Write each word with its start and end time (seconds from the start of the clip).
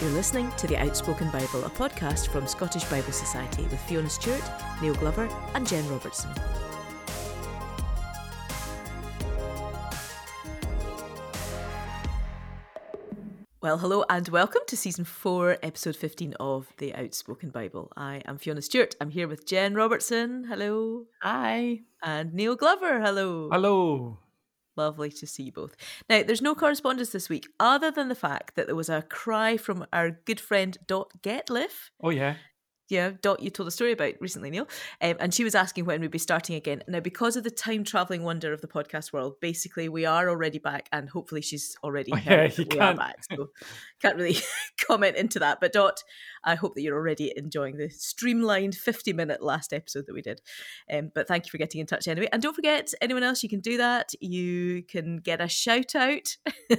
You're 0.00 0.10
listening 0.10 0.52
to 0.58 0.68
The 0.68 0.76
Outspoken 0.76 1.28
Bible, 1.30 1.64
a 1.64 1.70
podcast 1.70 2.28
from 2.28 2.46
Scottish 2.46 2.84
Bible 2.84 3.10
Society 3.10 3.64
with 3.64 3.80
Fiona 3.80 4.08
Stewart, 4.08 4.48
Neil 4.80 4.94
Glover, 4.94 5.28
and 5.54 5.66
Jen 5.66 5.88
Robertson. 5.88 6.30
Well, 13.60 13.78
hello 13.78 14.04
and 14.08 14.28
welcome 14.28 14.62
to 14.68 14.76
season 14.76 15.04
four, 15.04 15.58
episode 15.64 15.96
15 15.96 16.34
of 16.38 16.72
The 16.78 16.94
Outspoken 16.94 17.50
Bible. 17.50 17.90
I 17.96 18.22
am 18.24 18.38
Fiona 18.38 18.62
Stewart. 18.62 18.94
I'm 19.00 19.10
here 19.10 19.26
with 19.26 19.46
Jen 19.46 19.74
Robertson. 19.74 20.44
Hello. 20.44 21.06
Hi. 21.22 21.80
And 22.04 22.32
Neil 22.34 22.54
Glover. 22.54 23.00
Hello. 23.00 23.48
Hello. 23.50 24.18
Lovely 24.78 25.10
to 25.10 25.26
see 25.26 25.42
you 25.42 25.52
both. 25.52 25.74
Now, 26.08 26.22
there's 26.22 26.40
no 26.40 26.54
correspondence 26.54 27.10
this 27.10 27.28
week 27.28 27.48
other 27.58 27.90
than 27.90 28.08
the 28.08 28.14
fact 28.14 28.54
that 28.54 28.66
there 28.66 28.76
was 28.76 28.88
a 28.88 29.02
cry 29.02 29.56
from 29.56 29.84
our 29.92 30.12
good 30.12 30.38
friend 30.38 30.78
Dot 30.86 31.10
Getliff. 31.20 31.90
Oh, 32.00 32.10
yeah 32.10 32.36
yeah, 32.88 33.12
Dot, 33.20 33.42
you 33.42 33.50
told 33.50 33.68
a 33.68 33.70
story 33.70 33.92
about 33.92 34.14
recently, 34.20 34.50
Neil, 34.50 34.66
um, 35.02 35.16
and 35.20 35.34
she 35.34 35.44
was 35.44 35.54
asking 35.54 35.84
when 35.84 36.00
we'd 36.00 36.10
be 36.10 36.18
starting 36.18 36.56
again. 36.56 36.82
Now, 36.88 37.00
because 37.00 37.36
of 37.36 37.44
the 37.44 37.50
time 37.50 37.84
traveling 37.84 38.22
wonder 38.22 38.52
of 38.52 38.62
the 38.62 38.66
podcast 38.66 39.12
world, 39.12 39.34
basically 39.40 39.88
we 39.88 40.06
are 40.06 40.28
already 40.28 40.58
back, 40.58 40.88
and 40.90 41.08
hopefully 41.08 41.42
she's 41.42 41.76
already 41.84 42.12
oh, 42.14 42.20
yeah, 42.24 42.44
you 42.44 42.52
we 42.56 42.64
can't. 42.64 42.98
back, 42.98 43.16
so 43.30 43.50
can't 44.00 44.16
really 44.16 44.38
comment 44.86 45.16
into 45.16 45.38
that. 45.40 45.60
But 45.60 45.72
Dot, 45.74 46.02
I 46.48 46.54
hope 46.54 46.74
that 46.74 46.82
you're 46.82 46.96
already 46.96 47.32
enjoying 47.36 47.76
the 47.76 47.90
streamlined 47.90 48.74
50 48.74 49.12
minute 49.12 49.42
last 49.42 49.74
episode 49.74 50.06
that 50.06 50.14
we 50.14 50.22
did. 50.22 50.40
Um, 50.90 51.10
but 51.14 51.28
thank 51.28 51.44
you 51.44 51.50
for 51.50 51.58
getting 51.58 51.80
in 51.80 51.86
touch 51.86 52.08
anyway, 52.08 52.28
and 52.32 52.42
don't 52.42 52.56
forget 52.56 52.92
anyone 53.02 53.22
else 53.22 53.42
you 53.42 53.50
can 53.50 53.60
do 53.60 53.76
that. 53.76 54.12
You 54.20 54.82
can 54.82 55.18
get 55.18 55.42
a 55.42 55.48
shout 55.48 55.94
out, 55.94 56.36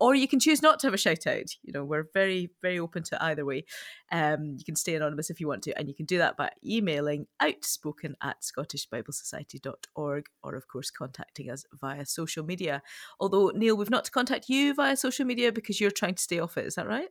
or 0.00 0.14
you 0.14 0.26
can 0.26 0.40
choose 0.40 0.62
not 0.62 0.80
to 0.80 0.86
have 0.86 0.94
a 0.94 0.98
shout 0.98 1.26
out. 1.26 1.54
You 1.62 1.72
know, 1.74 1.84
we're 1.84 2.08
very 2.14 2.50
very 2.62 2.78
open 2.78 3.02
to 3.04 3.22
either 3.22 3.44
way. 3.44 3.64
Um, 4.10 4.56
you 4.58 4.64
can 4.64 4.76
stay 4.76 4.94
anonymous 4.94 5.30
if 5.30 5.38
you 5.38 5.46
want 5.46 5.62
to, 5.64 5.78
and 5.78 5.88
you 5.88 5.94
can 5.94 6.06
do 6.06 6.18
that 6.18 6.36
by 6.36 6.50
emailing 6.64 7.26
outspoken 7.40 8.16
at 8.22 8.42
scottishbiblesociety.org 8.42 10.26
or, 10.42 10.54
of 10.54 10.68
course, 10.68 10.90
contacting 10.90 11.50
us 11.50 11.64
via 11.78 12.06
social 12.06 12.44
media. 12.44 12.82
Although, 13.20 13.52
Neil, 13.54 13.76
we've 13.76 13.90
not 13.90 14.04
to 14.06 14.10
contact 14.10 14.48
you 14.48 14.74
via 14.74 14.96
social 14.96 15.26
media 15.26 15.52
because 15.52 15.80
you're 15.80 15.90
trying 15.90 16.14
to 16.14 16.22
stay 16.22 16.38
off 16.38 16.56
it. 16.56 16.66
Is 16.66 16.74
that 16.74 16.88
right? 16.88 17.08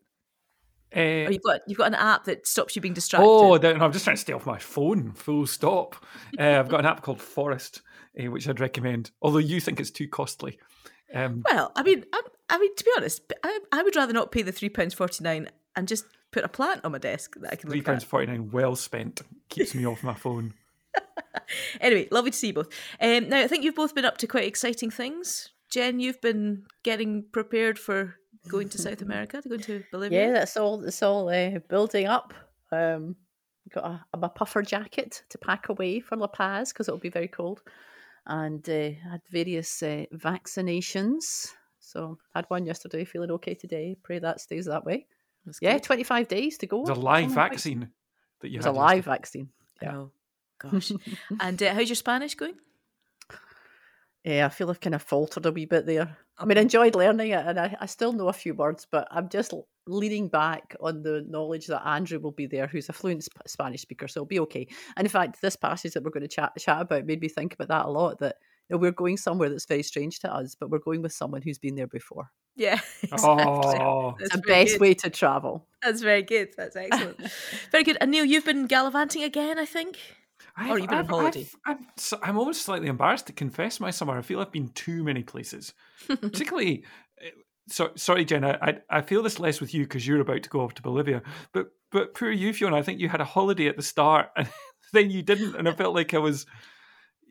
Uh, 0.96 1.00
or 1.00 1.32
you've 1.32 1.44
got 1.44 1.62
you've 1.68 1.78
got 1.78 1.88
an 1.88 1.96
app 1.96 2.26
that 2.26 2.48
stops 2.48 2.76
you 2.76 2.82
being 2.82 2.94
distracted. 2.94 3.28
Oh, 3.28 3.58
no, 3.58 3.74
I'm 3.74 3.92
just 3.92 4.06
trying 4.06 4.16
to 4.16 4.22
stay 4.22 4.34
off 4.34 4.46
my 4.46 4.58
phone. 4.58 5.12
Full 5.12 5.46
stop. 5.46 5.96
uh, 6.40 6.60
I've 6.60 6.70
got 6.70 6.80
an 6.80 6.86
app 6.88 7.02
called 7.02 7.22
Forest, 7.22 7.82
uh, 8.20 8.32
which 8.32 8.48
I'd 8.48 8.60
recommend. 8.60 9.12
Although 9.22 9.38
you 9.40 9.60
think 9.60 9.80
it's 9.80 9.92
too 9.92 10.08
costly. 10.08 10.58
Um, 11.14 11.44
well, 11.52 11.72
I 11.76 11.84
mean, 11.84 12.06
I, 12.14 12.22
I, 12.50 12.60
mean, 12.60 12.76
to 12.76 12.84
be 12.84 12.92
honest, 12.98 13.34
I, 13.44 13.60
I 13.72 13.84
would 13.84 13.96
rather 13.96 14.14
not 14.14 14.32
pay 14.32 14.42
the 14.42 14.52
three 14.52 14.70
pounds 14.70 14.94
forty 14.94 15.24
nine 15.24 15.50
and 15.76 15.88
just 15.88 16.06
put 16.32 16.44
a 16.44 16.48
plant 16.48 16.82
on 16.84 16.92
my 16.92 16.98
desk 16.98 17.36
that 17.40 17.54
I 17.54 17.56
can. 17.56 17.70
Three 17.70 17.82
pounds 17.82 18.04
forty 18.04 18.28
nine, 18.28 18.50
well 18.52 18.76
spent. 18.76 19.22
Keeps 19.50 19.76
me 19.76 19.86
off 19.86 20.04
my 20.04 20.16
phone. 20.16 20.54
anyway, 21.82 22.08
lovely 22.12 22.32
to 22.32 22.38
see 22.38 22.48
you 22.48 22.54
both. 22.54 22.70
Um, 23.00 23.30
now, 23.30 23.40
I 23.42 23.48
think 23.48 23.64
you've 23.64 23.76
both 23.76 23.96
been 23.96 24.06
up 24.06 24.18
to 24.20 24.28
quite 24.28 24.46
exciting 24.46 24.90
things. 24.90 25.50
Jen, 25.70 26.00
you've 26.00 26.22
been 26.22 26.66
getting 26.84 27.26
prepared 27.32 27.78
for 27.78 28.16
going 28.48 28.70
to 28.70 28.78
South 28.78 29.02
America, 29.10 29.42
to 29.42 29.50
go 29.50 29.58
to 29.58 29.84
Bolivia. 29.92 30.28
Yeah, 30.28 30.34
that's 30.34 30.58
all. 30.58 30.84
It's 30.84 31.04
all 31.04 31.30
uh, 31.30 31.60
building 31.68 32.08
up. 32.08 32.34
Um, 32.72 33.16
got 33.72 33.86
a, 33.86 34.06
a, 34.14 34.30
puffer 34.30 34.62
jacket 34.62 35.24
to 35.30 35.38
pack 35.38 35.70
away 35.70 36.00
for 36.00 36.16
La 36.16 36.28
Paz 36.28 36.72
because 36.72 36.88
it'll 36.88 37.00
be 37.00 37.10
very 37.10 37.28
cold, 37.28 37.62
and 38.26 38.68
uh, 38.70 38.92
had 39.10 39.22
various 39.32 39.84
uh, 39.84 40.06
vaccinations. 40.14 41.50
So 41.80 42.18
had 42.36 42.46
one 42.50 42.66
yesterday, 42.66 43.04
feeling 43.06 43.32
okay 43.32 43.56
today. 43.56 43.96
Pray 44.04 44.20
that 44.20 44.42
stays 44.42 44.66
that 44.66 44.86
way 44.86 45.08
yeah, 45.62 45.78
25 45.78 46.28
days 46.28 46.58
to 46.60 46.68
go. 46.68 46.82
It's 46.82 46.90
a 46.90 46.94
live 46.94 47.32
vaccine 47.32 47.90
that 48.42 48.50
you 48.50 48.60
have. 48.60 48.66
It's 48.66 48.68
a 48.68 48.72
live 48.72 49.06
vaccine. 49.06 49.50
Yeah. 49.82 49.96
Oh, 49.96 50.12
gosh. 50.60 50.92
and 51.40 51.62
uh, 51.62 51.74
how's 51.74 51.90
your 51.90 51.96
Spanish 51.96 52.36
going? 52.36 52.56
Yeah, 54.24 54.46
I 54.46 54.50
feel 54.50 54.70
I've 54.70 54.82
kind 54.82 54.96
of 54.96 55.02
faltered 55.02 55.46
a 55.46 55.52
wee 55.52 55.66
bit 55.66 55.86
there. 55.86 56.18
I 56.40 56.46
mean, 56.46 56.58
I 56.58 56.62
enjoyed 56.62 56.96
learning 56.96 57.32
it, 57.32 57.46
and 57.46 57.60
I, 57.60 57.76
I 57.80 57.86
still 57.86 58.14
know 58.14 58.30
a 58.30 58.34
few 58.34 58.54
words, 58.54 58.88
but 58.90 59.08
I'm 59.12 59.30
just 59.30 59.54
leaning 59.88 60.30
back 60.30 60.76
on 60.80 61.04
the 61.04 61.26
knowledge 61.28 61.68
that 61.68 61.86
Andrew 61.86 62.20
will 62.20 62.32
be 62.32 62.46
there, 62.48 62.68
who's 62.68 62.90
a 62.90 62.94
fluent 62.94 63.24
sp- 63.28 63.46
Spanish 63.46 63.82
speaker, 63.82 64.08
so 64.08 64.20
it'll 64.20 64.28
be 64.28 64.40
okay. 64.40 64.68
And 64.96 65.06
in 65.06 65.12
fact, 65.12 65.42
this 65.42 65.56
passage 65.56 65.94
that 65.94 66.04
we're 66.04 66.12
going 66.12 66.22
to 66.22 66.28
chat 66.28 66.54
chat 66.58 66.82
about 66.82 67.06
made 67.06 67.22
me 67.22 67.28
think 67.28 67.54
about 67.54 67.68
that 67.68 67.86
a 67.86 67.90
lot. 67.92 68.20
That 68.20 68.38
you 68.70 68.76
know, 68.76 68.78
we're 68.80 68.92
going 68.92 69.18
somewhere 69.18 69.50
that's 69.50 69.66
very 69.66 69.84
strange 69.84 70.20
to 70.20 70.34
us, 70.34 70.56
but 70.56 70.70
we're 70.70 70.80
going 70.80 71.02
with 71.02 71.14
someone 71.14 71.42
who's 71.42 71.58
been 71.60 71.76
there 71.76 71.88
before. 71.88 72.32
Yeah. 72.56 72.80
Oh. 73.12 73.58
Exactly. 73.58 73.80
Oh, 73.80 74.16
That's 74.20 74.36
the 74.36 74.42
best 74.42 74.72
good. 74.74 74.82
way 74.82 74.94
to 74.96 75.10
travel. 75.10 75.66
That's 75.82 76.02
very 76.02 76.22
good. 76.22 76.50
That's 76.58 76.76
excellent. 76.76 77.20
very 77.72 77.84
good. 77.84 77.98
And 78.02 78.12
Neil, 78.12 78.26
you've 78.26 78.46
been 78.46 78.68
gallivanting 78.68 79.24
again, 79.24 79.58
I 79.58 79.66
think. 79.66 79.98
I've, 80.60 80.72
or 80.72 80.80
been 80.80 80.90
I've, 80.90 81.00
on 81.00 81.06
holiday. 81.06 81.48
i 81.66 81.72
am 81.72 81.88
I'm 82.22 82.38
almost 82.38 82.64
slightly 82.64 82.88
embarrassed 82.88 83.28
to 83.28 83.34
confess 83.34 83.80
my 83.80 83.92
summer. 83.92 84.18
I 84.18 84.22
feel 84.22 84.40
I've 84.40 84.52
been 84.52 84.70
too 84.70 85.04
many 85.04 85.24
places, 85.24 85.74
particularly. 86.08 86.84
Eh, 87.22 87.30
so, 87.68 87.92
sorry, 87.96 88.26
Jenna. 88.26 88.58
I, 88.62 88.80
I 88.90 89.02
feel 89.02 89.24
this 89.24 89.40
less 89.40 89.62
with 89.62 89.74
you 89.74 89.84
because 89.84 90.06
you're 90.06 90.20
about 90.20 90.44
to 90.44 90.50
go 90.50 90.62
off 90.62 90.74
to 90.76 90.82
Bolivia. 90.82 91.22
But 91.54 91.68
but 91.92 92.14
poor 92.14 92.32
you, 92.32 92.54
Fiona. 92.54 92.78
I 92.78 92.82
think 92.82 93.00
you 93.00 93.10
had 93.10 93.22
a 93.22 93.26
holiday 93.26 93.68
at 93.68 93.78
the 93.78 93.84
start, 93.84 94.30
and 94.36 94.50
then 94.92 95.10
you 95.10 95.22
didn't, 95.22 95.56
and 95.56 95.68
I 95.68 95.72
felt 95.72 95.96
like 95.96 96.14
I 96.14 96.20
was 96.20 96.46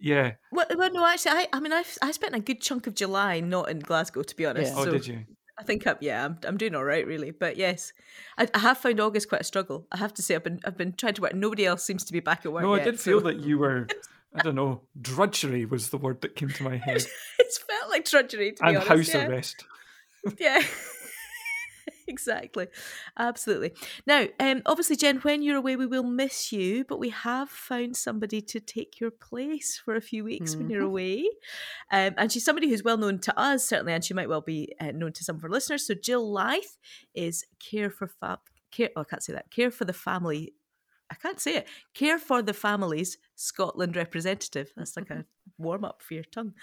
yeah. 0.00 0.32
Well, 0.52 0.66
well, 0.76 0.92
no, 0.92 1.06
actually, 1.06 1.32
I, 1.32 1.48
I 1.52 1.60
mean, 1.60 1.72
I, 1.72 1.84
I 2.02 2.12
spent 2.12 2.34
a 2.34 2.40
good 2.40 2.60
chunk 2.60 2.86
of 2.86 2.94
July 2.94 3.40
not 3.40 3.68
in 3.68 3.80
Glasgow, 3.80 4.22
to 4.22 4.36
be 4.36 4.46
honest. 4.46 4.74
Yeah. 4.74 4.80
Oh, 4.80 4.90
did 4.90 5.06
you? 5.06 5.24
I 5.58 5.64
think 5.64 5.86
I'm, 5.86 5.96
yeah, 6.00 6.24
I'm, 6.24 6.38
I'm 6.44 6.56
doing 6.56 6.74
all 6.74 6.84
right, 6.84 7.06
really. 7.06 7.32
But 7.32 7.56
yes, 7.56 7.92
I, 8.36 8.48
I, 8.54 8.60
have 8.60 8.78
found 8.78 9.00
August 9.00 9.28
quite 9.28 9.40
a 9.40 9.44
struggle. 9.44 9.86
I 9.90 9.96
have 9.96 10.14
to 10.14 10.22
say, 10.22 10.36
I've 10.36 10.44
been, 10.44 10.60
I've 10.64 10.76
been 10.76 10.92
trying 10.92 11.14
to 11.14 11.22
work. 11.22 11.34
Nobody 11.34 11.66
else 11.66 11.82
seems 11.82 12.04
to 12.04 12.12
be 12.12 12.20
back 12.20 12.46
at 12.46 12.52
work. 12.52 12.62
No, 12.62 12.74
yet, 12.76 12.82
I 12.82 12.90
did 12.92 13.00
so. 13.00 13.10
feel 13.10 13.20
that 13.22 13.40
you 13.40 13.58
were. 13.58 13.88
I 14.34 14.42
don't 14.42 14.54
know. 14.54 14.82
Drudgery 15.00 15.64
was 15.64 15.90
the 15.90 15.96
word 15.96 16.20
that 16.20 16.36
came 16.36 16.50
to 16.50 16.62
my 16.62 16.76
head. 16.84 17.04
it's 17.38 17.58
felt 17.58 17.90
like 17.90 18.04
drudgery, 18.04 18.52
to 18.52 18.64
and 18.64 18.76
honest. 18.76 18.88
house 18.88 19.14
yeah. 19.14 19.26
arrest. 19.26 19.64
yeah. 20.38 20.62
Exactly. 22.08 22.66
Absolutely. 23.18 23.72
Now, 24.06 24.26
um, 24.40 24.62
obviously, 24.66 24.96
Jen, 24.96 25.18
when 25.18 25.42
you're 25.42 25.56
away, 25.56 25.76
we 25.76 25.86
will 25.86 26.02
miss 26.02 26.52
you, 26.52 26.84
but 26.84 26.98
we 26.98 27.10
have 27.10 27.48
found 27.48 27.96
somebody 27.96 28.40
to 28.42 28.60
take 28.60 29.00
your 29.00 29.10
place 29.10 29.80
for 29.84 29.94
a 29.94 30.00
few 30.00 30.24
weeks 30.24 30.50
mm-hmm. 30.50 30.60
when 30.60 30.70
you're 30.70 30.80
mm-hmm. 30.80 30.88
away. 30.88 31.28
Um, 31.92 32.14
and 32.16 32.32
she's 32.32 32.44
somebody 32.44 32.68
who's 32.68 32.82
well 32.82 32.96
known 32.96 33.18
to 33.20 33.38
us, 33.38 33.64
certainly, 33.64 33.92
and 33.92 34.04
she 34.04 34.14
might 34.14 34.28
well 34.28 34.40
be 34.40 34.74
uh, 34.80 34.92
known 34.92 35.12
to 35.12 35.24
some 35.24 35.36
of 35.36 35.44
our 35.44 35.50
listeners. 35.50 35.86
So, 35.86 35.94
Jill 35.94 36.26
Lyth 36.26 36.76
is 37.14 37.44
Care 37.58 37.90
for 37.90 38.08
Fab. 38.08 38.40
Care, 38.70 38.90
oh, 38.96 39.02
I 39.02 39.04
can't 39.04 39.22
say 39.22 39.32
that. 39.32 39.50
Care 39.50 39.70
for 39.70 39.84
the 39.84 39.92
Family 39.92 40.52
I 41.10 41.14
can't 41.14 41.40
say 41.40 41.56
it. 41.56 41.68
Care 41.94 42.18
for 42.18 42.42
the 42.42 42.52
Families 42.52 43.18
Scotland 43.34 43.96
representative. 43.96 44.72
That's 44.76 44.96
like 44.96 45.10
a 45.10 45.24
warm 45.58 45.84
up 45.84 46.02
for 46.02 46.14
your 46.14 46.24
tongue. 46.24 46.54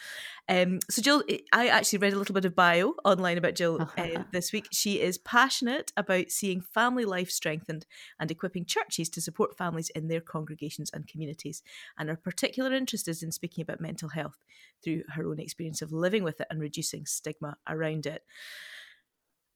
Um, 0.49 0.79
so, 0.89 1.01
Jill, 1.01 1.23
I 1.53 1.67
actually 1.67 1.99
read 1.99 2.13
a 2.13 2.17
little 2.17 2.33
bit 2.33 2.45
of 2.45 2.55
bio 2.55 2.93
online 3.03 3.37
about 3.37 3.55
Jill 3.55 3.89
uh, 3.97 4.23
this 4.31 4.51
week. 4.51 4.67
She 4.71 5.01
is 5.01 5.17
passionate 5.17 5.91
about 5.97 6.31
seeing 6.31 6.61
family 6.61 7.05
life 7.05 7.29
strengthened 7.29 7.85
and 8.19 8.31
equipping 8.31 8.65
churches 8.65 9.09
to 9.09 9.21
support 9.21 9.57
families 9.57 9.89
in 9.91 10.07
their 10.07 10.21
congregations 10.21 10.89
and 10.93 11.07
communities. 11.07 11.61
And 11.97 12.09
her 12.09 12.15
particular 12.15 12.73
interest 12.73 13.07
is 13.07 13.21
in 13.21 13.31
speaking 13.31 13.61
about 13.61 13.81
mental 13.81 14.09
health 14.09 14.43
through 14.83 15.03
her 15.09 15.27
own 15.27 15.39
experience 15.39 15.81
of 15.81 15.91
living 15.91 16.23
with 16.23 16.41
it 16.41 16.47
and 16.49 16.59
reducing 16.59 17.05
stigma 17.05 17.57
around 17.67 18.05
it. 18.05 18.23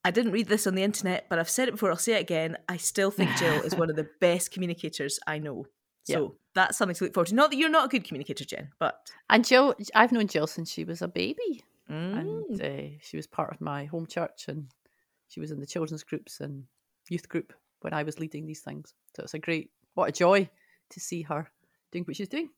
I 0.04 0.12
didn't 0.12 0.32
read 0.32 0.48
this 0.48 0.66
on 0.66 0.76
the 0.76 0.84
internet, 0.84 1.28
but 1.30 1.40
I've 1.40 1.50
said 1.50 1.68
it 1.68 1.72
before, 1.72 1.92
I'll 1.92 1.98
say 1.98 2.14
it 2.14 2.22
again. 2.22 2.58
I 2.70 2.78
still 2.78 3.12
think 3.12 3.36
Jill 3.36 3.62
is 3.62 3.76
one 3.76 3.90
of 3.90 3.96
the 3.96 4.08
best 4.22 4.52
communicators 4.52 5.20
I 5.28 5.40
know. 5.40 5.66
So 6.10 6.22
yep. 6.22 6.32
that's 6.56 6.78
something 6.78 6.96
to 6.96 7.04
look 7.06 7.14
forward 7.14 7.28
to. 7.28 7.36
Not 7.36 7.52
that 7.52 7.58
you're 7.58 7.70
not 7.70 7.86
a 7.86 7.90
good 7.90 8.04
communicator, 8.04 8.46
Jen, 8.46 8.70
but. 8.80 9.10
And 9.30 9.46
Jill, 9.46 9.76
I've 9.96 10.12
known 10.12 10.28
Jill 10.28 10.48
since 10.48 10.72
she 10.72 10.84
was 10.84 11.02
a 11.02 11.08
baby. 11.08 11.64
Mm. 11.90 12.20
And 12.20 12.62
uh, 12.62 12.98
she 13.02 13.18
was 13.18 13.28
part 13.28 13.52
of 13.52 13.62
my 13.62 13.86
home 13.86 14.06
church 14.06 14.46
and 14.48 14.68
she 15.28 15.40
was 15.40 15.52
in 15.52 15.60
the 15.60 15.66
children's 15.66 16.04
groups 16.04 16.40
and 16.40 16.66
youth 17.10 17.28
group 17.28 17.54
when 17.82 17.94
I 17.94 18.04
was 18.04 18.20
leading 18.20 18.46
these 18.46 18.62
things. 18.62 18.94
So 19.16 19.24
it's 19.24 19.34
a 19.34 19.40
great, 19.40 19.72
what 19.96 20.10
a 20.10 20.12
joy 20.12 20.50
to 20.92 21.00
see 21.00 21.24
her 21.24 21.50
doing 21.92 22.04
what 22.06 22.16
she's 22.16 22.30
doing. 22.30 22.50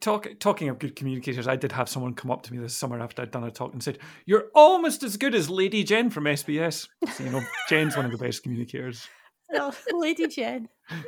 Talk, 0.00 0.28
talking 0.38 0.68
of 0.68 0.78
good 0.78 0.96
communicators, 0.96 1.48
I 1.48 1.56
did 1.56 1.72
have 1.72 1.88
someone 1.88 2.12
come 2.12 2.30
up 2.30 2.42
to 2.42 2.52
me 2.52 2.58
this 2.58 2.76
summer 2.76 3.00
after 3.00 3.22
I'd 3.22 3.30
done 3.30 3.44
a 3.44 3.50
talk 3.50 3.72
and 3.72 3.82
said, 3.82 3.98
"You're 4.26 4.50
almost 4.54 5.02
as 5.02 5.16
good 5.16 5.34
as 5.34 5.48
Lady 5.48 5.82
Jen 5.82 6.10
from 6.10 6.24
SBS." 6.24 6.88
So, 7.14 7.24
you 7.24 7.30
know, 7.30 7.40
Jen's 7.66 7.96
one 7.96 8.04
of 8.04 8.12
the 8.12 8.18
best 8.18 8.42
communicators. 8.42 9.08
Oh, 9.54 9.72
Lady 9.92 10.26
Jen. 10.26 10.68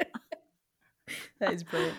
that 1.41 1.53
is 1.53 1.65
brilliant. 1.65 1.97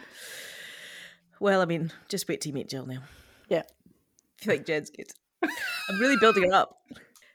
Well, 1.39 1.61
I 1.61 1.65
mean, 1.65 1.91
just 2.09 2.27
wait 2.27 2.41
till 2.41 2.49
you 2.49 2.53
meet 2.53 2.69
Jill 2.69 2.85
now. 2.85 3.03
Yeah, 3.47 3.63
I 3.63 3.63
feel 4.43 4.53
like 4.55 4.65
Jen's 4.65 4.89
good. 4.89 5.07
I'm 5.41 5.99
really 5.99 6.17
building 6.19 6.49
her 6.49 6.53
up. 6.53 6.81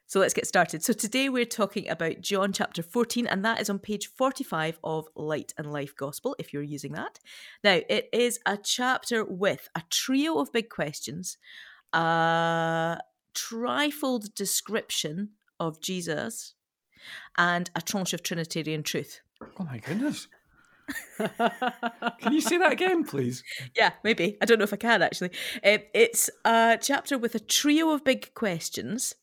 So 0.06 0.20
let's 0.20 0.34
get 0.34 0.46
started. 0.46 0.84
So 0.84 0.92
today 0.92 1.28
we're 1.28 1.46
talking 1.46 1.88
about 1.88 2.20
John 2.20 2.52
chapter 2.52 2.82
14, 2.82 3.26
and 3.26 3.44
that 3.44 3.60
is 3.60 3.70
on 3.70 3.78
page 3.78 4.06
45 4.06 4.78
of 4.84 5.08
Light 5.16 5.54
and 5.56 5.72
Life 5.72 5.96
Gospel, 5.96 6.36
if 6.38 6.52
you're 6.52 6.62
using 6.62 6.92
that. 6.92 7.18
Now, 7.64 7.80
it 7.88 8.10
is 8.12 8.38
a 8.44 8.58
chapter 8.58 9.24
with 9.24 9.68
a 9.74 9.82
trio 9.90 10.38
of 10.38 10.52
big 10.52 10.68
questions, 10.68 11.38
a 11.94 12.98
trifold 13.34 14.34
description 14.34 15.30
of 15.58 15.80
Jesus, 15.80 16.54
and 17.38 17.70
a 17.74 17.80
tranche 17.80 18.12
of 18.12 18.22
Trinitarian 18.22 18.82
truth. 18.82 19.20
Oh 19.58 19.64
my 19.64 19.78
goodness. 19.78 20.28
can 21.18 22.32
you 22.32 22.40
say 22.40 22.58
that 22.58 22.72
again, 22.72 23.04
please? 23.04 23.42
Yeah, 23.76 23.92
maybe. 24.02 24.36
I 24.40 24.44
don't 24.44 24.58
know 24.58 24.64
if 24.64 24.72
I 24.72 24.76
can 24.76 25.02
actually. 25.02 25.30
Um, 25.64 25.78
it's 25.94 26.30
a 26.44 26.78
chapter 26.80 27.18
with 27.18 27.34
a 27.34 27.40
trio 27.40 27.90
of 27.90 28.04
big 28.04 28.34
questions, 28.34 29.14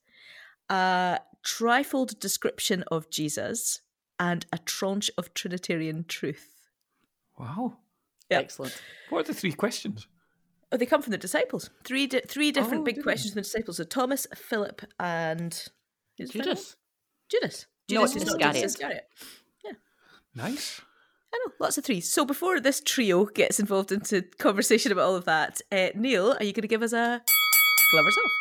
a 0.70 1.20
trifold 1.46 2.20
description 2.20 2.84
of 2.92 3.10
Jesus, 3.10 3.82
and 4.20 4.46
a 4.52 4.58
tranche 4.58 5.10
of 5.18 5.34
Trinitarian 5.34 6.06
truth. 6.08 6.70
Wow. 7.38 7.78
Yep. 8.30 8.42
Excellent. 8.42 8.82
What 9.10 9.20
are 9.20 9.34
the 9.34 9.34
three 9.34 9.52
questions? 9.52 10.08
Oh, 10.72 10.78
they 10.78 10.86
come 10.86 11.02
from 11.02 11.12
the 11.12 11.18
disciples. 11.18 11.70
Three 11.84 12.08
di- 12.08 12.22
three 12.22 12.52
different 12.52 12.82
oh, 12.82 12.86
big 12.86 13.04
questions 13.04 13.34
from 13.34 13.40
the 13.40 13.44
disciples. 13.44 13.78
So 13.78 13.84
Thomas, 13.84 14.26
Philip, 14.36 14.82
and 15.00 15.52
Judas. 16.18 16.76
Judas. 17.30 17.66
Judas 17.90 18.16
is 18.16 18.24
Iscariot. 18.24 18.64
Iscariot. 18.64 19.08
Yeah. 19.66 19.72
Nice. 20.34 20.82
I 21.34 21.40
know, 21.46 21.54
lots 21.60 21.78
of 21.78 21.86
threes. 21.86 22.12
So 22.12 22.26
before 22.26 22.60
this 22.60 22.82
trio 22.82 23.26
gets 23.26 23.60
involved 23.60 23.92
into 23.92 24.24
conversation 24.38 24.92
about 24.92 25.06
all 25.06 25.16
of 25.16 25.26
that, 25.26 25.62
uh, 25.72 25.90
Neil, 25.96 26.36
are 26.40 26.44
you 26.44 26.54
going 26.54 26.64
to 26.64 26.68
give 26.68 26.84
us 26.84 26.94
a 26.94 27.22
Glovers 27.92 28.18
off? 28.18 28.32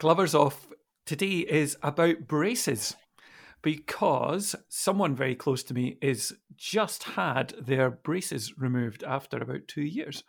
Glovers 0.00 0.34
off 0.34 0.68
today 1.04 1.38
is 1.38 1.76
about 1.82 2.26
braces 2.26 2.96
because 3.62 4.54
someone 4.68 5.14
very 5.14 5.34
close 5.34 5.62
to 5.64 5.74
me 5.74 5.98
is 6.00 6.34
just 6.56 7.02
had 7.02 7.54
their 7.60 7.90
braces 7.90 8.58
removed 8.58 9.02
after 9.02 9.38
about 9.38 9.68
two 9.68 9.82
years. 9.82 10.24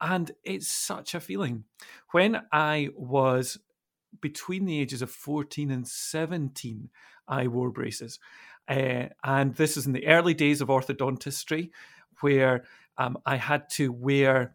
And 0.00 0.30
it's 0.44 0.68
such 0.68 1.14
a 1.14 1.20
feeling. 1.20 1.64
When 2.12 2.42
I 2.52 2.90
was 2.96 3.58
between 4.20 4.64
the 4.64 4.80
ages 4.80 5.02
of 5.02 5.10
14 5.10 5.70
and 5.70 5.86
17, 5.86 6.90
I 7.26 7.46
wore 7.46 7.70
braces. 7.70 8.18
Uh, 8.68 9.08
and 9.24 9.54
this 9.54 9.76
is 9.76 9.86
in 9.86 9.92
the 9.92 10.06
early 10.06 10.34
days 10.34 10.60
of 10.60 10.68
orthodontistry, 10.68 11.70
where 12.20 12.64
um, 12.96 13.18
I 13.24 13.36
had 13.36 13.70
to 13.70 13.92
wear. 13.92 14.54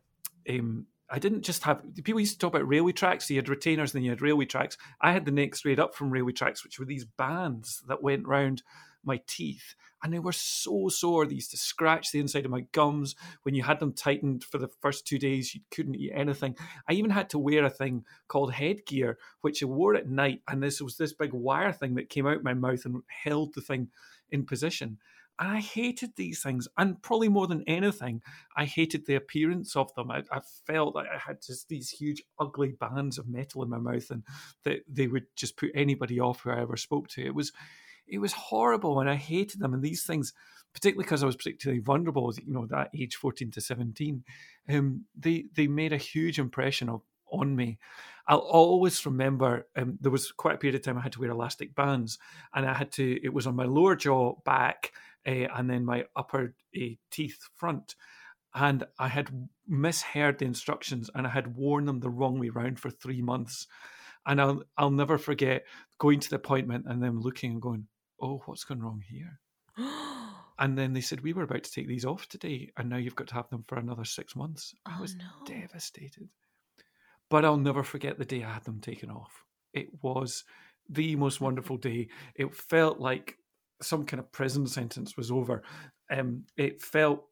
Um, 0.49 0.85
I 1.09 1.19
didn't 1.19 1.43
just 1.43 1.63
have 1.63 1.83
people 2.03 2.19
used 2.19 2.33
to 2.33 2.39
talk 2.39 2.55
about 2.55 2.67
railway 2.67 2.91
tracks. 2.91 3.27
So 3.27 3.33
you 3.33 3.39
had 3.39 3.49
retainers, 3.49 3.93
and 3.93 3.99
then 3.99 4.03
you 4.03 4.09
had 4.09 4.21
railway 4.21 4.45
tracks. 4.45 4.77
I 4.99 5.11
had 5.11 5.25
the 5.25 5.31
neck 5.31 5.55
straight 5.55 5.79
up 5.79 5.95
from 5.95 6.09
railway 6.09 6.31
tracks, 6.31 6.63
which 6.63 6.79
were 6.79 6.85
these 6.85 7.05
bands 7.05 7.83
that 7.87 8.01
went 8.01 8.27
round 8.27 8.63
my 9.03 9.21
teeth, 9.27 9.75
and 10.03 10.13
they 10.13 10.19
were 10.19 10.31
so 10.31 10.89
sore. 10.89 11.25
They 11.25 11.35
used 11.35 11.51
to 11.51 11.57
scratch 11.57 12.11
the 12.11 12.19
inside 12.19 12.45
of 12.45 12.51
my 12.51 12.65
gums. 12.71 13.15
When 13.43 13.55
you 13.55 13.63
had 13.63 13.79
them 13.79 13.93
tightened 13.93 14.43
for 14.43 14.57
the 14.57 14.69
first 14.81 15.07
two 15.07 15.17
days, 15.17 15.55
you 15.55 15.61
couldn't 15.71 15.95
eat 15.95 16.11
anything. 16.13 16.55
I 16.89 16.93
even 16.93 17.11
had 17.11 17.29
to 17.31 17.39
wear 17.39 17.63
a 17.65 17.69
thing 17.69 18.05
called 18.27 18.53
headgear, 18.53 19.17
which 19.41 19.63
I 19.63 19.65
wore 19.65 19.95
at 19.95 20.09
night, 20.09 20.41
and 20.47 20.61
this 20.61 20.81
was 20.81 20.97
this 20.97 21.13
big 21.13 21.33
wire 21.33 21.71
thing 21.71 21.95
that 21.95 22.09
came 22.09 22.27
out 22.27 22.43
my 22.43 22.53
mouth 22.53 22.85
and 22.85 23.01
held 23.07 23.53
the 23.53 23.61
thing 23.61 23.89
in 24.31 24.45
position. 24.45 24.97
And 25.39 25.49
I 25.49 25.61
hated 25.61 26.11
these 26.15 26.43
things, 26.43 26.67
and 26.77 27.01
probably 27.01 27.27
more 27.27 27.47
than 27.47 27.63
anything, 27.65 28.21
I 28.55 28.65
hated 28.65 29.05
the 29.05 29.15
appearance 29.15 29.75
of 29.75 29.93
them. 29.95 30.11
I, 30.11 30.23
I, 30.31 30.41
felt 30.67 30.93
like 30.93 31.07
I 31.13 31.17
had 31.17 31.41
just 31.41 31.69
these 31.69 31.89
huge, 31.89 32.21
ugly 32.39 32.73
bands 32.73 33.17
of 33.17 33.27
metal 33.27 33.63
in 33.63 33.69
my 33.69 33.79
mouth, 33.79 34.11
and 34.11 34.23
that 34.63 34.81
they 34.87 35.07
would 35.07 35.25
just 35.35 35.57
put 35.57 35.71
anybody 35.73 36.19
off 36.19 36.41
who 36.41 36.51
I 36.51 36.61
ever 36.61 36.77
spoke 36.77 37.07
to. 37.09 37.25
It 37.25 37.33
was, 37.33 37.51
it 38.07 38.19
was 38.19 38.33
horrible, 38.33 38.99
and 38.99 39.09
I 39.09 39.15
hated 39.15 39.59
them. 39.59 39.73
And 39.73 39.83
these 39.83 40.03
things, 40.03 40.33
particularly 40.73 41.05
because 41.05 41.23
I 41.23 41.25
was 41.25 41.35
particularly 41.35 41.81
vulnerable, 41.81 42.33
you 42.45 42.53
know, 42.53 42.65
that 42.67 42.89
age 42.93 43.15
fourteen 43.15 43.51
to 43.51 43.61
seventeen, 43.61 44.23
um, 44.69 45.05
they 45.17 45.45
they 45.55 45.67
made 45.67 45.93
a 45.93 45.97
huge 45.97 46.39
impression 46.39 46.89
of, 46.89 47.01
on 47.31 47.55
me. 47.55 47.77
I'll 48.27 48.39
always 48.39 49.05
remember 49.05 49.67
um, 49.75 49.97
there 49.99 50.11
was 50.11 50.31
quite 50.31 50.55
a 50.55 50.57
period 50.57 50.75
of 50.75 50.81
time 50.81 50.97
I 50.97 51.01
had 51.01 51.11
to 51.13 51.19
wear 51.19 51.31
elastic 51.31 51.75
bands, 51.75 52.19
and 52.53 52.65
I 52.65 52.73
had 52.73 52.91
to. 52.93 53.19
It 53.23 53.33
was 53.33 53.47
on 53.47 53.55
my 53.55 53.65
lower 53.65 53.95
jaw, 53.95 54.35
back, 54.45 54.93
uh, 55.27 55.47
and 55.55 55.69
then 55.69 55.85
my 55.85 56.05
upper 56.15 56.53
uh, 56.75 56.95
teeth 57.11 57.49
front. 57.55 57.95
And 58.55 58.85
I 58.99 59.07
had 59.07 59.49
misheard 59.67 60.37
the 60.37 60.45
instructions, 60.45 61.09
and 61.15 61.25
I 61.25 61.31
had 61.31 61.55
worn 61.55 61.85
them 61.85 61.99
the 61.99 62.09
wrong 62.09 62.39
way 62.39 62.49
round 62.49 62.79
for 62.79 62.91
three 62.91 63.21
months. 63.21 63.67
And 64.25 64.39
I'll 64.39 64.63
I'll 64.77 64.91
never 64.91 65.17
forget 65.17 65.65
going 65.97 66.19
to 66.21 66.29
the 66.29 66.37
appointment 66.37 66.85
and 66.87 67.01
them 67.01 67.19
looking 67.19 67.51
and 67.51 67.61
going, 67.61 67.87
"Oh, 68.23 68.41
what's 68.45 68.63
gone 68.63 68.81
wrong 68.81 69.03
here?" 69.07 69.39
and 70.59 70.77
then 70.77 70.93
they 70.93 71.01
said, 71.01 71.21
"We 71.21 71.33
were 71.33 71.43
about 71.43 71.63
to 71.63 71.71
take 71.71 71.87
these 71.87 72.05
off 72.05 72.27
today, 72.27 72.71
and 72.77 72.89
now 72.89 72.97
you've 72.97 73.15
got 73.15 73.27
to 73.27 73.35
have 73.35 73.49
them 73.49 73.65
for 73.67 73.77
another 73.77 74.05
six 74.05 74.35
months." 74.35 74.73
I 74.85 74.95
oh, 74.97 75.01
was 75.01 75.15
no. 75.15 75.25
devastated. 75.45 76.29
But 77.29 77.45
I'll 77.45 77.57
never 77.57 77.83
forget 77.83 78.17
the 78.17 78.25
day 78.25 78.43
I 78.43 78.53
had 78.53 78.63
them 78.63 78.79
taken 78.79 79.09
off. 79.09 79.43
It 79.73 79.89
was 80.01 80.43
the 80.89 81.15
most 81.15 81.41
wonderful 81.41 81.77
day. 81.77 82.09
It 82.35 82.53
felt 82.53 82.99
like 82.99 83.37
some 83.81 84.05
kind 84.05 84.19
of 84.19 84.31
prison 84.31 84.67
sentence 84.67 85.17
was 85.17 85.31
over. 85.31 85.63
Um, 86.11 86.45
it 86.57 86.81
felt 86.81 87.25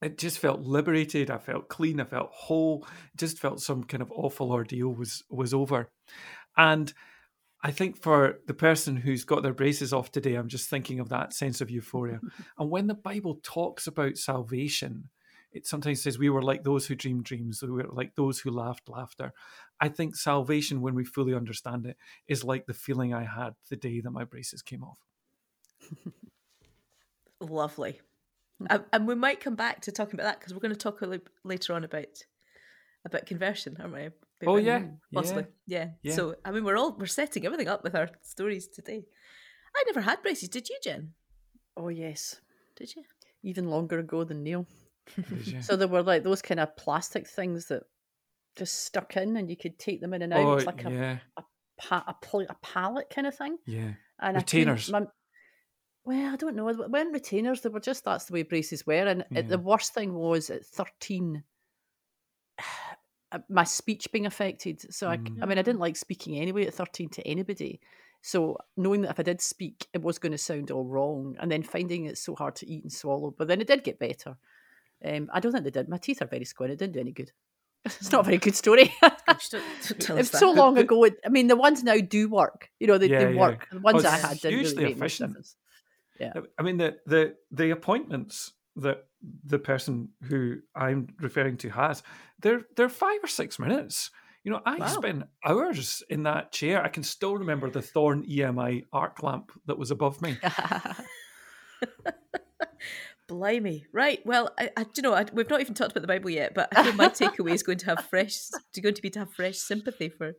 it 0.00 0.18
just 0.18 0.38
felt 0.38 0.60
liberated. 0.60 1.30
I 1.30 1.38
felt 1.38 1.68
clean. 1.68 2.00
I 2.00 2.04
felt 2.04 2.30
whole. 2.32 2.86
It 3.14 3.18
just 3.18 3.38
felt 3.38 3.60
some 3.60 3.84
kind 3.84 4.02
of 4.02 4.12
awful 4.12 4.52
ordeal 4.52 4.94
was 4.94 5.24
was 5.28 5.52
over. 5.52 5.90
And 6.56 6.92
I 7.62 7.72
think 7.72 8.00
for 8.00 8.38
the 8.46 8.54
person 8.54 8.96
who's 8.96 9.24
got 9.24 9.42
their 9.42 9.52
braces 9.52 9.92
off 9.92 10.12
today, 10.12 10.34
I'm 10.34 10.48
just 10.48 10.70
thinking 10.70 11.00
of 11.00 11.08
that 11.08 11.32
sense 11.32 11.60
of 11.60 11.70
euphoria. 11.70 12.20
and 12.58 12.70
when 12.70 12.86
the 12.86 12.94
Bible 12.94 13.40
talks 13.42 13.86
about 13.86 14.16
salvation, 14.16 15.08
it 15.50 15.66
sometimes 15.66 16.02
says 16.02 16.18
we 16.18 16.30
were 16.30 16.42
like 16.42 16.62
those 16.62 16.86
who 16.86 16.94
dreamed 16.94 17.24
dreams, 17.24 17.62
we 17.62 17.70
were 17.70 17.88
like 17.90 18.14
those 18.14 18.38
who 18.40 18.50
laughed 18.50 18.88
laughter. 18.88 19.32
I 19.80 19.88
think 19.88 20.14
salvation, 20.14 20.80
when 20.80 20.94
we 20.94 21.04
fully 21.04 21.34
understand 21.34 21.86
it, 21.86 21.96
is 22.26 22.44
like 22.44 22.66
the 22.66 22.74
feeling 22.74 23.12
I 23.12 23.24
had 23.24 23.54
the 23.70 23.76
day 23.76 24.00
that 24.00 24.10
my 24.10 24.24
braces 24.24 24.62
came 24.62 24.84
off. 24.84 24.98
Lovely. 27.40 28.00
Hmm. 28.58 28.66
and, 28.70 28.84
and 28.92 29.06
we 29.06 29.14
might 29.14 29.40
come 29.40 29.54
back 29.54 29.80
to 29.82 29.92
talking 29.92 30.14
about 30.14 30.24
that 30.24 30.40
because 30.40 30.52
we're 30.52 30.60
going 30.60 30.74
to 30.74 30.78
talk 30.78 31.00
a 31.00 31.06
little 31.06 31.26
later 31.44 31.74
on 31.74 31.84
about 31.84 32.24
about 33.04 33.26
conversion, 33.26 33.76
aren't 33.80 33.94
we? 33.94 34.08
Oh 34.46 34.56
yeah, 34.56 34.80
mm, 34.80 34.98
possibly. 35.12 35.46
Yeah. 35.66 35.78
yeah. 35.78 35.90
yeah. 36.02 36.14
So 36.14 36.36
I 36.44 36.50
mean, 36.50 36.64
we're 36.64 36.76
all 36.76 36.96
we're 36.96 37.06
setting 37.06 37.44
everything 37.44 37.68
up 37.68 37.82
with 37.82 37.94
our 37.94 38.08
stories 38.22 38.68
today. 38.68 39.04
I 39.76 39.84
never 39.86 40.00
had 40.00 40.22
braces. 40.22 40.48
Did 40.48 40.68
you, 40.68 40.78
Jen? 40.82 41.12
Oh 41.76 41.88
yes. 41.88 42.40
Did 42.76 42.94
you? 42.94 43.02
Even 43.42 43.68
longer 43.68 43.98
ago 43.98 44.24
than 44.24 44.42
Neil 44.42 44.66
so 45.60 45.76
there 45.76 45.88
were 45.88 46.02
like 46.02 46.22
those 46.22 46.42
kind 46.42 46.60
of 46.60 46.76
plastic 46.76 47.26
things 47.26 47.66
that 47.66 47.82
just 48.56 48.84
stuck 48.84 49.16
in, 49.16 49.36
and 49.36 49.48
you 49.48 49.56
could 49.56 49.78
take 49.78 50.00
them 50.00 50.14
in 50.14 50.22
and 50.22 50.32
out. 50.32 50.40
Oh, 50.40 50.54
it's 50.54 50.66
like 50.66 50.82
yeah. 50.82 51.18
a 51.36 51.40
a, 51.40 51.44
pa- 51.78 52.04
a, 52.06 52.14
pl- 52.24 52.46
a 52.48 52.56
palate 52.62 53.10
kind 53.10 53.26
of 53.26 53.34
thing. 53.34 53.56
Yeah, 53.66 53.92
and 54.20 54.36
retainers. 54.36 54.90
My, 54.90 55.02
well, 56.04 56.32
I 56.32 56.36
don't 56.36 56.56
know. 56.56 56.72
When 56.72 57.12
retainers, 57.12 57.60
they 57.60 57.68
were 57.68 57.80
just 57.80 58.04
that's 58.04 58.26
the 58.26 58.32
way 58.32 58.42
braces 58.42 58.86
were. 58.86 59.06
And 59.06 59.24
yeah. 59.30 59.40
it, 59.40 59.48
the 59.48 59.58
worst 59.58 59.94
thing 59.94 60.14
was 60.14 60.50
at 60.50 60.64
thirteen, 60.64 61.44
my 63.48 63.64
speech 63.64 64.10
being 64.12 64.26
affected. 64.26 64.92
So 64.94 65.08
I, 65.08 65.18
mm. 65.18 65.38
I 65.42 65.46
mean, 65.46 65.58
I 65.58 65.62
didn't 65.62 65.80
like 65.80 65.96
speaking 65.96 66.36
anyway 66.36 66.66
at 66.66 66.74
thirteen 66.74 67.08
to 67.10 67.26
anybody. 67.26 67.80
So 68.22 68.58
knowing 68.76 69.02
that 69.02 69.10
if 69.12 69.20
I 69.20 69.22
did 69.22 69.40
speak, 69.40 69.86
it 69.92 70.02
was 70.02 70.18
going 70.18 70.32
to 70.32 70.38
sound 70.38 70.70
all 70.70 70.84
wrong, 70.84 71.36
and 71.40 71.50
then 71.50 71.62
finding 71.62 72.06
it 72.06 72.18
so 72.18 72.34
hard 72.34 72.56
to 72.56 72.70
eat 72.70 72.82
and 72.82 72.92
swallow. 72.92 73.34
But 73.36 73.48
then 73.48 73.60
it 73.60 73.66
did 73.66 73.84
get 73.84 73.98
better. 73.98 74.36
Um, 75.04 75.28
I 75.32 75.40
don't 75.40 75.52
think 75.52 75.64
they 75.64 75.70
did. 75.70 75.88
My 75.88 75.98
teeth 75.98 76.22
are 76.22 76.26
very 76.26 76.44
square. 76.44 76.70
It 76.70 76.78
didn't 76.78 76.94
do 76.94 77.00
any 77.00 77.12
good. 77.12 77.32
It's 77.84 78.10
not 78.10 78.22
a 78.22 78.24
very 78.24 78.38
good 78.38 78.56
story. 78.56 78.92
it's 79.28 80.38
so 80.38 80.50
long 80.50 80.76
ago. 80.78 81.04
It, 81.04 81.18
I 81.24 81.28
mean, 81.28 81.46
the 81.46 81.56
ones 81.56 81.84
now 81.84 81.96
do 81.98 82.28
work. 82.28 82.70
You 82.80 82.88
know, 82.88 82.98
they, 82.98 83.08
yeah, 83.08 83.24
they 83.24 83.34
work. 83.34 83.68
Yeah. 83.70 83.78
The 83.78 83.82
ones 83.82 84.04
oh, 84.04 84.08
I 84.08 84.18
had 84.18 84.40
didn't 84.40 84.58
really 84.58 84.84
make 84.84 84.98
much 84.98 85.18
difference. 85.18 85.56
Yeah. 86.18 86.32
I 86.58 86.62
mean, 86.62 86.76
the 86.76 86.98
the 87.06 87.36
the 87.52 87.70
appointments 87.70 88.52
that 88.78 89.04
the 89.44 89.58
person 89.58 90.10
who 90.24 90.58
I'm 90.74 91.08
referring 91.20 91.56
to 91.58 91.70
has, 91.70 92.02
they're 92.40 92.62
they're 92.76 92.88
five 92.88 93.18
or 93.22 93.28
six 93.28 93.58
minutes. 93.58 94.10
You 94.44 94.52
know, 94.52 94.60
I 94.64 94.76
wow. 94.76 94.86
spent 94.86 95.24
hours 95.44 96.02
in 96.08 96.22
that 96.22 96.52
chair. 96.52 96.82
I 96.82 96.88
can 96.88 97.02
still 97.02 97.36
remember 97.36 97.68
the 97.68 97.82
Thorn 97.82 98.24
EMI 98.24 98.84
arc 98.92 99.22
lamp 99.22 99.52
that 99.66 99.76
was 99.76 99.90
above 99.90 100.22
me. 100.22 100.38
Blimey. 103.28 103.84
Right. 103.92 104.24
Well, 104.24 104.50
I, 104.58 104.70
I 104.76 104.86
you 104.96 105.02
know, 105.02 105.12
I, 105.12 105.26
we've 105.32 105.50
not 105.50 105.60
even 105.60 105.74
talked 105.74 105.90
about 105.90 106.00
the 106.00 106.08
Bible 106.08 106.30
yet, 106.30 106.54
but 106.54 106.68
I 106.74 106.82
think 106.82 106.96
my 106.96 107.08
takeaway 107.08 107.52
is 107.52 107.62
going 107.62 107.78
to 107.78 107.86
have 107.86 108.06
fresh, 108.06 108.48
going 108.80 108.94
to 108.94 109.02
be 109.02 109.10
to 109.10 109.18
have 109.18 109.32
fresh 109.32 109.58
sympathy 109.58 110.08
for 110.08 110.32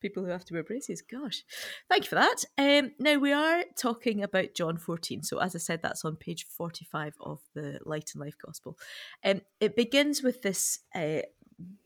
people 0.00 0.24
who 0.24 0.30
have 0.30 0.44
to 0.46 0.54
wear 0.54 0.62
braces. 0.62 1.02
Gosh, 1.02 1.44
thank 1.88 2.04
you 2.04 2.08
for 2.08 2.14
that. 2.16 2.44
Um, 2.56 2.92
now 2.98 3.16
we 3.16 3.32
are 3.32 3.64
talking 3.76 4.22
about 4.22 4.54
John 4.54 4.76
14. 4.76 5.22
So 5.22 5.38
as 5.38 5.54
I 5.54 5.58
said, 5.58 5.82
that's 5.82 6.04
on 6.04 6.16
page 6.16 6.46
45 6.48 7.14
of 7.20 7.40
the 7.54 7.80
Light 7.84 8.10
and 8.14 8.20
Life 8.20 8.36
Gospel. 8.44 8.78
Um, 9.24 9.42
it 9.60 9.76
begins 9.76 10.22
with 10.22 10.42
this 10.42 10.80
uh, 10.94 11.22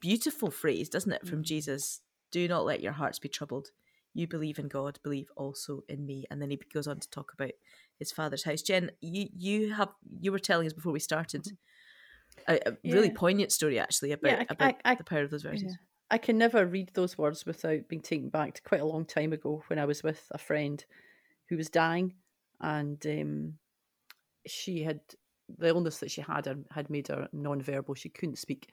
beautiful 0.00 0.50
phrase, 0.50 0.88
doesn't 0.88 1.12
it, 1.12 1.26
from 1.26 1.40
mm. 1.40 1.47
Jesus? 1.47 2.00
Do 2.31 2.47
not 2.49 2.64
let 2.64 2.83
your 2.83 2.92
hearts 2.92 3.19
be 3.19 3.28
troubled. 3.28 3.69
You 4.14 4.26
believe 4.26 4.59
in 4.59 4.69
God, 4.69 4.99
believe 5.02 5.31
also 5.37 5.85
in 5.88 6.04
me. 6.04 6.26
And 6.31 6.40
then 6.40 6.50
he 6.50 6.61
goes 6.73 6.87
on 6.87 7.00
to 7.00 7.11
talk 7.11 7.33
about 7.33 7.52
his 7.99 8.12
father's 8.12 8.45
house. 8.45 8.62
Jen, 8.62 8.90
you 9.00 9.28
you 9.37 9.75
have 9.75 9.88
you 10.21 10.33
were 10.33 10.38
telling 10.38 10.66
us 10.66 10.73
before 10.73 10.92
we 10.92 11.00
started 11.00 11.45
mm-hmm. 11.45 12.52
a, 12.52 12.71
a 12.71 12.76
yeah. 12.83 12.95
really 12.95 13.11
poignant 13.11 13.52
story 13.52 13.78
actually 13.78 14.12
about 14.12 14.33
yeah, 14.33 14.38
I, 14.38 14.47
about 14.50 14.75
I, 14.85 14.92
I, 14.92 14.95
the 14.97 15.04
power 15.04 15.23
of 15.23 15.31
those 15.31 15.42
verses. 15.42 15.64
Yeah. 15.78 15.92
I 16.12 16.19
can 16.19 16.37
never 16.37 16.66
read 16.66 16.90
those 16.92 17.16
words 17.16 17.47
without 17.47 17.88
being 17.88 18.02
taken 18.02 18.28
back 18.28 18.52
to 18.54 18.62
quite 18.62 18.83
a 18.83 18.87
long 18.87 19.07
time 19.07 19.33
ago 19.33 19.64
when 19.69 19.78
I 19.78 19.87
was 19.87 20.02
with 20.02 20.23
a 20.31 20.37
friend 20.37 20.85
who 21.49 21.57
was 21.57 21.71
dying, 21.71 22.12
and 22.61 23.04
um, 23.07 23.54
she 24.47 24.83
had 24.83 25.00
the 25.59 25.69
illness 25.69 25.99
that 25.99 26.11
she 26.11 26.21
had 26.21 26.47
had 26.71 26.90
made 26.90 27.09
her 27.09 27.28
non-verbal. 27.33 27.95
She 27.95 28.11
couldn't 28.11 28.37
speak, 28.37 28.69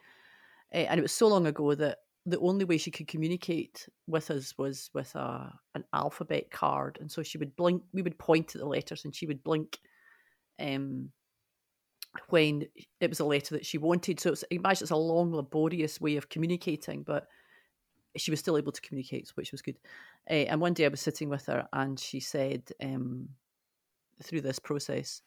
uh, 0.73 0.79
and 0.79 0.99
it 0.99 1.01
was 1.01 1.13
so 1.13 1.29
long 1.29 1.47
ago 1.47 1.73
that 1.75 1.99
the 2.25 2.39
only 2.39 2.65
way 2.65 2.77
she 2.77 2.91
could 2.91 3.07
communicate 3.07 3.87
with 4.05 4.29
us 4.31 4.53
was 4.57 4.89
with 4.93 5.15
a 5.15 5.49
an 5.75 5.85
alphabet 5.93 6.51
card, 6.51 6.97
and 6.99 7.09
so 7.09 7.23
she 7.23 7.37
would 7.37 7.55
blink. 7.55 7.81
We 7.93 8.01
would 8.01 8.19
point 8.19 8.53
at 8.53 8.59
the 8.59 8.67
letters, 8.67 9.05
and 9.05 9.15
she 9.15 9.25
would 9.27 9.45
blink. 9.45 9.79
Um, 10.59 11.13
when 12.29 12.65
it 12.99 13.09
was 13.09 13.19
a 13.19 13.25
letter 13.25 13.55
that 13.55 13.65
she 13.65 13.77
wanted, 13.77 14.19
so 14.19 14.31
it's, 14.31 14.43
imagine 14.51 14.83
it's 14.83 14.91
a 14.91 14.95
long, 14.95 15.33
laborious 15.33 15.99
way 16.01 16.17
of 16.17 16.29
communicating, 16.29 17.03
but 17.03 17.27
she 18.17 18.31
was 18.31 18.39
still 18.39 18.57
able 18.57 18.71
to 18.71 18.81
communicate, 18.81 19.29
which 19.35 19.51
was 19.51 19.61
good. 19.61 19.77
Uh, 20.29 20.45
and 20.49 20.61
one 20.61 20.73
day 20.73 20.85
I 20.85 20.89
was 20.89 21.01
sitting 21.01 21.29
with 21.29 21.45
her, 21.45 21.67
and 21.73 21.99
she 21.99 22.19
said, 22.19 22.63
um, 22.83 23.29
through 24.23 24.41
this 24.41 24.59
process, 24.59 25.21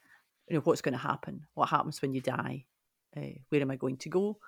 you 0.48 0.56
know, 0.56 0.62
what's 0.62 0.82
going 0.82 0.92
to 0.92 0.98
happen? 0.98 1.46
What 1.54 1.68
happens 1.68 2.02
when 2.02 2.12
you 2.12 2.20
die? 2.20 2.66
Uh, 3.16 3.38
where 3.48 3.62
am 3.62 3.70
I 3.70 3.76
going 3.76 3.96
to 3.98 4.08
go? 4.08 4.38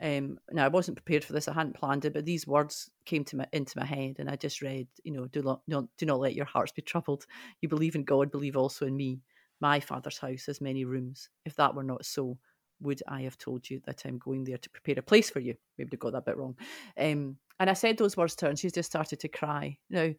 Um, 0.00 0.38
now 0.50 0.64
I 0.64 0.68
wasn't 0.68 0.96
prepared 0.96 1.24
for 1.24 1.32
this. 1.32 1.48
I 1.48 1.52
hadn't 1.52 1.76
planned 1.76 2.04
it, 2.04 2.12
but 2.12 2.24
these 2.24 2.46
words 2.46 2.90
came 3.04 3.24
to 3.24 3.36
my, 3.36 3.46
into 3.52 3.78
my 3.78 3.84
head, 3.84 4.16
and 4.18 4.28
I 4.28 4.36
just 4.36 4.62
read, 4.62 4.86
you 5.02 5.12
know, 5.12 5.26
do 5.26 5.42
not, 5.42 5.62
not 5.68 5.84
do 5.98 6.06
not 6.06 6.20
let 6.20 6.34
your 6.34 6.46
hearts 6.46 6.72
be 6.72 6.82
troubled. 6.82 7.26
You 7.60 7.68
believe 7.68 7.94
in 7.94 8.04
God, 8.04 8.30
believe 8.30 8.56
also 8.56 8.86
in 8.86 8.96
me. 8.96 9.20
My 9.64 9.80
Father's 9.80 10.18
house 10.18 10.44
has 10.44 10.60
many 10.60 10.84
rooms. 10.84 11.30
If 11.46 11.56
that 11.56 11.74
were 11.74 11.82
not 11.82 12.04
so, 12.04 12.36
would 12.82 13.02
I 13.08 13.22
have 13.22 13.38
told 13.38 13.70
you 13.70 13.80
that 13.86 14.04
I'm 14.04 14.18
going 14.18 14.44
there 14.44 14.58
to 14.58 14.68
prepare 14.68 14.96
a 14.98 15.02
place 15.02 15.30
for 15.30 15.40
you? 15.40 15.54
Maybe 15.78 15.92
I 15.94 15.96
got 15.96 16.12
that 16.12 16.26
bit 16.26 16.36
wrong. 16.36 16.54
Um, 16.98 17.38
and 17.58 17.70
I 17.70 17.72
said 17.72 17.96
those 17.96 18.14
words 18.14 18.34
to 18.36 18.44
her, 18.44 18.50
and 18.50 18.58
she's 18.58 18.74
just 18.74 18.90
started 18.90 19.20
to 19.20 19.28
cry. 19.28 19.78
Now, 19.88 20.10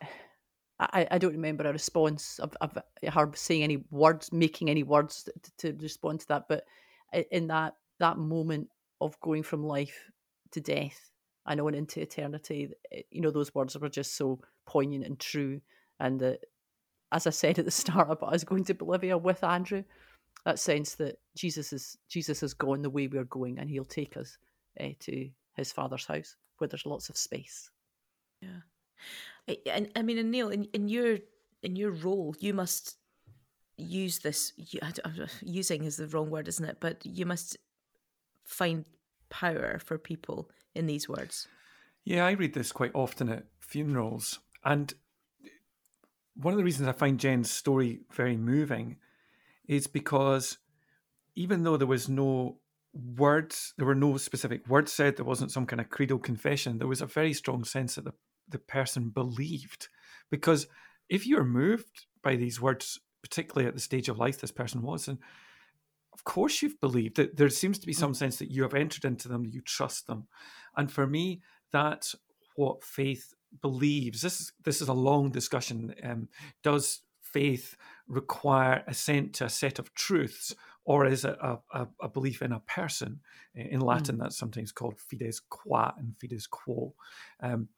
I, 0.80 1.06
I 1.10 1.18
don't 1.18 1.34
remember 1.34 1.64
a 1.64 1.72
response 1.72 2.38
of, 2.38 2.56
of 2.62 2.78
her 3.06 3.30
saying 3.34 3.64
any 3.64 3.84
words, 3.90 4.32
making 4.32 4.70
any 4.70 4.82
words 4.82 5.28
to, 5.58 5.72
to 5.72 5.82
respond 5.82 6.20
to 6.20 6.28
that. 6.28 6.48
But 6.48 6.64
in 7.30 7.48
that 7.48 7.74
that 7.98 8.16
moment 8.16 8.68
of 9.02 9.20
going 9.20 9.42
from 9.42 9.62
life 9.62 10.10
to 10.52 10.62
death 10.62 11.10
and 11.46 11.60
on 11.60 11.74
into 11.74 12.00
eternity, 12.00 12.70
eh, 12.90 13.02
you 13.10 13.20
know, 13.20 13.30
those 13.30 13.54
words 13.54 13.76
were 13.76 13.90
just 13.90 14.16
so 14.16 14.40
poignant 14.66 15.04
and 15.04 15.18
true. 15.18 15.60
And 16.00 16.18
that, 16.20 16.40
as 17.14 17.26
I 17.26 17.30
said 17.30 17.58
at 17.58 17.64
the 17.64 17.70
start 17.70 18.10
about 18.10 18.34
us 18.34 18.44
going 18.44 18.64
to 18.64 18.74
Bolivia 18.74 19.16
with 19.16 19.42
Andrew, 19.42 19.84
that 20.44 20.58
sense 20.58 20.96
that 20.96 21.18
Jesus 21.36 21.72
is 21.72 21.96
Jesus 22.08 22.40
has 22.40 22.52
gone 22.52 22.82
the 22.82 22.90
way 22.90 23.06
we're 23.06 23.24
going, 23.24 23.58
and 23.58 23.70
He'll 23.70 23.84
take 23.84 24.16
us 24.16 24.36
uh, 24.80 24.88
to 25.00 25.30
His 25.56 25.72
Father's 25.72 26.04
house 26.04 26.36
where 26.58 26.68
there's 26.68 26.86
lots 26.86 27.08
of 27.08 27.16
space. 27.16 27.70
Yeah, 28.42 29.56
and 29.72 29.88
I 29.96 30.02
mean, 30.02 30.18
and 30.18 30.30
Neil, 30.30 30.48
in, 30.48 30.64
in 30.74 30.88
your 30.88 31.18
in 31.62 31.76
your 31.76 31.92
role, 31.92 32.34
you 32.40 32.52
must 32.52 32.96
use 33.76 34.18
this. 34.18 34.52
You, 34.56 34.80
using 35.40 35.84
is 35.84 35.96
the 35.96 36.08
wrong 36.08 36.30
word, 36.30 36.48
isn't 36.48 36.64
it? 36.64 36.78
But 36.80 37.04
you 37.06 37.24
must 37.24 37.56
find 38.44 38.84
power 39.30 39.80
for 39.82 39.98
people 39.98 40.50
in 40.74 40.86
these 40.86 41.08
words. 41.08 41.48
Yeah, 42.04 42.26
I 42.26 42.32
read 42.32 42.52
this 42.52 42.72
quite 42.72 42.90
often 42.92 43.30
at 43.30 43.46
funerals, 43.60 44.40
and 44.64 44.92
one 46.36 46.52
of 46.52 46.58
the 46.58 46.64
reasons 46.64 46.88
I 46.88 46.92
find 46.92 47.20
Jen's 47.20 47.50
story 47.50 48.00
very 48.12 48.36
moving 48.36 48.96
is 49.66 49.86
because 49.86 50.58
even 51.36 51.62
though 51.62 51.76
there 51.76 51.86
was 51.86 52.08
no 52.08 52.58
words, 52.92 53.74
there 53.76 53.86
were 53.86 53.94
no 53.94 54.16
specific 54.16 54.68
words 54.68 54.92
said, 54.92 55.16
there 55.16 55.24
wasn't 55.24 55.50
some 55.50 55.66
kind 55.66 55.80
of 55.80 55.90
credo 55.90 56.18
confession, 56.18 56.78
there 56.78 56.88
was 56.88 57.00
a 57.00 57.06
very 57.06 57.32
strong 57.32 57.64
sense 57.64 57.94
that 57.94 58.04
the, 58.04 58.14
the 58.48 58.58
person 58.58 59.10
believed. 59.10 59.88
Because 60.30 60.66
if 61.08 61.26
you're 61.26 61.44
moved 61.44 62.06
by 62.22 62.36
these 62.36 62.60
words, 62.60 63.00
particularly 63.22 63.66
at 63.66 63.74
the 63.74 63.80
stage 63.80 64.08
of 64.08 64.18
life 64.18 64.40
this 64.40 64.52
person 64.52 64.82
was, 64.82 65.08
and 65.08 65.18
of 66.12 66.24
course 66.24 66.62
you've 66.62 66.80
believed 66.80 67.16
that 67.16 67.36
there 67.36 67.48
seems 67.48 67.78
to 67.78 67.86
be 67.86 67.92
some 67.92 68.14
sense 68.14 68.36
that 68.36 68.50
you 68.50 68.62
have 68.62 68.74
entered 68.74 69.04
into 69.04 69.28
them, 69.28 69.44
you 69.44 69.60
trust 69.60 70.06
them. 70.06 70.26
And 70.76 70.90
for 70.90 71.06
me, 71.06 71.42
that's 71.72 72.14
what 72.56 72.84
faith 72.84 73.34
believes. 73.60 74.22
This 74.22 74.40
is 74.40 74.52
this 74.64 74.80
is 74.80 74.88
a 74.88 74.92
long 74.92 75.30
discussion. 75.30 75.94
Um, 76.02 76.28
does 76.62 77.00
faith 77.22 77.76
require 78.06 78.84
assent 78.86 79.34
to 79.34 79.46
a 79.46 79.50
set 79.50 79.78
of 79.78 79.94
truths, 79.94 80.54
or 80.84 81.06
is 81.06 81.24
it 81.24 81.36
a, 81.40 81.58
a, 81.72 81.88
a 82.02 82.08
belief 82.08 82.42
in 82.42 82.52
a 82.52 82.60
person? 82.60 83.20
In 83.54 83.80
Latin, 83.80 84.16
mm. 84.16 84.20
that's 84.20 84.38
sometimes 84.38 84.72
called 84.72 84.98
fides 84.98 85.40
qua 85.48 85.92
and 85.98 86.14
fides 86.20 86.46
quo. 86.46 86.94
Um, 87.40 87.68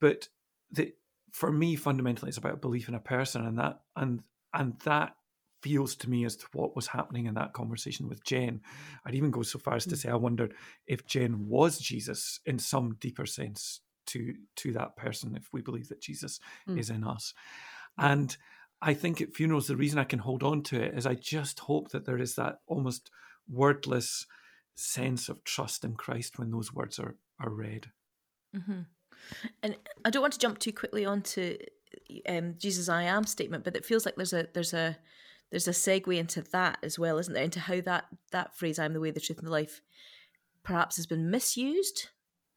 but 0.00 0.28
the, 0.70 0.92
for 1.32 1.52
me, 1.52 1.76
fundamentally, 1.76 2.28
it's 2.28 2.38
about 2.38 2.62
belief 2.62 2.88
in 2.88 2.94
a 2.94 3.00
person, 3.00 3.44
and 3.44 3.58
that 3.58 3.80
and 3.96 4.22
and 4.52 4.78
that 4.84 5.16
feels 5.62 5.94
to 5.96 6.10
me 6.10 6.26
as 6.26 6.36
to 6.36 6.46
what 6.52 6.76
was 6.76 6.86
happening 6.86 7.24
in 7.24 7.34
that 7.34 7.54
conversation 7.54 8.06
with 8.06 8.22
Jen. 8.22 8.60
I'd 9.06 9.14
even 9.14 9.30
go 9.30 9.42
so 9.42 9.58
far 9.58 9.76
as 9.76 9.86
to 9.86 9.94
mm. 9.94 9.98
say 9.98 10.10
I 10.10 10.14
wondered 10.14 10.54
if 10.86 11.06
Jen 11.06 11.48
was 11.48 11.78
Jesus 11.78 12.40
in 12.44 12.58
some 12.58 12.96
deeper 13.00 13.26
sense 13.26 13.80
to 14.06 14.34
to 14.56 14.72
that 14.72 14.96
person, 14.96 15.36
if 15.36 15.48
we 15.52 15.60
believe 15.62 15.88
that 15.88 16.00
Jesus 16.00 16.40
mm. 16.68 16.78
is 16.78 16.90
in 16.90 17.04
us, 17.04 17.34
and 17.98 18.36
I 18.82 18.94
think 18.94 19.20
at 19.20 19.34
funerals, 19.34 19.66
the 19.66 19.76
reason 19.76 19.98
I 19.98 20.04
can 20.04 20.18
hold 20.18 20.42
on 20.42 20.62
to 20.64 20.80
it 20.80 20.94
is 20.96 21.06
I 21.06 21.14
just 21.14 21.60
hope 21.60 21.90
that 21.90 22.04
there 22.04 22.18
is 22.18 22.34
that 22.34 22.58
almost 22.66 23.10
wordless 23.48 24.26
sense 24.74 25.28
of 25.28 25.44
trust 25.44 25.84
in 25.84 25.94
Christ 25.94 26.38
when 26.38 26.50
those 26.50 26.72
words 26.72 26.98
are, 26.98 27.16
are 27.40 27.50
read. 27.50 27.90
Mm-hmm. 28.54 28.80
And 29.62 29.76
I 30.04 30.10
don't 30.10 30.22
want 30.22 30.34
to 30.34 30.38
jump 30.38 30.58
too 30.58 30.72
quickly 30.72 31.06
onto 31.06 31.56
um, 32.28 32.56
Jesus 32.58 32.88
I 32.88 33.04
am 33.04 33.24
statement, 33.24 33.64
but 33.64 33.76
it 33.76 33.86
feels 33.86 34.04
like 34.04 34.16
there's 34.16 34.32
a 34.32 34.48
there's 34.52 34.74
a 34.74 34.98
there's 35.50 35.68
a 35.68 35.72
segue 35.72 36.16
into 36.16 36.42
that 36.42 36.78
as 36.82 36.98
well, 36.98 37.18
isn't 37.18 37.32
there? 37.32 37.44
Into 37.44 37.60
how 37.60 37.80
that 37.82 38.06
that 38.32 38.54
phrase 38.56 38.78
"I'm 38.78 38.92
the 38.92 39.00
way, 39.00 39.12
the 39.12 39.20
truth, 39.20 39.38
and 39.38 39.46
the 39.46 39.52
life" 39.52 39.80
perhaps 40.62 40.96
has 40.96 41.06
been 41.06 41.30
misused 41.30 42.08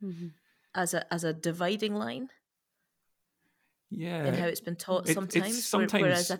mm-hmm. 0.04 0.28
As 0.78 0.94
a 0.94 1.14
as 1.14 1.24
a 1.26 1.34
dividing 1.34 1.96
line 1.96 2.30
yeah 3.90 4.24
and 4.24 4.38
how 4.38 4.46
it's 4.46 4.62
been 4.62 4.76
taught 4.76 5.08
sometimes. 5.08 5.58
It, 5.58 5.62
sometimes 5.62 6.04
whereas 6.04 6.32
I, 6.32 6.40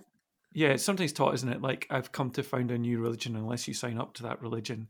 yeah, 0.54 0.70
it's 0.70 0.84
sometimes 0.84 1.14
taught, 1.14 1.36
isn't 1.36 1.50
it? 1.50 1.62
Like 1.62 1.86
I've 1.90 2.12
come 2.12 2.32
to 2.32 2.42
found 2.42 2.72
a 2.72 2.78
new 2.80 3.00
religion. 3.00 3.36
Unless 3.36 3.68
you 3.68 3.76
sign 3.76 4.00
up 4.00 4.14
to 4.16 4.24
that 4.24 4.42
religion, 4.42 4.88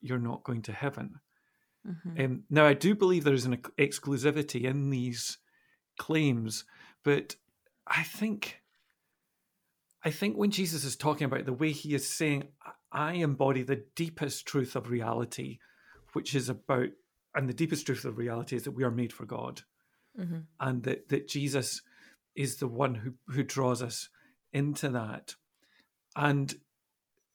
you're 0.00 0.18
not 0.18 0.42
going 0.42 0.62
to 0.62 0.72
heaven. 0.72 1.20
Mm-hmm. 1.86 2.24
Um, 2.24 2.42
now, 2.50 2.66
I 2.66 2.74
do 2.74 2.94
believe 2.94 3.22
there 3.22 3.34
is 3.34 3.44
an 3.44 3.58
exclusivity 3.78 4.64
in 4.64 4.90
these 4.90 5.38
claims, 5.98 6.64
but 7.04 7.36
I 7.86 8.02
think, 8.02 8.62
I 10.02 10.10
think 10.10 10.36
when 10.36 10.50
Jesus 10.50 10.84
is 10.84 10.96
talking 10.96 11.26
about 11.26 11.44
the 11.44 11.52
way 11.52 11.70
he 11.70 11.94
is 11.94 12.08
saying, 12.08 12.48
"I 12.90 13.12
embody 13.12 13.62
the 13.62 13.84
deepest 13.94 14.46
truth 14.46 14.74
of 14.74 14.90
reality," 14.90 15.58
which 16.14 16.34
is 16.34 16.48
about, 16.48 16.88
and 17.34 17.48
the 17.48 17.54
deepest 17.54 17.86
truth 17.86 18.04
of 18.04 18.18
reality 18.18 18.56
is 18.56 18.64
that 18.64 18.72
we 18.72 18.84
are 18.84 18.90
made 18.90 19.12
for 19.12 19.24
God, 19.24 19.62
mm-hmm. 20.18 20.40
and 20.60 20.82
that 20.84 21.08
that 21.08 21.28
Jesus 21.28 21.82
is 22.34 22.56
the 22.56 22.68
one 22.68 22.94
who 22.94 23.14
who 23.28 23.42
draws 23.42 23.82
us 23.82 24.08
into 24.52 24.88
that. 24.90 25.34
And 26.16 26.54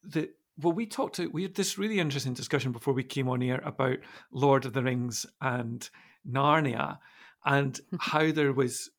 the 0.03 0.29
well, 0.61 0.73
we 0.73 0.85
talked 0.85 1.15
to 1.15 1.27
we 1.27 1.43
had 1.43 1.55
this 1.55 1.77
really 1.77 1.99
interesting 1.99 2.33
discussion 2.33 2.71
before 2.71 2.93
we 2.93 3.03
came 3.03 3.29
on 3.29 3.41
air 3.41 3.61
about 3.63 3.97
Lord 4.31 4.65
of 4.65 4.73
the 4.73 4.83
Rings 4.83 5.25
and 5.41 5.89
Narnia, 6.29 6.99
and 7.45 7.79
how 7.99 8.31
there 8.31 8.53
was 8.53 8.89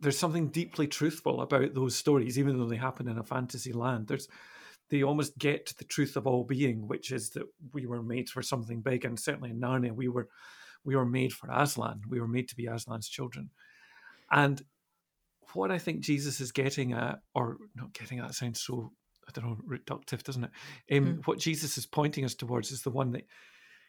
there's 0.00 0.18
something 0.18 0.48
deeply 0.48 0.86
truthful 0.86 1.40
about 1.40 1.74
those 1.74 1.96
stories, 1.96 2.38
even 2.38 2.58
though 2.58 2.66
they 2.66 2.76
happen 2.76 3.08
in 3.08 3.18
a 3.18 3.24
fantasy 3.24 3.72
land. 3.72 4.08
There's 4.08 4.28
they 4.90 5.02
almost 5.02 5.36
get 5.38 5.66
to 5.66 5.76
the 5.76 5.84
truth 5.84 6.16
of 6.16 6.26
all 6.26 6.44
being, 6.44 6.86
which 6.86 7.10
is 7.10 7.30
that 7.30 7.44
we 7.72 7.86
were 7.86 8.02
made 8.02 8.28
for 8.28 8.42
something 8.42 8.80
big, 8.80 9.04
and 9.04 9.18
certainly 9.18 9.50
in 9.50 9.60
Narnia, 9.60 9.92
we 9.92 10.08
were 10.08 10.28
we 10.84 10.94
were 10.96 11.06
made 11.06 11.32
for 11.32 11.50
Aslan. 11.50 12.02
We 12.08 12.20
were 12.20 12.28
made 12.28 12.48
to 12.48 12.56
be 12.56 12.68
Aslan's 12.68 13.08
children, 13.08 13.50
and 14.30 14.62
what 15.52 15.70
I 15.70 15.78
think 15.78 16.00
Jesus 16.00 16.40
is 16.40 16.52
getting 16.52 16.92
at, 16.92 17.20
or 17.34 17.56
not 17.74 17.92
getting 17.92 18.18
at, 18.18 18.34
sounds 18.34 18.60
so 18.60 18.92
I 19.28 19.32
don't 19.32 19.44
know 19.44 19.58
reductive, 19.68 20.22
doesn't 20.22 20.44
it? 20.44 20.50
Um, 20.96 21.06
mm. 21.06 21.26
What 21.26 21.38
Jesus 21.38 21.78
is 21.78 21.86
pointing 21.86 22.24
us 22.24 22.34
towards 22.34 22.70
is 22.70 22.82
the 22.82 22.90
one 22.90 23.12
that 23.12 23.26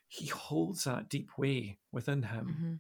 he 0.08 0.28
holds 0.28 0.86
that 0.86 1.10
deep 1.10 1.30
way 1.38 1.78
within 1.92 2.24
him. 2.24 2.46
Mm-hmm. 2.46 2.74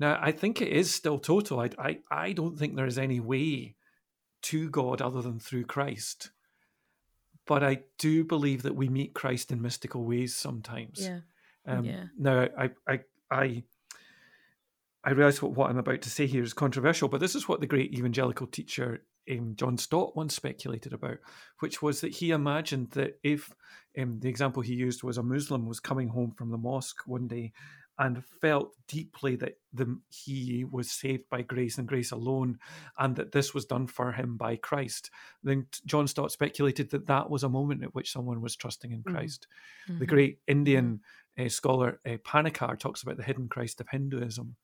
Now, 0.00 0.18
I 0.20 0.32
think 0.32 0.60
it 0.60 0.68
is 0.68 0.92
still 0.92 1.18
total. 1.18 1.60
I, 1.60 1.70
I, 1.78 1.98
I 2.10 2.32
don't 2.32 2.58
think 2.58 2.74
there 2.74 2.86
is 2.86 2.98
any 2.98 3.20
way 3.20 3.76
to 4.42 4.70
God 4.70 5.00
other 5.00 5.22
than 5.22 5.38
through 5.38 5.64
Christ. 5.64 6.30
But 7.46 7.62
I 7.62 7.80
do 7.98 8.24
believe 8.24 8.62
that 8.62 8.76
we 8.76 8.88
meet 8.88 9.14
Christ 9.14 9.50
in 9.50 9.60
mystical 9.60 10.04
ways 10.04 10.34
sometimes. 10.34 11.00
Yeah. 11.00 11.20
Um, 11.66 11.84
yeah. 11.84 12.04
Now, 12.18 12.48
I, 12.58 12.70
I, 12.88 13.00
I 13.30 13.62
I 15.04 15.10
realize 15.10 15.42
what, 15.42 15.52
what 15.52 15.70
I'm 15.70 15.78
about 15.78 16.00
to 16.02 16.10
say 16.10 16.26
here 16.26 16.42
is 16.42 16.54
controversial, 16.54 17.08
but 17.08 17.20
this 17.20 17.34
is 17.34 17.46
what 17.46 17.60
the 17.60 17.66
great 17.66 17.92
evangelical 17.92 18.46
teacher 18.46 19.02
um, 19.30 19.54
John 19.56 19.76
Stott 19.78 20.16
once 20.16 20.34
speculated 20.34 20.92
about, 20.92 21.18
which 21.60 21.82
was 21.82 22.00
that 22.00 22.12
he 22.12 22.30
imagined 22.30 22.90
that 22.92 23.18
if 23.22 23.52
um, 23.98 24.18
the 24.20 24.28
example 24.28 24.62
he 24.62 24.74
used 24.74 25.02
was 25.02 25.18
a 25.18 25.22
Muslim 25.22 25.66
was 25.66 25.80
coming 25.80 26.08
home 26.08 26.32
from 26.36 26.50
the 26.50 26.58
mosque 26.58 27.06
one 27.06 27.28
day 27.28 27.52
and 27.98 28.24
felt 28.40 28.74
deeply 28.88 29.36
that 29.36 29.58
the, 29.72 29.98
he 30.08 30.64
was 30.64 30.90
saved 30.90 31.28
by 31.30 31.42
grace 31.42 31.78
and 31.78 31.86
grace 31.86 32.10
alone, 32.10 32.58
and 32.98 33.16
that 33.16 33.32
this 33.32 33.54
was 33.54 33.64
done 33.64 33.86
for 33.86 34.12
him 34.12 34.36
by 34.36 34.56
Christ, 34.56 35.10
then 35.42 35.66
John 35.86 36.06
Stott 36.06 36.32
speculated 36.32 36.90
that 36.90 37.06
that 37.06 37.30
was 37.30 37.44
a 37.44 37.48
moment 37.48 37.84
at 37.84 37.94
which 37.94 38.12
someone 38.12 38.40
was 38.40 38.56
trusting 38.56 38.90
in 38.90 39.00
mm-hmm. 39.00 39.14
Christ. 39.14 39.46
Mm-hmm. 39.88 39.98
The 40.00 40.06
great 40.06 40.38
Indian 40.46 41.00
uh, 41.38 41.48
scholar 41.48 42.00
uh, 42.06 42.16
Panikkar 42.24 42.78
talks 42.78 43.02
about 43.02 43.16
the 43.16 43.22
hidden 43.22 43.48
Christ 43.48 43.80
of 43.80 43.88
Hinduism. 43.88 44.56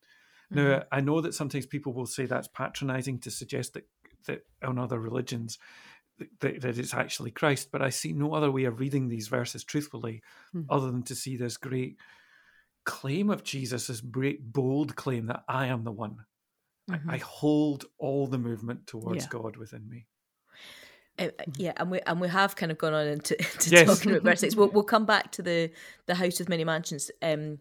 Mm-hmm. 0.53 0.69
Now, 0.69 0.83
I 0.91 1.01
know 1.01 1.21
that 1.21 1.35
sometimes 1.35 1.67
people 1.67 1.93
will 1.93 2.07
say 2.07 2.27
that's 2.27 2.49
patronizing 2.49 3.19
to 3.21 3.31
suggest 3.31 3.75
that 3.75 3.87
that 4.27 4.45
on 4.63 4.79
other 4.79 5.01
religions 5.01 5.59
that, 6.41 6.61
that 6.61 6.79
it's 6.79 6.95
actually 6.95 7.31
Christ, 7.31 7.71
but 7.73 7.83
I 7.83 7.91
see 7.91 8.13
no 8.13 8.35
other 8.35 8.51
way 8.51 8.65
of 8.65 8.81
reading 8.81 9.09
these 9.09 9.29
verses 9.29 9.65
truthfully 9.65 10.23
mm. 10.55 10.67
other 10.69 10.91
than 10.91 11.03
to 11.05 11.15
see 11.15 11.37
this 11.37 11.57
great 11.57 11.97
claim 12.85 13.31
of 13.31 13.45
Jesus, 13.45 13.87
this 13.87 14.01
great 14.01 14.53
bold 14.53 14.97
claim 14.97 15.27
that 15.27 15.45
I 15.49 15.67
am 15.67 15.85
the 15.85 15.93
one. 15.93 16.25
Mm-hmm. 16.91 17.11
I, 17.11 17.15
I, 17.15 17.19
hold 17.19 17.85
all 17.99 18.27
the 18.27 18.39
movement 18.39 18.87
towards 18.87 19.25
yeah. 19.25 19.31
God 19.31 19.57
within 19.57 19.89
me. 19.89 20.07
Uh, 21.19 21.25
uh, 21.39 21.45
yeah, 21.57 21.73
and 21.77 21.91
we 21.91 22.01
and 22.01 22.21
we 22.21 22.29
have 22.29 22.57
kind 22.57 22.73
of 22.73 22.79
gone 22.79 22.95
on 22.95 23.07
into, 23.07 23.39
into 23.53 23.71
yes. 23.71 23.87
talking 23.87 24.13
about 24.13 24.23
verse 24.23 24.41
six. 24.41 24.57
We'll, 24.57 24.69
we'll 24.73 24.83
come 24.83 25.07
back 25.07 25.31
to 25.33 25.43
the 25.43 25.71
the 26.07 26.15
house 26.15 26.39
with 26.39 26.49
many 26.49 26.65
mansions 26.65 27.11
um, 27.23 27.59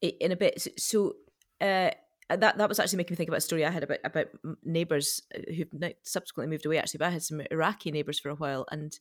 in 0.00 0.30
a 0.30 0.36
bit. 0.36 0.66
So 0.78 1.16
uh, 1.60 1.90
that 2.30 2.56
that 2.56 2.68
was 2.68 2.78
actually 2.78 2.96
making 2.98 3.14
me 3.14 3.16
think 3.16 3.28
about 3.28 3.38
a 3.38 3.42
story 3.42 3.64
I 3.64 3.70
had 3.70 3.82
about 3.82 3.98
about 4.02 4.28
neighbours 4.62 5.20
uh, 5.34 5.40
who've 5.54 5.92
subsequently 6.02 6.50
moved 6.50 6.64
away. 6.64 6.78
Actually, 6.78 6.98
but 6.98 7.08
I 7.08 7.10
had 7.10 7.22
some 7.22 7.42
Iraqi 7.50 7.90
neighbours 7.90 8.18
for 8.18 8.30
a 8.30 8.34
while, 8.34 8.64
and 8.70 8.98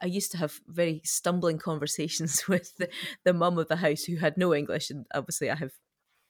I 0.00 0.06
used 0.06 0.32
to 0.32 0.38
have 0.38 0.60
very 0.66 1.02
stumbling 1.04 1.58
conversations 1.58 2.42
with 2.48 2.76
the, 2.78 2.88
the 3.24 3.34
mum 3.34 3.58
of 3.58 3.68
the 3.68 3.76
house 3.76 4.04
who 4.04 4.16
had 4.16 4.36
no 4.36 4.54
English, 4.54 4.90
and 4.90 5.06
obviously 5.14 5.50
I 5.50 5.56
have 5.56 5.72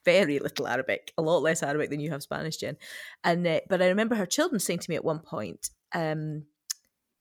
very 0.04 0.40
little 0.40 0.66
Arabic, 0.66 1.12
a 1.16 1.22
lot 1.22 1.42
less 1.42 1.62
Arabic 1.62 1.90
than 1.90 2.00
you 2.00 2.10
have 2.10 2.24
Spanish, 2.24 2.56
Jen. 2.56 2.76
And 3.22 3.46
uh, 3.46 3.60
but 3.68 3.80
I 3.80 3.86
remember 3.86 4.16
her 4.16 4.26
children 4.26 4.58
saying 4.58 4.80
to 4.80 4.90
me 4.90 4.96
at 4.96 5.04
one 5.04 5.20
point, 5.20 5.70
um, 5.94 6.46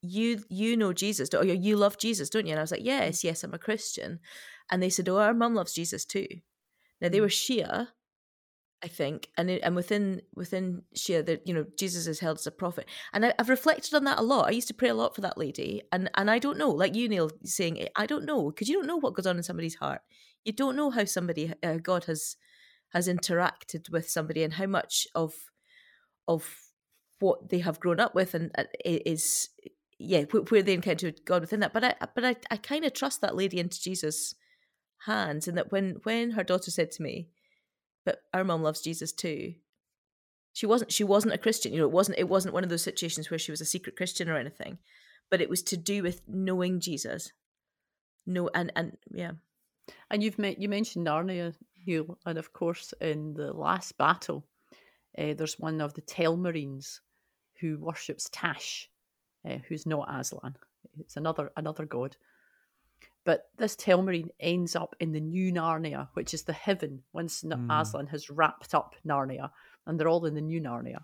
"You 0.02 0.44
you 0.50 0.76
know 0.78 0.94
Jesus, 0.94 1.30
or 1.34 1.46
you 1.46 1.78
love 1.78 2.00
Jesus, 2.00 2.30
don't 2.32 2.48
you?" 2.48 2.54
And 2.54 2.60
I 2.60 2.64
was 2.64 2.72
like, 2.72 2.84
"Yes, 2.84 3.24
yes, 3.24 3.44
I'm 3.44 3.54
a 3.54 3.60
Christian." 3.60 4.20
And 4.72 4.82
they 4.82 4.90
said, 4.90 5.08
"Oh, 5.10 5.18
our 5.18 5.36
mum 5.36 5.54
loves 5.54 5.74
Jesus 5.74 6.06
too." 6.06 6.28
Now 7.00 7.10
they 7.10 7.22
were 7.22 7.28
Shia, 7.28 7.88
I 8.84 8.88
think, 8.88 9.30
and 9.38 9.50
and 9.50 9.76
within 9.76 10.22
within 10.36 10.82
Shia, 10.96 11.26
that 11.28 11.48
you 11.48 11.54
know 11.54 11.66
Jesus 11.78 12.08
is 12.08 12.20
held 12.20 12.40
as 12.40 12.48
a 12.48 12.52
prophet, 12.52 12.88
and 13.14 13.26
I, 13.26 13.34
have 13.38 13.50
reflected 13.50 13.94
on 13.94 14.06
that 14.06 14.18
a 14.18 14.24
lot. 14.24 14.48
I 14.48 14.52
used 14.52 14.68
to 14.70 14.74
pray 14.74 14.90
a 14.90 14.96
lot 14.96 15.14
for 15.14 15.22
that 15.22 15.38
lady, 15.38 15.84
and 15.92 16.10
and 16.16 16.32
I 16.32 16.40
don't 16.40 16.58
know, 16.58 16.72
like 16.72 16.96
you, 16.96 17.08
Neil, 17.08 17.30
saying 17.44 17.88
I 17.96 18.06
don't 18.08 18.26
know 18.26 18.50
because 18.50 18.70
you 18.70 18.76
don't 18.76 18.88
know 18.88 18.98
what 18.98 19.14
goes 19.14 19.28
on 19.28 19.38
in 19.38 19.44
somebody's 19.44 19.76
heart. 19.76 20.02
You 20.46 20.54
don't 20.54 20.76
know 20.76 20.90
how 20.90 21.06
somebody 21.06 21.54
uh, 21.62 21.76
God 21.76 22.06
has 22.06 22.38
has 22.90 23.08
interacted 23.08 23.90
with 23.92 24.10
somebody 24.10 24.44
and 24.44 24.54
how 24.54 24.66
much 24.66 25.08
of 25.14 25.34
of 26.28 26.58
what 27.20 27.50
they 27.50 27.60
have 27.60 27.80
grown 27.80 28.00
up 28.00 28.16
with 28.16 28.34
and 28.34 28.52
uh, 28.58 28.64
is 28.84 29.50
yeah 30.00 30.24
where 30.24 30.64
they 30.64 30.74
encounter 30.74 31.12
God 31.26 31.42
within 31.42 31.60
that. 31.60 31.74
But 31.74 31.84
I 31.84 31.96
but 32.16 32.26
I 32.26 32.36
I 32.50 32.58
kind 32.58 32.84
of 32.84 32.94
trust 32.94 33.22
that 33.22 33.36
lady 33.36 33.60
into 33.60 33.80
Jesus' 33.82 34.34
hands, 35.06 35.48
and 35.48 35.56
that 35.58 35.72
when 35.72 35.98
when 36.02 36.32
her 36.32 36.44
daughter 36.44 36.72
said 36.72 36.90
to 36.94 37.04
me 37.04 37.30
but 38.06 38.24
our 38.34 38.44
mom 38.44 38.64
loves 38.64 38.82
Jesus 38.82 39.12
too. 39.12 39.54
She 40.54 40.66
wasn't 40.66 40.92
she 40.92 41.04
wasn't 41.04 41.34
a 41.34 41.38
Christian, 41.38 41.74
you 41.74 41.80
know, 41.80 41.86
it 41.86 41.92
wasn't 41.92 42.20
it 42.20 42.30
wasn't 42.30 42.54
one 42.54 42.64
of 42.64 42.70
those 42.70 42.82
situations 42.82 43.30
where 43.30 43.40
she 43.40 43.52
was 43.52 43.62
a 43.62 43.66
secret 43.66 43.96
Christian 43.96 44.30
or 44.30 44.38
anything, 44.38 44.80
but 45.30 45.42
it 45.42 45.50
was 45.50 45.64
to 45.64 45.78
do 45.78 46.04
with 46.04 46.22
knowing 46.28 46.80
Jesus. 46.80 47.32
No 48.26 48.50
and 48.54 48.72
and 48.76 48.98
yeah. 49.12 49.32
And 50.10 50.22
you've 50.22 50.40
met 50.40 50.60
you 50.60 50.68
mentioned 50.68 51.08
Narnia, 51.08 51.56
you 51.74 52.18
and 52.26 52.38
of 52.38 52.54
course 52.54 52.94
in 53.00 53.34
the 53.34 53.54
last 53.54 53.98
battle, 53.98 54.46
uh, 55.18 55.34
there's 55.34 55.60
one 55.60 55.80
of 55.80 55.94
the 55.94 56.02
Telmarines 56.02 57.00
who 57.60 57.78
worships 57.80 58.30
Tash, 58.32 58.90
uh, 59.50 59.58
who's 59.68 59.86
not 59.86 60.10
Aslan. 60.14 60.56
It's 61.00 61.16
another 61.16 61.52
another 61.56 61.86
god. 61.86 62.18
But 63.24 63.50
this 63.58 63.76
Telmarine 63.76 64.30
ends 64.40 64.76
up 64.76 64.96
in 65.00 65.12
the 65.12 65.20
new 65.20 65.54
Narnia, 65.54 66.08
which 66.14 66.34
is 66.34 66.44
the 66.44 66.54
heaven 66.54 67.04
once 67.14 67.44
mm. 67.44 67.68
Aslan 67.70 68.08
has 68.08 68.30
wrapped 68.30 68.74
up 68.74 68.96
Narnia, 69.08 69.52
and 69.86 70.00
they're 70.00 70.08
all 70.08 70.26
in 70.26 70.34
the 70.34 70.42
new 70.42 70.60
Narnia. 70.60 71.04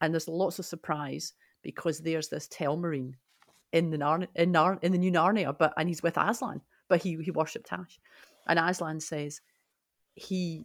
And 0.00 0.14
there's 0.14 0.28
lots 0.28 0.58
of 0.58 0.66
surprise 0.66 1.32
because 1.62 1.98
there's 1.98 2.28
this 2.28 2.46
Telmarine 2.48 3.14
in 3.72 3.90
the 3.90 3.98
Narn- 3.98 4.28
in, 4.34 4.52
Nar- 4.52 4.78
in 4.82 4.92
the 4.92 4.98
new 4.98 5.10
Narnia, 5.10 5.56
but 5.56 5.74
and 5.76 5.88
he's 5.88 6.02
with 6.02 6.16
Aslan, 6.16 6.60
but 6.88 7.02
he 7.02 7.16
he 7.22 7.30
worshipped 7.30 7.66
Tash, 7.66 7.98
and 8.46 8.58
Aslan 8.58 9.00
says 9.00 9.40
he 10.14 10.64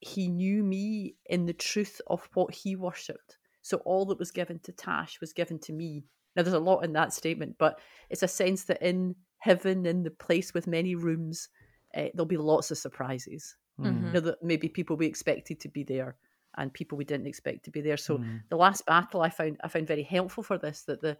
he 0.00 0.28
knew 0.28 0.62
me 0.62 1.16
in 1.26 1.46
the 1.46 1.52
truth 1.52 2.00
of 2.06 2.28
what 2.34 2.54
he 2.54 2.76
worshipped. 2.76 3.36
So 3.62 3.78
all 3.78 4.06
that 4.06 4.18
was 4.18 4.30
given 4.30 4.58
to 4.60 4.72
Tash 4.72 5.20
was 5.20 5.32
given 5.32 5.58
to 5.60 5.72
me. 5.72 6.04
Now 6.34 6.42
there's 6.42 6.54
a 6.54 6.58
lot 6.58 6.84
in 6.84 6.94
that 6.94 7.12
statement, 7.12 7.56
but 7.58 7.78
it's 8.08 8.22
a 8.22 8.28
sense 8.28 8.64
that 8.64 8.80
in 8.80 9.16
heaven 9.40 9.84
in 9.86 10.02
the 10.02 10.10
place 10.10 10.54
with 10.54 10.66
many 10.66 10.94
rooms, 10.94 11.48
uh, 11.96 12.06
there'll 12.14 12.26
be 12.26 12.36
lots 12.36 12.70
of 12.70 12.78
surprises. 12.78 13.56
Mm-hmm. 13.80 14.06
You 14.06 14.12
know, 14.12 14.20
that 14.20 14.42
maybe 14.42 14.68
people 14.68 14.96
we 14.96 15.06
expected 15.06 15.58
to 15.60 15.68
be 15.68 15.82
there 15.82 16.16
and 16.56 16.72
people 16.72 16.98
we 16.98 17.04
didn't 17.04 17.26
expect 17.26 17.64
to 17.64 17.70
be 17.70 17.80
there. 17.80 17.96
So 17.96 18.18
mm. 18.18 18.42
the 18.50 18.56
last 18.56 18.84
battle 18.86 19.22
I 19.22 19.30
found 19.30 19.58
I 19.64 19.68
found 19.68 19.86
very 19.86 20.02
helpful 20.02 20.42
for 20.42 20.58
this 20.58 20.82
that 20.82 21.00
the 21.00 21.16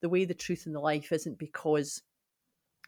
the 0.00 0.08
way 0.08 0.24
the 0.24 0.34
truth 0.34 0.66
in 0.66 0.72
the 0.72 0.80
life 0.80 1.12
isn't 1.12 1.38
because 1.38 2.02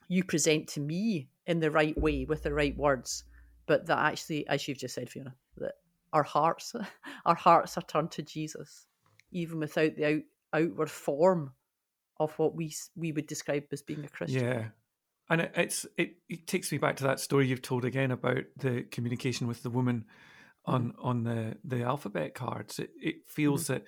you 0.09 0.25
present 0.25 0.69
to 0.69 0.81
me 0.81 1.29
in 1.47 1.61
the 1.61 1.71
right 1.71 1.97
way 1.99 2.25
with 2.25 2.43
the 2.43 2.55
right 2.55 2.77
words, 2.77 3.25
but 3.67 3.87
that 3.87 3.99
actually, 3.99 4.47
as 4.49 4.67
you've 4.67 4.79
just 4.79 4.95
said, 4.95 5.11
Fiona, 5.11 5.35
that 5.59 5.75
our 6.13 6.23
hearts 6.23 6.75
our 7.27 7.35
hearts 7.35 7.77
are 7.77 7.83
turned 7.83 8.13
to 8.13 8.23
Jesus, 8.23 8.87
even 9.33 9.59
without 9.59 9.97
the 9.97 10.05
out, 10.07 10.23
outward 10.53 10.91
form 10.91 11.53
of 12.21 12.39
what 12.39 12.55
we 12.55 12.73
we 12.95 13.11
would 13.11 13.27
describe 13.27 13.65
as 13.73 13.83
being 13.83 14.05
a 14.05 14.09
Christian. 14.09 14.45
Yeah, 14.45 14.65
and 15.29 15.41
it, 15.41 15.53
it's 15.57 15.87
it, 15.97 16.17
it 16.29 16.47
takes 16.47 16.71
me 16.71 16.79
back 16.79 16.97
to 16.97 17.05
that 17.05 17.19
story 17.19 17.49
you've 17.49 17.63
told 17.63 17.85
again 17.85 18.13
about 18.13 18.45
the 18.57 18.83
communication 18.93 19.49
with 19.49 19.63
the 19.63 19.71
woman 19.71 20.05
on 20.67 20.93
mm-hmm. 20.93 21.07
on 21.07 21.25
the 21.25 21.57
the 21.65 21.83
alphabet 21.83 22.35
cards. 22.35 22.79
It 22.79 22.91
it 23.01 23.17
feels 23.27 23.65
mm-hmm. 23.65 23.73
that 23.73 23.85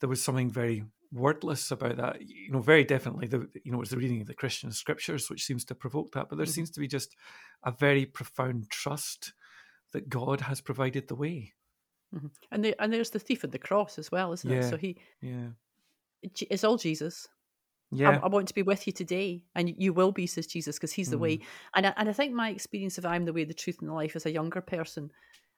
there 0.00 0.08
was 0.08 0.22
something 0.22 0.50
very 0.50 0.84
wordless 1.10 1.70
about 1.70 1.96
that. 1.96 2.20
You 2.20 2.52
know, 2.52 2.60
very 2.60 2.84
definitely 2.84 3.26
the 3.26 3.48
you 3.64 3.72
know 3.72 3.80
it's 3.80 3.90
the 3.90 3.96
reading 3.96 4.20
of 4.20 4.26
the 4.26 4.34
Christian 4.34 4.70
scriptures 4.70 5.30
which 5.30 5.44
seems 5.44 5.64
to 5.66 5.74
provoke 5.74 6.12
that, 6.12 6.28
but 6.28 6.36
there 6.36 6.44
mm-hmm. 6.44 6.52
seems 6.52 6.70
to 6.72 6.80
be 6.80 6.88
just 6.88 7.16
a 7.64 7.72
very 7.72 8.04
profound 8.04 8.70
trust 8.70 9.32
that 9.92 10.08
God 10.10 10.42
has 10.42 10.60
provided 10.60 11.08
the 11.08 11.14
way. 11.14 11.52
Mm-hmm. 12.14 12.26
And 12.50 12.64
there, 12.64 12.74
and 12.78 12.92
there's 12.92 13.10
the 13.10 13.18
thief 13.18 13.44
at 13.44 13.52
the 13.52 13.58
cross 13.58 13.98
as 13.98 14.12
well, 14.12 14.32
isn't 14.32 14.50
yeah. 14.50 14.58
it? 14.58 14.68
So 14.68 14.76
he, 14.76 14.98
yeah, 15.22 15.48
it's 16.22 16.64
all 16.64 16.76
Jesus. 16.76 17.26
Yeah. 17.94 18.10
I, 18.10 18.24
I, 18.24 18.28
want 18.28 18.48
to 18.48 18.54
be 18.54 18.62
with 18.62 18.86
you 18.86 18.92
today, 18.92 19.44
and 19.54 19.74
you 19.76 19.92
will 19.92 20.12
be, 20.12 20.26
says 20.26 20.46
Jesus, 20.46 20.76
because 20.76 20.92
He's 20.92 21.10
the 21.10 21.16
mm. 21.16 21.20
way. 21.20 21.40
And 21.74 21.86
I, 21.86 21.92
and 21.98 22.08
I 22.08 22.12
think 22.12 22.32
my 22.32 22.48
experience 22.48 22.96
of 22.96 23.04
I'm 23.04 23.26
the 23.26 23.34
way, 23.34 23.44
the 23.44 23.52
truth, 23.52 23.76
and 23.80 23.90
the 23.90 23.94
life 23.94 24.16
as 24.16 24.24
a 24.24 24.32
younger 24.32 24.62
person, 24.62 25.10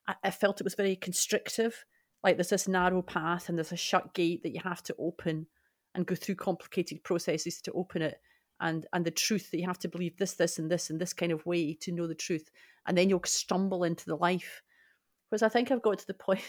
I, 0.08 0.14
I 0.24 0.30
felt 0.32 0.60
it 0.60 0.64
was 0.64 0.74
very 0.74 0.96
constrictive. 0.96 1.84
Like 2.24 2.36
there's 2.36 2.48
this 2.48 2.66
narrow 2.66 3.02
path, 3.02 3.48
and 3.48 3.56
there's 3.56 3.70
a 3.70 3.76
shut 3.76 4.14
gate 4.14 4.42
that 4.42 4.52
you 4.52 4.60
have 4.64 4.82
to 4.84 4.96
open, 4.98 5.46
and 5.94 6.06
go 6.06 6.16
through 6.16 6.34
complicated 6.34 7.04
processes 7.04 7.60
to 7.62 7.72
open 7.72 8.02
it. 8.02 8.20
And 8.60 8.84
and 8.92 9.04
the 9.04 9.12
truth 9.12 9.52
that 9.52 9.60
you 9.60 9.66
have 9.66 9.78
to 9.80 9.88
believe 9.88 10.16
this, 10.16 10.32
this, 10.32 10.58
and 10.58 10.68
this, 10.68 10.90
and 10.90 11.00
this 11.00 11.12
kind 11.12 11.30
of 11.30 11.46
way 11.46 11.74
to 11.82 11.92
know 11.92 12.08
the 12.08 12.16
truth, 12.16 12.50
and 12.86 12.98
then 12.98 13.08
you'll 13.08 13.22
stumble 13.24 13.84
into 13.84 14.06
the 14.06 14.16
life. 14.16 14.62
Whereas 15.28 15.44
I 15.44 15.48
think 15.48 15.70
I've 15.70 15.82
got 15.82 16.00
to 16.00 16.06
the 16.06 16.14
point, 16.26 16.42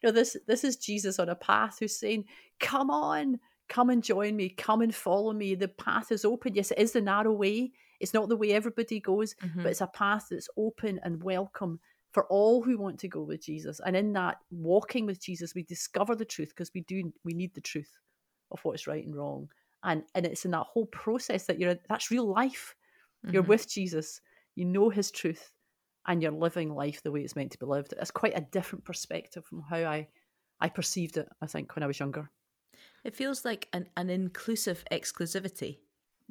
you 0.00 0.08
know, 0.08 0.12
this 0.12 0.36
this 0.46 0.62
is 0.62 0.76
Jesus 0.76 1.18
on 1.18 1.28
a 1.28 1.34
path 1.34 1.78
who's 1.80 1.98
saying, 1.98 2.26
"Come 2.60 2.90
on." 2.90 3.40
Come 3.68 3.90
and 3.90 4.02
join 4.02 4.36
me, 4.36 4.48
come 4.48 4.82
and 4.82 4.94
follow 4.94 5.32
me. 5.32 5.54
The 5.54 5.68
path 5.68 6.12
is 6.12 6.24
open. 6.24 6.54
Yes, 6.54 6.70
it 6.70 6.78
is 6.78 6.92
the 6.92 7.00
narrow 7.00 7.32
way. 7.32 7.72
It's 8.00 8.14
not 8.14 8.28
the 8.28 8.36
way 8.36 8.52
everybody 8.52 9.00
goes, 9.00 9.34
mm-hmm. 9.34 9.62
but 9.62 9.70
it's 9.70 9.80
a 9.80 9.86
path 9.86 10.26
that's 10.30 10.48
open 10.56 11.00
and 11.02 11.22
welcome 11.22 11.80
for 12.12 12.26
all 12.26 12.62
who 12.62 12.78
want 12.78 12.98
to 13.00 13.08
go 13.08 13.22
with 13.22 13.42
Jesus. 13.42 13.80
And 13.84 13.96
in 13.96 14.12
that 14.12 14.36
walking 14.50 15.06
with 15.06 15.20
Jesus, 15.20 15.54
we 15.54 15.64
discover 15.64 16.14
the 16.14 16.24
truth 16.24 16.50
because 16.50 16.70
we 16.74 16.82
do 16.82 17.12
we 17.24 17.34
need 17.34 17.54
the 17.54 17.60
truth 17.60 17.90
of 18.50 18.60
what's 18.62 18.86
right 18.86 19.04
and 19.04 19.16
wrong. 19.16 19.48
And 19.82 20.04
and 20.14 20.24
it's 20.24 20.44
in 20.44 20.52
that 20.52 20.66
whole 20.66 20.86
process 20.86 21.46
that 21.46 21.58
you're 21.58 21.76
that's 21.88 22.10
real 22.10 22.26
life. 22.30 22.74
Mm-hmm. 23.24 23.34
You're 23.34 23.42
with 23.42 23.68
Jesus, 23.68 24.20
you 24.54 24.64
know 24.64 24.90
his 24.90 25.10
truth, 25.10 25.50
and 26.06 26.22
you're 26.22 26.32
living 26.32 26.74
life 26.74 27.02
the 27.02 27.10
way 27.10 27.20
it's 27.20 27.36
meant 27.36 27.52
to 27.52 27.58
be 27.58 27.66
lived. 27.66 27.94
It's 27.98 28.10
quite 28.10 28.36
a 28.36 28.46
different 28.52 28.84
perspective 28.84 29.44
from 29.44 29.62
how 29.68 29.78
I 29.78 30.08
I 30.60 30.68
perceived 30.68 31.16
it, 31.16 31.28
I 31.42 31.46
think, 31.46 31.74
when 31.74 31.82
I 31.82 31.86
was 31.86 31.98
younger. 31.98 32.30
It 33.04 33.14
feels 33.14 33.44
like 33.44 33.68
an, 33.72 33.88
an 33.96 34.10
inclusive 34.10 34.84
exclusivity 34.90 35.78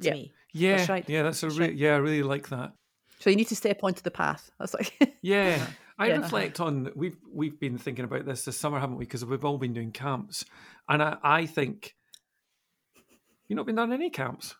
to 0.01 0.07
yeah. 0.07 0.13
me. 0.13 0.33
Yeah, 0.53 0.77
that's 0.77 0.89
right. 0.89 1.05
Yeah, 1.07 1.23
that's 1.23 1.43
a 1.43 1.49
re- 1.49 1.67
right. 1.67 1.75
yeah. 1.75 1.93
I 1.93 1.97
really 1.97 2.23
like 2.23 2.49
that. 2.49 2.73
So 3.19 3.29
you 3.29 3.35
need 3.35 3.47
to 3.49 3.55
step 3.55 3.79
onto 3.83 4.01
the 4.01 4.11
path. 4.11 4.51
That's 4.59 4.73
like 4.73 5.17
yeah. 5.21 5.65
I 5.97 6.07
yeah. 6.07 6.17
reflect 6.17 6.59
on 6.59 6.91
we've 6.95 7.17
we've 7.31 7.59
been 7.59 7.77
thinking 7.77 8.05
about 8.05 8.25
this 8.25 8.45
this 8.45 8.57
summer, 8.57 8.79
haven't 8.79 8.97
we? 8.97 9.05
Because 9.05 9.23
we've 9.23 9.45
all 9.45 9.59
been 9.59 9.73
doing 9.73 9.91
camps, 9.91 10.43
and 10.89 11.03
I, 11.03 11.17
I 11.23 11.45
think 11.45 11.95
you've 13.47 13.57
not 13.57 13.67
been 13.67 13.75
done 13.75 13.93
any 13.93 14.09
camps. 14.09 14.55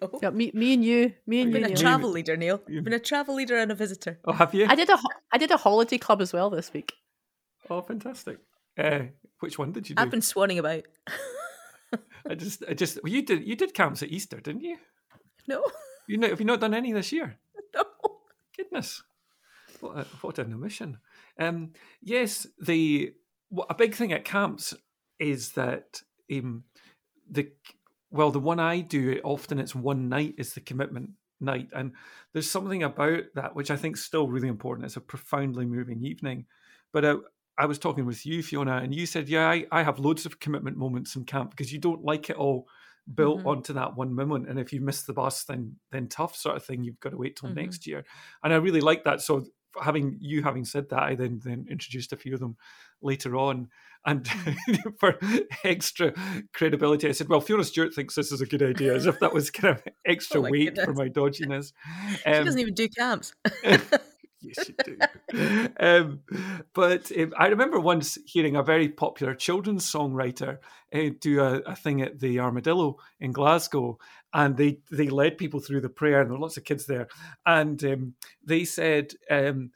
No. 0.00 0.18
Yeah, 0.22 0.30
me, 0.30 0.50
me 0.54 0.74
and 0.74 0.84
you, 0.84 1.12
me 1.26 1.42
and 1.42 1.52
You've 1.52 1.60
you. 1.60 1.66
Been 1.68 1.72
a 1.72 1.76
travel 1.76 2.10
leader, 2.10 2.36
Neil. 2.36 2.60
You've 2.66 2.84
been 2.84 2.94
a 2.94 2.98
travel 2.98 3.34
leader 3.34 3.56
and 3.58 3.70
a 3.70 3.74
visitor. 3.74 4.18
Oh, 4.24 4.32
have 4.32 4.54
you? 4.54 4.66
I 4.66 4.74
did 4.74 4.88
a 4.88 4.98
I 5.30 5.38
did 5.38 5.50
a 5.50 5.56
holiday 5.56 5.98
club 5.98 6.22
as 6.22 6.32
well 6.32 6.48
this 6.50 6.72
week. 6.72 6.92
Oh, 7.68 7.82
fantastic! 7.82 8.38
Uh, 8.78 9.00
which 9.40 9.58
one 9.58 9.72
did 9.72 9.88
you 9.88 9.94
do? 9.94 10.02
I've 10.02 10.10
been 10.10 10.20
swanning 10.20 10.58
about. 10.58 10.84
I 12.28 12.34
just, 12.34 12.64
I 12.68 12.74
just, 12.74 12.98
well, 13.02 13.12
you 13.12 13.22
did, 13.22 13.46
you 13.46 13.56
did 13.56 13.74
camps 13.74 14.02
at 14.02 14.10
Easter, 14.10 14.40
didn't 14.40 14.62
you? 14.62 14.78
No. 15.48 15.64
You 16.06 16.18
know, 16.18 16.28
have 16.28 16.38
you 16.38 16.44
not 16.44 16.60
done 16.60 16.74
any 16.74 16.92
this 16.92 17.12
year? 17.12 17.38
No. 17.74 17.82
Goodness, 18.54 19.02
what 19.80 19.96
a, 19.96 20.04
what 20.20 20.38
an 20.38 20.52
omission. 20.52 20.98
Um, 21.38 21.72
yes, 22.02 22.46
the 22.60 23.14
a 23.70 23.74
big 23.74 23.94
thing 23.94 24.12
at 24.12 24.24
camps 24.24 24.74
is 25.18 25.52
that 25.52 26.02
um, 26.30 26.64
the 27.30 27.50
well, 28.10 28.30
the 28.30 28.38
one 28.38 28.60
I 28.60 28.80
do 28.80 29.20
often 29.24 29.58
it's 29.58 29.74
one 29.74 30.08
night 30.08 30.34
is 30.38 30.52
the 30.52 30.60
commitment 30.60 31.10
night, 31.40 31.68
and 31.74 31.92
there's 32.32 32.50
something 32.50 32.82
about 32.82 33.22
that 33.34 33.56
which 33.56 33.70
I 33.70 33.76
think 33.76 33.96
is 33.96 34.04
still 34.04 34.28
really 34.28 34.48
important. 34.48 34.86
It's 34.86 34.96
a 34.96 35.00
profoundly 35.00 35.64
moving 35.64 36.04
evening, 36.04 36.46
but 36.92 37.04
uh, 37.04 37.18
I 37.56 37.66
was 37.66 37.78
talking 37.78 38.04
with 38.04 38.26
you, 38.26 38.42
Fiona, 38.42 38.78
and 38.78 38.94
you 38.94 39.06
said, 39.06 39.28
"Yeah, 39.28 39.48
I, 39.48 39.66
I 39.70 39.82
have 39.82 39.98
loads 39.98 40.26
of 40.26 40.40
commitment 40.40 40.76
moments 40.76 41.14
in 41.16 41.24
camp 41.24 41.50
because 41.50 41.72
you 41.72 41.78
don't 41.78 42.04
like 42.04 42.30
it 42.30 42.36
all 42.36 42.66
built 43.12 43.38
mm-hmm. 43.38 43.48
onto 43.48 43.72
that 43.74 43.96
one 43.96 44.14
moment, 44.14 44.48
and 44.48 44.58
if 44.58 44.72
you 44.72 44.80
miss 44.80 45.02
the 45.02 45.12
bus, 45.12 45.44
then 45.44 45.76
then 45.92 46.08
tough 46.08 46.36
sort 46.36 46.56
of 46.56 46.64
thing. 46.64 46.82
You've 46.82 47.00
got 47.00 47.10
to 47.10 47.16
wait 47.16 47.36
till 47.36 47.48
mm-hmm. 47.48 47.60
next 47.60 47.86
year." 47.86 48.04
And 48.42 48.52
I 48.52 48.56
really 48.56 48.80
like 48.80 49.04
that. 49.04 49.20
So 49.20 49.44
having 49.82 50.18
you 50.20 50.42
having 50.42 50.64
said 50.64 50.88
that, 50.90 51.02
I 51.02 51.14
then 51.14 51.40
then 51.44 51.66
introduced 51.70 52.12
a 52.12 52.16
few 52.16 52.34
of 52.34 52.40
them 52.40 52.56
later 53.02 53.36
on, 53.36 53.68
and 54.06 54.24
mm-hmm. 54.24 54.90
for 54.98 55.18
extra 55.64 56.12
credibility, 56.52 57.08
I 57.08 57.12
said, 57.12 57.28
"Well, 57.28 57.40
Fiona 57.40 57.64
Stewart 57.64 57.94
thinks 57.94 58.14
this 58.14 58.32
is 58.32 58.40
a 58.40 58.46
good 58.46 58.62
idea," 58.62 58.94
as 58.94 59.06
if 59.06 59.20
that 59.20 59.32
was 59.32 59.50
kind 59.52 59.76
of 59.76 59.82
extra 60.04 60.40
oh 60.40 60.50
weight 60.50 60.74
goodness. 60.74 60.84
for 60.84 60.94
my 60.94 61.08
dodginess. 61.08 61.72
Um, 62.26 62.34
she 62.34 62.44
doesn't 62.44 62.60
even 62.60 62.74
do 62.74 62.88
camps. 62.88 63.32
yes, 64.56 64.68
you 64.68 64.74
do. 64.84 65.68
um, 65.80 66.20
but 66.72 67.10
um, 67.18 67.32
I 67.38 67.46
remember 67.46 67.80
once 67.80 68.18
hearing 68.26 68.56
a 68.56 68.62
very 68.62 68.88
popular 68.88 69.34
children's 69.34 69.90
songwriter 69.90 70.58
uh, 70.94 71.10
do 71.20 71.40
a, 71.40 71.60
a, 71.60 71.76
thing 71.76 72.02
at 72.02 72.20
the 72.20 72.40
Armadillo 72.40 72.98
in 73.20 73.32
Glasgow, 73.32 73.98
and 74.32 74.56
they 74.56 74.78
they 74.90 75.08
led 75.08 75.38
people 75.38 75.60
through 75.60 75.80
the 75.80 75.88
prayer, 75.88 76.20
and 76.20 76.30
there 76.30 76.36
were 76.36 76.42
lots 76.42 76.56
of 76.56 76.64
kids 76.64 76.86
there, 76.86 77.08
and 77.46 77.82
um, 77.84 78.14
they 78.44 78.64
said. 78.64 79.12
Um, 79.30 79.70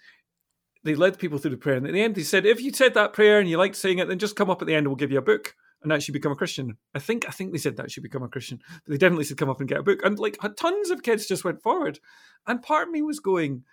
they 0.85 0.95
led 0.95 1.19
people 1.19 1.39
through 1.39 1.51
the 1.51 1.57
prayer, 1.57 1.77
and 1.77 1.87
at 1.87 1.93
the 1.93 2.01
end, 2.01 2.15
they 2.15 2.23
said, 2.23 2.47
"If 2.47 2.63
you 2.63 2.73
said 2.73 2.95
that 2.95 3.13
prayer 3.13 3.41
and 3.41 3.51
you 3.51 3.59
liked 3.59 3.75
saying 3.75 3.99
it, 3.99 4.07
then 4.07 4.21
just 4.21 4.37
come 4.37 4.49
up 4.49 4.63
at 4.63 4.69
the 4.69 4.75
end, 4.75 4.87
and 4.87 4.89
we'll 4.89 4.97
give 4.97 5.11
you 5.11 5.19
a 5.19 5.23
book." 5.23 5.55
and 5.83 5.93
actually 5.93 6.13
become 6.13 6.33
a 6.33 6.37
Christian. 6.37 6.77
I 6.95 6.99
think 6.99 7.29
I 7.29 7.31
think 7.31 7.53
they 7.53 7.59
said 7.59 7.77
that 7.77 7.91
should 7.91 8.03
become 8.03 8.23
a 8.23 8.29
Christian, 8.29 8.61
but 8.69 8.91
they 8.91 8.99
definitely 8.99 9.25
said 9.25 9.37
come 9.37 9.51
up 9.51 9.61
and 9.61 9.69
get 9.69 9.79
a 9.79 9.83
book. 9.83 10.01
And 10.05 10.19
like 10.19 10.39
tons 10.57 10.91
of 10.91 11.03
kids 11.03 11.27
just 11.27 11.45
went 11.45 11.63
forward, 11.63 12.01
and 12.47 12.63
part 12.63 12.89
of 12.89 12.93
me 12.93 13.03
was 13.03 13.21
going, 13.21 13.65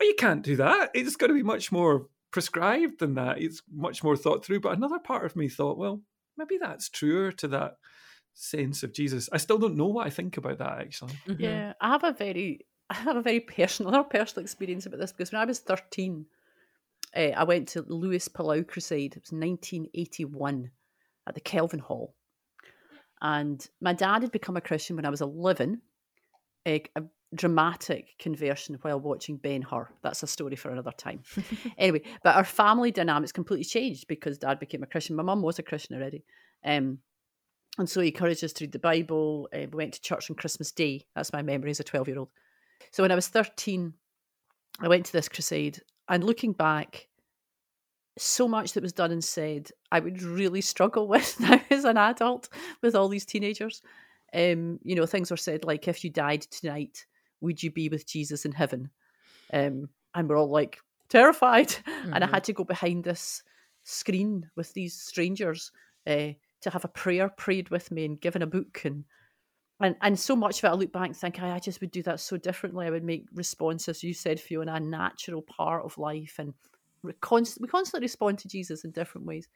but 0.00 0.06
you 0.06 0.14
can't 0.18 0.42
do 0.42 0.56
that. 0.56 0.92
It's 0.94 1.14
got 1.14 1.26
to 1.26 1.34
be 1.34 1.42
much 1.42 1.70
more 1.70 2.06
prescribed 2.30 3.00
than 3.00 3.16
that. 3.16 3.38
It's 3.38 3.60
much 3.70 4.02
more 4.02 4.16
thought 4.16 4.42
through. 4.42 4.60
But 4.60 4.74
another 4.74 4.98
part 4.98 5.26
of 5.26 5.36
me 5.36 5.46
thought, 5.46 5.76
well, 5.76 6.00
maybe 6.38 6.56
that's 6.56 6.88
truer 6.88 7.32
to 7.32 7.48
that 7.48 7.76
sense 8.32 8.82
of 8.82 8.94
Jesus. 8.94 9.28
I 9.30 9.36
still 9.36 9.58
don't 9.58 9.76
know 9.76 9.88
what 9.88 10.06
I 10.06 10.10
think 10.10 10.38
about 10.38 10.56
that 10.56 10.78
actually. 10.80 11.12
Mm-hmm. 11.28 11.42
Yeah, 11.42 11.74
I 11.82 11.88
have 11.88 12.04
a 12.04 12.14
very 12.14 12.60
I 12.90 12.94
have 12.94 13.16
a 13.16 13.22
very 13.22 13.40
personal 13.40 13.90
another 13.90 14.08
personal 14.08 14.42
experience 14.42 14.86
about 14.86 15.00
this 15.00 15.12
because 15.12 15.32
when 15.32 15.42
I 15.42 15.44
was 15.44 15.58
13, 15.58 16.24
uh, 17.14 17.20
I 17.20 17.44
went 17.44 17.68
to 17.68 17.82
Luis 17.82 18.26
Palau 18.26 18.66
Crusade. 18.66 19.16
It 19.16 19.22
was 19.22 19.38
1981 19.38 20.70
at 21.28 21.34
the 21.34 21.42
Kelvin 21.42 21.78
Hall. 21.78 22.14
And 23.20 23.68
my 23.82 23.92
dad 23.92 24.22
had 24.22 24.32
become 24.32 24.56
a 24.56 24.62
Christian 24.62 24.96
when 24.96 25.04
I 25.04 25.10
was 25.10 25.20
11. 25.20 25.82
Uh, 26.64 26.78
dramatic 27.34 28.18
conversion 28.18 28.78
while 28.82 28.98
watching 28.98 29.36
Ben 29.36 29.62
Hur. 29.62 29.88
That's 30.02 30.22
a 30.22 30.26
story 30.26 30.56
for 30.56 30.70
another 30.70 30.92
time. 30.92 31.22
anyway, 31.78 32.02
but 32.22 32.36
our 32.36 32.44
family 32.44 32.90
dynamics 32.90 33.32
completely 33.32 33.64
changed 33.64 34.08
because 34.08 34.38
dad 34.38 34.58
became 34.58 34.82
a 34.82 34.86
Christian. 34.86 35.16
My 35.16 35.22
mum 35.22 35.42
was 35.42 35.58
a 35.58 35.62
Christian 35.62 35.96
already. 35.96 36.24
Um, 36.64 36.98
and 37.78 37.88
so 37.88 38.00
he 38.00 38.08
encouraged 38.08 38.42
us 38.44 38.52
to 38.54 38.64
read 38.64 38.72
the 38.72 38.78
Bible. 38.78 39.48
Uh, 39.54 39.66
we 39.70 39.76
went 39.76 39.94
to 39.94 40.00
church 40.00 40.30
on 40.30 40.36
Christmas 40.36 40.72
Day. 40.72 41.06
That's 41.14 41.32
my 41.32 41.42
memory 41.42 41.70
as 41.70 41.80
a 41.80 41.84
12 41.84 42.08
year 42.08 42.18
old. 42.18 42.30
So 42.90 43.02
when 43.02 43.12
I 43.12 43.16
was 43.16 43.28
13, 43.28 43.92
I 44.80 44.88
went 44.88 45.06
to 45.06 45.12
this 45.12 45.28
crusade. 45.28 45.80
And 46.08 46.24
looking 46.24 46.52
back, 46.52 47.06
so 48.18 48.48
much 48.48 48.72
that 48.72 48.82
was 48.82 48.92
done 48.92 49.12
and 49.12 49.22
said, 49.24 49.70
I 49.92 50.00
would 50.00 50.22
really 50.22 50.60
struggle 50.60 51.06
with 51.08 51.38
now 51.40 51.60
as 51.70 51.84
an 51.84 51.96
adult 51.96 52.48
with 52.82 52.94
all 52.94 53.08
these 53.08 53.24
teenagers. 53.24 53.82
Um, 54.34 54.78
you 54.82 54.94
know, 54.94 55.06
things 55.06 55.30
were 55.30 55.36
said 55.36 55.64
like, 55.64 55.88
if 55.88 56.04
you 56.04 56.10
died 56.10 56.42
tonight, 56.42 57.06
would 57.40 57.62
you 57.62 57.70
be 57.70 57.88
with 57.88 58.06
Jesus 58.06 58.44
in 58.44 58.52
heaven? 58.52 58.90
Um, 59.52 59.88
and 60.14 60.28
we're 60.28 60.38
all 60.38 60.50
like 60.50 60.78
terrified. 61.08 61.68
Mm-hmm. 61.68 62.12
And 62.14 62.24
I 62.24 62.26
mm-hmm. 62.26 62.34
had 62.34 62.44
to 62.44 62.52
go 62.52 62.64
behind 62.64 63.04
this 63.04 63.42
screen 63.84 64.50
with 64.56 64.72
these 64.72 64.94
strangers 64.94 65.72
uh, 66.06 66.32
to 66.62 66.70
have 66.70 66.84
a 66.84 66.88
prayer 66.88 67.28
prayed 67.28 67.70
with 67.70 67.90
me 67.90 68.04
and 68.04 68.20
given 68.20 68.42
a 68.42 68.46
book 68.46 68.82
and 68.84 69.04
and 69.82 69.96
and 70.02 70.18
so 70.18 70.36
much 70.36 70.58
of 70.58 70.64
it 70.64 70.68
I 70.68 70.74
look 70.74 70.92
back 70.92 71.06
and 71.06 71.16
think 71.16 71.40
I, 71.40 71.52
I 71.54 71.58
just 71.58 71.80
would 71.80 71.90
do 71.90 72.02
that 72.02 72.20
so 72.20 72.36
differently. 72.36 72.86
I 72.86 72.90
would 72.90 73.04
make 73.04 73.26
responses, 73.32 74.02
you 74.02 74.12
said, 74.12 74.38
Fiona, 74.38 74.74
a 74.74 74.80
natural 74.80 75.42
part 75.42 75.84
of 75.84 75.96
life 75.96 76.36
and 76.38 76.52
we 77.02 77.12
constantly 77.14 78.00
respond 78.00 78.38
to 78.40 78.48
Jesus 78.48 78.84
in 78.84 78.90
different 78.90 79.26
ways. 79.26 79.48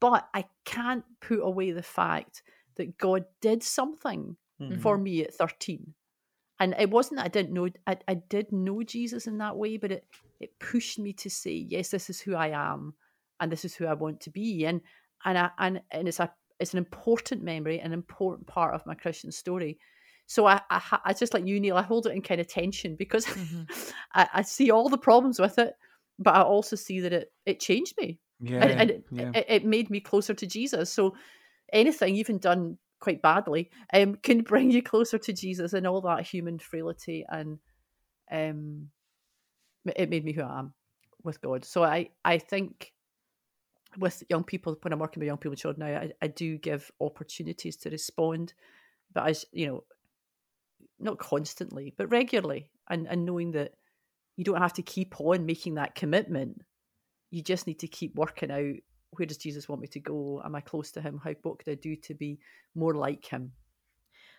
But 0.00 0.26
I 0.32 0.46
can't 0.64 1.04
put 1.20 1.40
away 1.40 1.72
the 1.72 1.82
fact 1.82 2.42
that 2.76 2.96
God 2.96 3.26
did 3.42 3.62
something 3.62 4.36
mm-hmm. 4.60 4.80
for 4.80 4.96
me 4.96 5.22
at 5.22 5.34
13 5.34 5.92
and 6.60 6.74
it 6.78 6.90
wasn't 6.90 7.16
that 7.16 7.24
I 7.24 7.28
didn't 7.28 7.52
know 7.52 7.68
I, 7.86 7.96
I 8.06 8.14
did 8.14 8.52
know 8.52 8.82
Jesus 8.82 9.26
in 9.26 9.38
that 9.38 9.56
way, 9.56 9.78
but 9.78 9.90
it 9.90 10.04
it 10.38 10.58
pushed 10.60 10.98
me 10.98 11.12
to 11.14 11.30
say, 11.30 11.52
yes, 11.52 11.88
this 11.88 12.10
is 12.10 12.20
who 12.20 12.34
I 12.34 12.48
am, 12.48 12.94
and 13.40 13.50
this 13.50 13.64
is 13.64 13.74
who 13.74 13.86
I 13.86 13.94
want 13.94 14.20
to 14.20 14.30
be, 14.30 14.66
and 14.66 14.82
and 15.24 15.38
I, 15.38 15.50
and 15.58 15.80
and 15.90 16.06
it's 16.06 16.20
a 16.20 16.30
it's 16.60 16.74
an 16.74 16.78
important 16.78 17.42
memory, 17.42 17.80
an 17.80 17.94
important 17.94 18.46
part 18.46 18.74
of 18.74 18.84
my 18.86 18.94
Christian 18.94 19.32
story. 19.32 19.78
So 20.26 20.46
I, 20.46 20.60
I, 20.70 20.98
I 21.06 21.12
just 21.14 21.34
like 21.34 21.46
you, 21.46 21.58
Neil, 21.58 21.76
I 21.76 21.82
hold 21.82 22.06
it 22.06 22.12
in 22.12 22.22
kind 22.22 22.40
of 22.40 22.46
tension 22.46 22.94
because 22.94 23.24
mm-hmm. 23.26 23.62
I, 24.14 24.28
I 24.34 24.42
see 24.42 24.70
all 24.70 24.88
the 24.88 24.98
problems 24.98 25.40
with 25.40 25.58
it, 25.58 25.72
but 26.18 26.36
I 26.36 26.42
also 26.42 26.76
see 26.76 27.00
that 27.00 27.12
it 27.12 27.32
it 27.46 27.58
changed 27.58 27.94
me, 27.98 28.20
yeah, 28.38 28.62
and, 28.62 28.80
and 28.80 29.02
yeah. 29.10 29.30
it, 29.34 29.46
it 29.48 29.64
made 29.64 29.88
me 29.88 30.00
closer 30.00 30.34
to 30.34 30.46
Jesus. 30.46 30.92
So 30.92 31.16
anything, 31.72 32.16
even 32.16 32.36
done 32.36 32.76
quite 33.00 33.22
badly, 33.22 33.70
um, 33.92 34.16
can 34.16 34.42
bring 34.42 34.70
you 34.70 34.82
closer 34.82 35.18
to 35.18 35.32
Jesus 35.32 35.72
and 35.72 35.86
all 35.86 36.00
that 36.02 36.26
human 36.26 36.58
frailty, 36.58 37.24
and 37.28 37.58
um, 38.30 38.88
it 39.96 40.10
made 40.10 40.24
me 40.24 40.32
who 40.32 40.42
I 40.42 40.58
am 40.60 40.74
with 41.24 41.40
God. 41.40 41.64
So 41.64 41.82
I, 41.82 42.10
I 42.24 42.38
think 42.38 42.92
with 43.98 44.22
young 44.28 44.44
people, 44.44 44.76
when 44.82 44.92
I'm 44.92 44.98
working 44.98 45.20
with 45.20 45.26
young 45.26 45.38
people 45.38 45.52
and 45.52 45.58
children 45.58 45.88
now, 45.88 45.98
I, 45.98 46.12
I 46.22 46.28
do 46.28 46.58
give 46.58 46.90
opportunities 47.00 47.76
to 47.78 47.90
respond, 47.90 48.52
but 49.12 49.28
as 49.28 49.44
you 49.52 49.66
know, 49.66 49.84
not 50.98 51.18
constantly, 51.18 51.94
but 51.96 52.10
regularly, 52.10 52.70
and 52.88 53.06
and 53.08 53.24
knowing 53.24 53.52
that 53.52 53.72
you 54.36 54.44
don't 54.44 54.60
have 54.60 54.74
to 54.74 54.82
keep 54.82 55.20
on 55.20 55.46
making 55.46 55.74
that 55.74 55.94
commitment. 55.94 56.62
You 57.30 57.42
just 57.42 57.66
need 57.66 57.80
to 57.80 57.88
keep 57.88 58.14
working 58.14 58.50
out 58.50 58.74
where 59.12 59.26
does 59.26 59.38
Jesus 59.38 59.68
want 59.68 59.82
me 59.82 59.88
to 59.88 60.00
go? 60.00 60.40
Am 60.44 60.54
I 60.54 60.60
close 60.60 60.90
to 60.92 61.00
him? 61.00 61.20
How 61.22 61.34
what 61.42 61.58
could 61.58 61.70
I 61.70 61.74
do 61.74 61.96
to 61.96 62.14
be 62.14 62.38
more 62.74 62.94
like 62.94 63.26
him? 63.26 63.52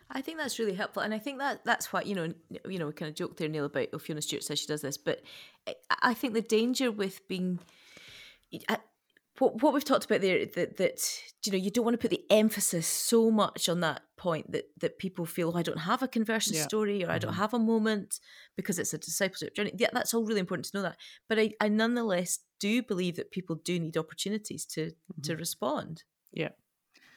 I 0.09 0.21
think 0.21 0.37
that's 0.37 0.59
really 0.59 0.73
helpful, 0.73 1.03
and 1.03 1.13
I 1.13 1.19
think 1.19 1.39
that 1.39 1.63
that's 1.63 1.93
why 1.93 2.01
you 2.01 2.15
know, 2.15 2.33
you 2.67 2.79
know, 2.79 2.87
we 2.87 2.93
kind 2.93 3.09
of 3.09 3.15
joked 3.15 3.37
there, 3.37 3.47
Neil, 3.47 3.65
about 3.65 4.01
Fiona 4.01 4.21
Stewart 4.21 4.43
says 4.43 4.59
she 4.59 4.67
does 4.67 4.81
this, 4.81 4.97
but 4.97 5.21
eh, 5.67 5.73
I 6.01 6.13
think 6.13 6.33
the 6.33 6.41
danger 6.41 6.91
with 6.91 7.25
being, 7.27 7.59
what 9.39 9.61
what 9.61 9.73
we've 9.73 9.85
talked 9.85 10.05
about 10.05 10.21
there, 10.21 10.45
that 10.45 10.77
that 10.77 11.21
you 11.45 11.51
know, 11.51 11.57
you 11.57 11.71
don't 11.71 11.85
want 11.85 11.93
to 11.93 12.01
put 12.01 12.11
the 12.11 12.25
emphasis 12.29 12.87
so 12.87 13.31
much 13.31 13.69
on 13.69 13.79
that 13.81 14.01
point 14.21 14.51
that 14.51 14.65
that 14.79 14.99
people 14.99 15.25
feel 15.25 15.51
oh, 15.51 15.57
I 15.57 15.63
don't 15.63 15.79
have 15.79 16.03
a 16.03 16.07
conversion 16.07 16.53
yeah. 16.53 16.61
story 16.61 17.03
or 17.03 17.09
I 17.09 17.17
don't 17.17 17.31
mm-hmm. 17.31 17.41
have 17.41 17.55
a 17.55 17.59
moment 17.59 18.19
because 18.55 18.77
it's 18.77 18.93
a 18.93 18.99
discipleship 18.99 19.55
journey. 19.55 19.73
Yeah, 19.75 19.87
that's 19.91 20.13
all 20.13 20.23
really 20.23 20.39
important 20.39 20.65
to 20.67 20.77
know 20.77 20.83
that, 20.83 20.97
but 21.27 21.39
I, 21.39 21.53
I 21.59 21.69
nonetheless 21.69 22.39
do 22.59 22.83
believe 22.83 23.15
that 23.15 23.31
people 23.31 23.55
do 23.55 23.79
need 23.79 23.97
opportunities 23.97 24.63
to 24.67 24.81
mm-hmm. 24.81 25.21
to 25.23 25.35
respond. 25.35 26.03
Yeah, 26.31 26.49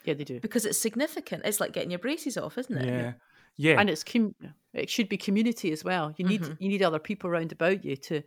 yeah, 0.07 0.15
they 0.15 0.25
do 0.25 0.41
because 0.41 0.65
it's 0.65 0.79
significant. 0.79 1.43
It's 1.45 1.61
like 1.61 1.73
getting 1.73 1.91
your 1.91 1.99
braces 1.99 2.39
off, 2.39 2.57
isn't 2.57 2.79
it? 2.79 2.87
Yeah, 2.87 3.13
yeah, 3.57 3.79
and 3.79 3.91
it's 3.91 4.03
com- 4.03 4.35
it 4.73 4.89
should 4.89 5.11
be 5.11 5.19
community 5.19 5.73
as 5.73 5.85
well. 5.85 6.15
You 6.17 6.25
need 6.27 6.41
mm-hmm. 6.41 6.63
you 6.63 6.71
need 6.71 6.83
other 6.83 6.99
people 6.99 7.29
around 7.29 7.53
about 7.53 7.85
you 7.85 7.97
to 7.97 8.23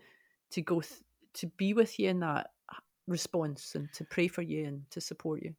to 0.51 0.61
go 0.61 0.81
th- 0.81 1.01
to 1.33 1.47
be 1.57 1.73
with 1.73 1.97
you 1.97 2.09
in 2.09 2.19
that 2.19 2.51
response 3.07 3.73
and 3.73 3.91
to 3.93 4.03
pray 4.03 4.27
for 4.27 4.43
you 4.43 4.65
and 4.65 4.83
to 4.91 5.01
support 5.01 5.41
you. 5.41 5.55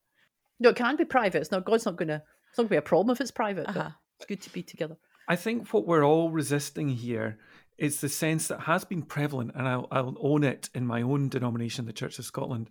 No, 0.60 0.68
it 0.70 0.76
can 0.76 0.94
be 0.94 1.04
private. 1.04 1.40
It's 1.40 1.50
not 1.50 1.64
God's 1.64 1.84
not 1.84 1.96
going 1.96 2.14
to. 2.14 2.22
It's 2.50 2.58
not 2.58 2.64
going 2.64 2.68
to 2.68 2.74
be 2.74 2.76
a 2.76 2.82
problem 2.82 3.14
if 3.14 3.20
it's 3.20 3.30
private. 3.30 3.68
Uh-huh. 3.68 3.82
But 3.82 3.92
it's 4.18 4.26
good 4.26 4.40
to 4.42 4.50
be 4.50 4.62
together. 4.62 4.96
I 5.28 5.36
think 5.36 5.68
what 5.72 5.86
we're 5.86 6.04
all 6.04 6.30
resisting 6.30 6.88
here 6.88 7.38
is 7.76 8.00
the 8.00 8.08
sense 8.08 8.48
that 8.48 8.60
has 8.60 8.84
been 8.84 9.02
prevalent, 9.02 9.52
and 9.54 9.68
I'll, 9.68 9.86
I'll 9.90 10.16
own 10.20 10.42
it 10.42 10.68
in 10.74 10.86
my 10.86 11.02
own 11.02 11.28
denomination, 11.28 11.86
the 11.86 11.92
Church 11.92 12.18
of 12.18 12.24
Scotland, 12.24 12.70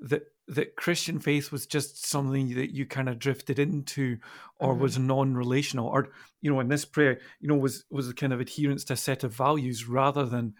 that 0.00 0.22
that 0.48 0.76
Christian 0.76 1.18
faith 1.18 1.52
was 1.52 1.66
just 1.66 2.06
something 2.06 2.54
that 2.54 2.74
you 2.74 2.86
kind 2.86 3.08
of 3.08 3.18
drifted 3.18 3.58
into, 3.58 4.18
or 4.58 4.72
mm-hmm. 4.72 4.82
was 4.82 4.98
non-relational, 4.98 5.86
or 5.86 6.08
you 6.40 6.50
know, 6.50 6.60
in 6.60 6.68
this 6.68 6.84
prayer, 6.84 7.20
you 7.40 7.48
know, 7.48 7.54
was 7.54 7.84
was 7.90 8.08
a 8.08 8.14
kind 8.14 8.32
of 8.32 8.40
adherence 8.40 8.84
to 8.84 8.94
a 8.94 8.96
set 8.96 9.22
of 9.22 9.34
values 9.34 9.86
rather 9.86 10.24
than 10.24 10.54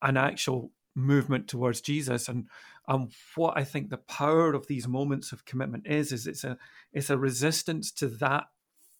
an 0.00 0.16
actual 0.16 0.70
movement 0.94 1.48
towards 1.48 1.80
Jesus. 1.80 2.28
And 2.28 2.46
um, 2.86 3.08
what 3.34 3.56
I 3.56 3.64
think 3.64 3.90
the 3.90 3.96
power 3.96 4.52
of 4.52 4.66
these 4.66 4.86
moments 4.86 5.32
of 5.32 5.44
commitment 5.44 5.86
is, 5.86 6.12
is 6.12 6.26
it's 6.26 6.44
a 6.44 6.58
it's 6.92 7.10
a 7.10 7.18
resistance 7.18 7.90
to 7.92 8.08
that 8.08 8.44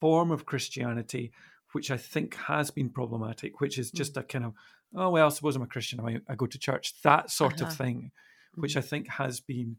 form 0.01 0.31
of 0.31 0.47
Christianity 0.47 1.33
which 1.75 1.90
I 1.90 1.97
think 1.97 2.37
has 2.37 2.70
been 2.70 2.88
problematic, 2.88 3.61
which 3.61 3.79
is 3.79 3.90
just 3.90 4.14
mm. 4.14 4.20
a 4.20 4.23
kind 4.23 4.44
of, 4.44 4.55
oh, 4.94 5.11
well, 5.11 5.27
I 5.27 5.29
suppose 5.29 5.57
I'm 5.57 5.62
a 5.62 5.66
Christian, 5.66 6.01
I, 6.01 6.20
I 6.29 6.37
go 6.37 6.47
to 6.47 6.59
church, 6.59 6.94
that 7.03 7.31
sort 7.31 7.61
uh-huh. 7.61 7.66
of 7.66 7.77
thing, 7.77 8.12
which 8.55 8.73
mm-hmm. 8.73 8.79
I 8.79 8.83
think 8.83 9.09
has 9.09 9.40
been 9.40 9.77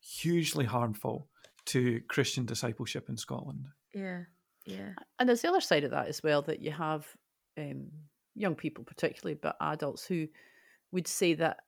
hugely 0.00 0.66
harmful 0.66 1.28
to 1.66 2.02
Christian 2.06 2.44
discipleship 2.44 3.08
in 3.08 3.16
Scotland. 3.16 3.64
Yeah, 3.94 4.24
yeah. 4.66 4.90
And 5.18 5.26
there's 5.26 5.40
the 5.40 5.48
other 5.48 5.62
side 5.62 5.84
of 5.84 5.90
that 5.92 6.08
as 6.08 6.22
well 6.22 6.42
that 6.42 6.60
you 6.60 6.70
have 6.70 7.06
um, 7.56 7.86
young 8.34 8.54
people, 8.54 8.84
particularly, 8.84 9.38
but 9.40 9.56
adults 9.62 10.04
who 10.04 10.28
would 10.92 11.08
say 11.08 11.32
that 11.34 11.60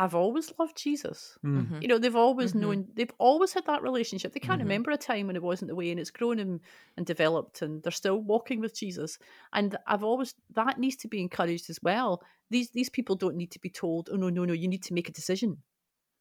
I've 0.00 0.14
always 0.14 0.50
loved 0.58 0.78
Jesus. 0.78 1.36
Mm-hmm. 1.44 1.82
You 1.82 1.88
know, 1.88 1.98
they've 1.98 2.16
always 2.16 2.52
mm-hmm. 2.52 2.60
known, 2.60 2.88
they've 2.94 3.12
always 3.18 3.52
had 3.52 3.66
that 3.66 3.82
relationship. 3.82 4.32
They 4.32 4.40
can't 4.40 4.58
mm-hmm. 4.58 4.68
remember 4.68 4.90
a 4.92 4.96
time 4.96 5.26
when 5.26 5.36
it 5.36 5.42
wasn't 5.42 5.68
the 5.68 5.74
way, 5.74 5.90
and 5.90 6.00
it's 6.00 6.10
grown 6.10 6.38
and, 6.38 6.60
and 6.96 7.04
developed, 7.04 7.60
and 7.60 7.82
they're 7.82 7.92
still 7.92 8.16
walking 8.16 8.60
with 8.60 8.74
Jesus. 8.74 9.18
And 9.52 9.76
I've 9.86 10.02
always 10.02 10.34
that 10.54 10.78
needs 10.78 10.96
to 10.96 11.08
be 11.08 11.20
encouraged 11.20 11.68
as 11.68 11.78
well. 11.82 12.22
These 12.48 12.70
these 12.70 12.88
people 12.88 13.14
don't 13.14 13.36
need 13.36 13.50
to 13.50 13.60
be 13.60 13.68
told, 13.68 14.08
oh 14.10 14.16
no, 14.16 14.30
no, 14.30 14.46
no, 14.46 14.54
you 14.54 14.68
need 14.68 14.84
to 14.84 14.94
make 14.94 15.10
a 15.10 15.12
decision. 15.12 15.58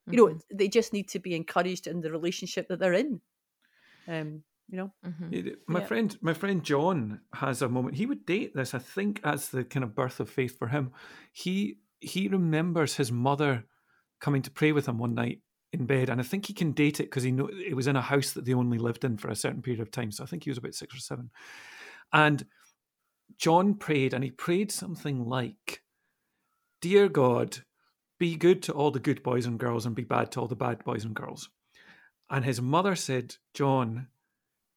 You 0.07 0.17
know, 0.17 0.25
mm-hmm. 0.25 0.57
they 0.57 0.67
just 0.67 0.91
need 0.91 1.07
to 1.09 1.19
be 1.19 1.33
encouraged 1.33 1.87
in 1.87 2.01
the 2.01 2.11
relationship 2.11 2.67
that 2.67 2.79
they're 2.79 2.93
in. 2.93 3.21
Um, 4.09 4.43
you 4.67 4.77
know, 4.77 4.91
mm-hmm. 5.05 5.49
my 5.67 5.79
yeah. 5.79 5.85
friend, 5.85 6.17
my 6.19 6.33
friend 6.33 6.63
John 6.63 7.21
has 7.33 7.61
a 7.61 7.69
moment. 7.69 7.95
He 7.95 8.05
would 8.05 8.25
date 8.25 8.55
this, 8.55 8.73
I 8.73 8.79
think, 8.79 9.21
as 9.23 9.49
the 9.49 9.63
kind 9.63 9.83
of 9.85 9.95
birth 9.95 10.19
of 10.19 10.29
faith 10.29 10.57
for 10.57 10.67
him. 10.67 10.91
He 11.31 11.77
he 12.01 12.27
remembers 12.27 12.95
his 12.95 13.11
mother 13.11 13.65
coming 14.19 14.41
to 14.41 14.51
pray 14.51 14.71
with 14.71 14.87
him 14.87 14.97
one 14.97 15.15
night 15.15 15.41
in 15.71 15.85
bed, 15.85 16.09
and 16.09 16.19
I 16.19 16.23
think 16.23 16.45
he 16.45 16.53
can 16.53 16.71
date 16.71 16.99
it 16.99 17.03
because 17.03 17.23
he 17.23 17.31
know 17.31 17.47
it 17.47 17.75
was 17.75 17.87
in 17.87 17.95
a 17.95 18.01
house 18.01 18.31
that 18.31 18.45
they 18.45 18.53
only 18.53 18.77
lived 18.77 19.03
in 19.03 19.17
for 19.17 19.29
a 19.29 19.35
certain 19.35 19.61
period 19.61 19.81
of 19.81 19.91
time. 19.91 20.11
So 20.11 20.23
I 20.23 20.27
think 20.27 20.43
he 20.43 20.49
was 20.49 20.57
about 20.57 20.73
six 20.73 20.95
or 20.95 20.99
seven, 20.99 21.29
and 22.11 22.45
John 23.37 23.75
prayed, 23.75 24.13
and 24.13 24.23
he 24.23 24.31
prayed 24.31 24.71
something 24.71 25.25
like, 25.25 25.83
"Dear 26.81 27.09
God, 27.09 27.59
be 28.17 28.35
good 28.35 28.63
to 28.63 28.73
all 28.73 28.91
the 28.91 28.99
good 28.99 29.23
boys 29.23 29.45
and 29.45 29.59
girls, 29.59 29.85
and 29.85 29.95
be 29.95 30.03
bad 30.03 30.31
to 30.31 30.41
all 30.41 30.47
the 30.47 30.55
bad 30.55 30.83
boys 30.83 31.05
and 31.05 31.15
girls." 31.15 31.49
And 32.29 32.45
his 32.45 32.61
mother 32.61 32.95
said, 32.95 33.35
"John, 33.53 34.07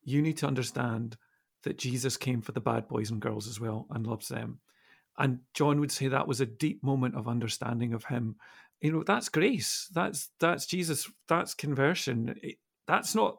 you 0.03 0.21
need 0.23 0.37
to 0.39 0.47
understand." 0.47 1.17
That 1.65 1.79
Jesus 1.79 2.17
came 2.17 2.43
for 2.43 2.51
the 2.51 2.61
bad 2.61 2.89
boys 2.89 3.09
and 3.13 3.23
girls 3.23 3.47
as 3.47 3.61
well 3.61 3.87
and 3.91 4.05
loves 4.05 4.27
them. 4.27 4.59
And 5.19 5.41
John 5.55 5.81
would 5.81 5.93
say 5.93 6.09
that 6.09 6.29
was 6.29 6.41
a 6.41 6.47
deep 6.47 6.83
moment 6.83 7.17
of 7.17 7.29
understanding 7.29 7.93
of 7.93 8.05
him. 8.05 8.37
You 8.81 8.93
know, 8.93 9.03
that's 9.05 9.29
grace. 9.29 9.89
That's 9.95 10.31
that's 10.41 10.67
Jesus. 10.67 11.11
That's 11.29 11.55
conversion. 11.55 12.35
That's 12.87 13.15
not 13.15 13.39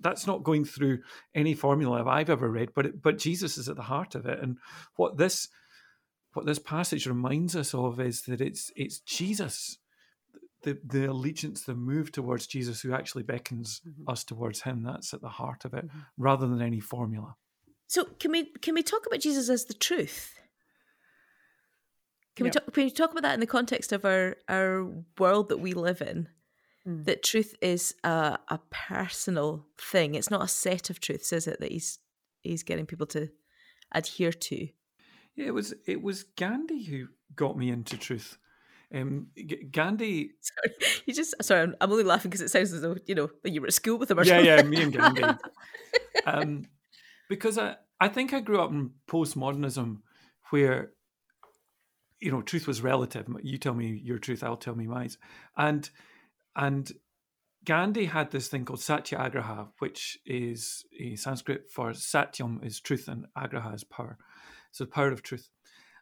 that's 0.00 0.26
not 0.26 0.44
going 0.44 0.64
through 0.64 1.00
any 1.34 1.54
formula 1.54 2.04
I've 2.04 2.30
ever 2.30 2.48
read, 2.48 2.70
but 2.74 2.86
it, 2.86 3.02
but 3.02 3.18
Jesus 3.18 3.58
is 3.58 3.68
at 3.68 3.76
the 3.76 3.82
heart 3.82 4.14
of 4.14 4.26
it. 4.26 4.38
And 4.40 4.56
what 4.96 5.18
this 5.18 5.48
what 6.32 6.46
this 6.46 6.58
passage 6.58 7.06
reminds 7.06 7.56
us 7.56 7.74
of 7.74 8.00
is 8.00 8.22
that 8.22 8.40
it's 8.40 8.70
it's 8.76 9.00
Jesus, 9.00 9.78
the 10.62 10.78
the 10.84 11.06
allegiance, 11.06 11.62
the 11.62 11.74
move 11.74 12.12
towards 12.12 12.46
Jesus, 12.46 12.80
who 12.80 12.94
actually 12.94 13.24
beckons 13.24 13.80
mm-hmm. 13.86 14.08
us 14.08 14.24
towards 14.24 14.62
Him. 14.62 14.82
That's 14.82 15.12
at 15.12 15.20
the 15.20 15.28
heart 15.28 15.64
of 15.64 15.74
it, 15.74 15.86
mm-hmm. 15.86 15.98
rather 16.16 16.46
than 16.46 16.62
any 16.62 16.80
formula. 16.80 17.36
So 17.88 18.04
can 18.20 18.30
we 18.30 18.44
can 18.44 18.74
we 18.74 18.82
talk 18.82 19.06
about 19.06 19.20
Jesus 19.20 19.48
as 19.48 19.64
the 19.64 19.74
truth? 19.74 20.34
Can 22.38 22.44
we 22.44 22.50
talk? 22.50 22.72
Can 22.72 22.84
we 22.84 22.90
talk 22.90 23.10
about 23.10 23.22
that 23.22 23.34
in 23.34 23.40
the 23.40 23.46
context 23.46 23.92
of 23.92 24.04
our 24.04 24.36
our 24.48 24.88
world 25.18 25.48
that 25.48 25.58
we 25.58 25.72
live 25.74 26.00
in? 26.00 26.28
Mm. 26.86 27.04
That 27.04 27.24
truth 27.24 27.56
is 27.60 27.96
a, 28.04 28.38
a 28.48 28.60
personal 28.70 29.66
thing. 29.76 30.14
It's 30.14 30.30
not 30.30 30.44
a 30.44 30.48
set 30.48 30.88
of 30.88 31.00
truths, 31.00 31.32
is 31.32 31.48
it? 31.48 31.58
That 31.58 31.72
he's 31.72 31.98
he's 32.42 32.62
getting 32.62 32.86
people 32.86 33.06
to 33.08 33.28
adhere 33.92 34.32
to. 34.32 34.68
Yeah, 35.34 35.46
it 35.46 35.54
was 35.54 35.74
it 35.84 36.00
was 36.00 36.22
Gandhi 36.22 36.84
who 36.84 37.08
got 37.34 37.58
me 37.58 37.70
into 37.70 37.98
truth. 37.98 38.38
Um, 38.94 39.26
G- 39.36 39.64
Gandhi. 39.70 40.30
Sorry, 40.40 41.02
you 41.06 41.14
just 41.14 41.34
sorry. 41.42 41.62
I'm, 41.62 41.74
I'm 41.80 41.90
only 41.90 42.04
laughing 42.04 42.30
because 42.30 42.40
it 42.40 42.50
sounds 42.50 42.72
as 42.72 42.82
though 42.82 42.96
you 43.06 43.16
know 43.16 43.30
that 43.42 43.50
you 43.50 43.60
were 43.60 43.66
at 43.66 43.74
school 43.74 43.98
with 43.98 44.12
him. 44.12 44.20
Or 44.20 44.22
yeah, 44.22 44.36
something. 44.36 44.46
yeah, 44.46 44.62
me 44.62 44.82
and 44.82 44.92
Gandhi. 44.92 45.24
um, 46.24 46.66
because 47.28 47.58
I 47.58 47.76
I 48.00 48.06
think 48.06 48.32
I 48.32 48.38
grew 48.38 48.60
up 48.60 48.70
in 48.70 48.92
postmodernism, 49.08 50.02
where 50.50 50.92
you 52.20 52.30
know, 52.30 52.42
truth 52.42 52.66
was 52.66 52.82
relative. 52.82 53.28
You 53.42 53.58
tell 53.58 53.74
me 53.74 54.00
your 54.02 54.18
truth, 54.18 54.42
I'll 54.42 54.56
tell 54.56 54.74
me 54.74 54.86
mine. 54.86 55.10
And 55.56 55.88
and 56.56 56.90
Gandhi 57.64 58.06
had 58.06 58.30
this 58.30 58.48
thing 58.48 58.64
called 58.64 58.80
Satyagraha, 58.80 59.68
which 59.78 60.18
is 60.24 60.84
a 60.98 61.16
Sanskrit 61.16 61.70
for 61.70 61.90
Satyam 61.90 62.64
is 62.64 62.80
truth 62.80 63.08
and 63.08 63.26
Agraha 63.36 63.74
is 63.74 63.84
power. 63.84 64.18
So 64.70 64.84
the 64.84 64.90
power 64.90 65.10
of 65.10 65.22
truth. 65.22 65.48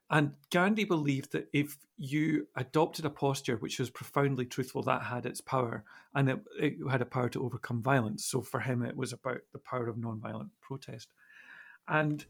And 0.09 0.35
Gandhi 0.51 0.85
believed 0.85 1.33
that 1.33 1.49
if 1.53 1.77
you 1.97 2.47
adopted 2.55 3.05
a 3.05 3.11
posture 3.11 3.57
which 3.57 3.81
was 3.81 3.91
profoundly 3.91 4.47
truthful, 4.47 4.83
that 4.85 5.03
had 5.03 5.27
its 5.27 5.41
power 5.41 5.83
and 6.15 6.31
it, 6.31 6.39
it 6.61 6.75
had 6.89 7.03
a 7.03 7.07
power 7.07 7.29
to 7.31 7.45
overcome 7.45 7.83
violence. 7.83 8.25
So 8.25 8.43
for 8.43 8.61
him, 8.61 8.83
it 8.83 8.97
was 8.97 9.13
about 9.13 9.41
the 9.53 9.59
power 9.59 9.89
of 9.89 9.97
nonviolent 9.97 10.51
protest. 10.61 11.09
And 11.89 12.25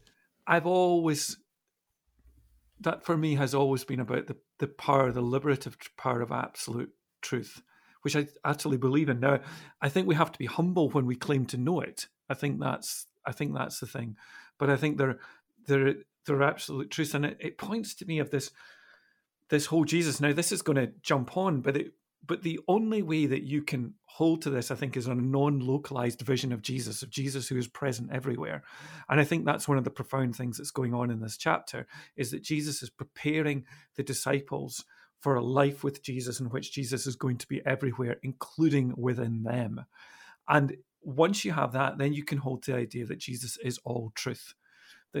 I've 0.47 0.65
always 0.65 1.37
that 2.81 3.03
for 3.03 3.17
me 3.17 3.35
has 3.35 3.53
always 3.53 3.83
been 3.83 3.99
about 3.99 4.27
the, 4.27 4.37
the 4.59 4.67
power, 4.67 5.11
the 5.11 5.21
liberative 5.21 5.77
power 5.97 6.21
of 6.21 6.31
absolute 6.31 6.91
truth, 7.21 7.61
which 8.01 8.15
I 8.15 8.27
utterly 8.43 8.77
believe 8.77 9.09
in. 9.09 9.19
Now, 9.19 9.39
I 9.81 9.89
think 9.89 10.07
we 10.07 10.15
have 10.15 10.31
to 10.31 10.39
be 10.39 10.45
humble 10.45 10.89
when 10.89 11.05
we 11.05 11.15
claim 11.15 11.45
to 11.47 11.57
know 11.57 11.81
it. 11.81 12.07
I 12.29 12.33
think 12.33 12.59
that's 12.59 13.07
I 13.25 13.31
think 13.31 13.53
that's 13.53 13.79
the 13.79 13.87
thing. 13.87 14.15
But 14.57 14.69
I 14.69 14.77
think 14.77 14.97
they're 14.97 15.19
they're 15.65 15.95
they're 16.25 16.43
absolute 16.43 16.91
truth. 16.91 17.13
And 17.13 17.25
it, 17.25 17.37
it 17.39 17.57
points 17.57 17.95
to 17.95 18.05
me 18.05 18.19
of 18.19 18.29
this 18.29 18.51
this 19.49 19.67
whole 19.67 19.85
Jesus. 19.85 20.19
Now 20.19 20.33
this 20.33 20.51
is 20.51 20.61
going 20.61 20.77
to 20.77 20.93
jump 21.01 21.35
on, 21.37 21.61
but 21.61 21.77
it 21.77 21.93
but 22.25 22.43
the 22.43 22.59
only 22.67 23.01
way 23.01 23.25
that 23.25 23.43
you 23.43 23.61
can 23.61 23.93
hold 24.05 24.41
to 24.41 24.49
this, 24.49 24.71
I 24.71 24.75
think, 24.75 24.97
is 24.97 25.07
on 25.07 25.19
a 25.19 25.21
non 25.21 25.59
localized 25.59 26.21
vision 26.21 26.51
of 26.51 26.61
Jesus, 26.61 27.01
of 27.01 27.09
Jesus 27.09 27.47
who 27.47 27.57
is 27.57 27.67
present 27.67 28.11
everywhere. 28.11 28.63
And 29.09 29.19
I 29.19 29.23
think 29.23 29.45
that's 29.45 29.67
one 29.67 29.77
of 29.77 29.83
the 29.83 29.89
profound 29.89 30.35
things 30.35 30.57
that's 30.57 30.71
going 30.71 30.93
on 30.93 31.11
in 31.11 31.21
this 31.21 31.37
chapter 31.37 31.87
is 32.15 32.31
that 32.31 32.43
Jesus 32.43 32.81
is 32.81 32.89
preparing 32.89 33.65
the 33.95 34.03
disciples 34.03 34.83
for 35.19 35.35
a 35.35 35.43
life 35.43 35.83
with 35.83 36.03
Jesus 36.03 36.39
in 36.39 36.47
which 36.47 36.73
Jesus 36.73 37.07
is 37.07 37.15
going 37.15 37.37
to 37.37 37.47
be 37.47 37.65
everywhere, 37.65 38.17
including 38.23 38.93
within 38.97 39.43
them. 39.43 39.85
And 40.47 40.77
once 41.01 41.45
you 41.45 41.53
have 41.53 41.73
that, 41.73 41.97
then 41.97 42.13
you 42.13 42.23
can 42.23 42.39
hold 42.39 42.63
the 42.63 42.75
idea 42.75 43.05
that 43.05 43.19
Jesus 43.19 43.57
is 43.57 43.79
all 43.83 44.11
truth 44.15 44.53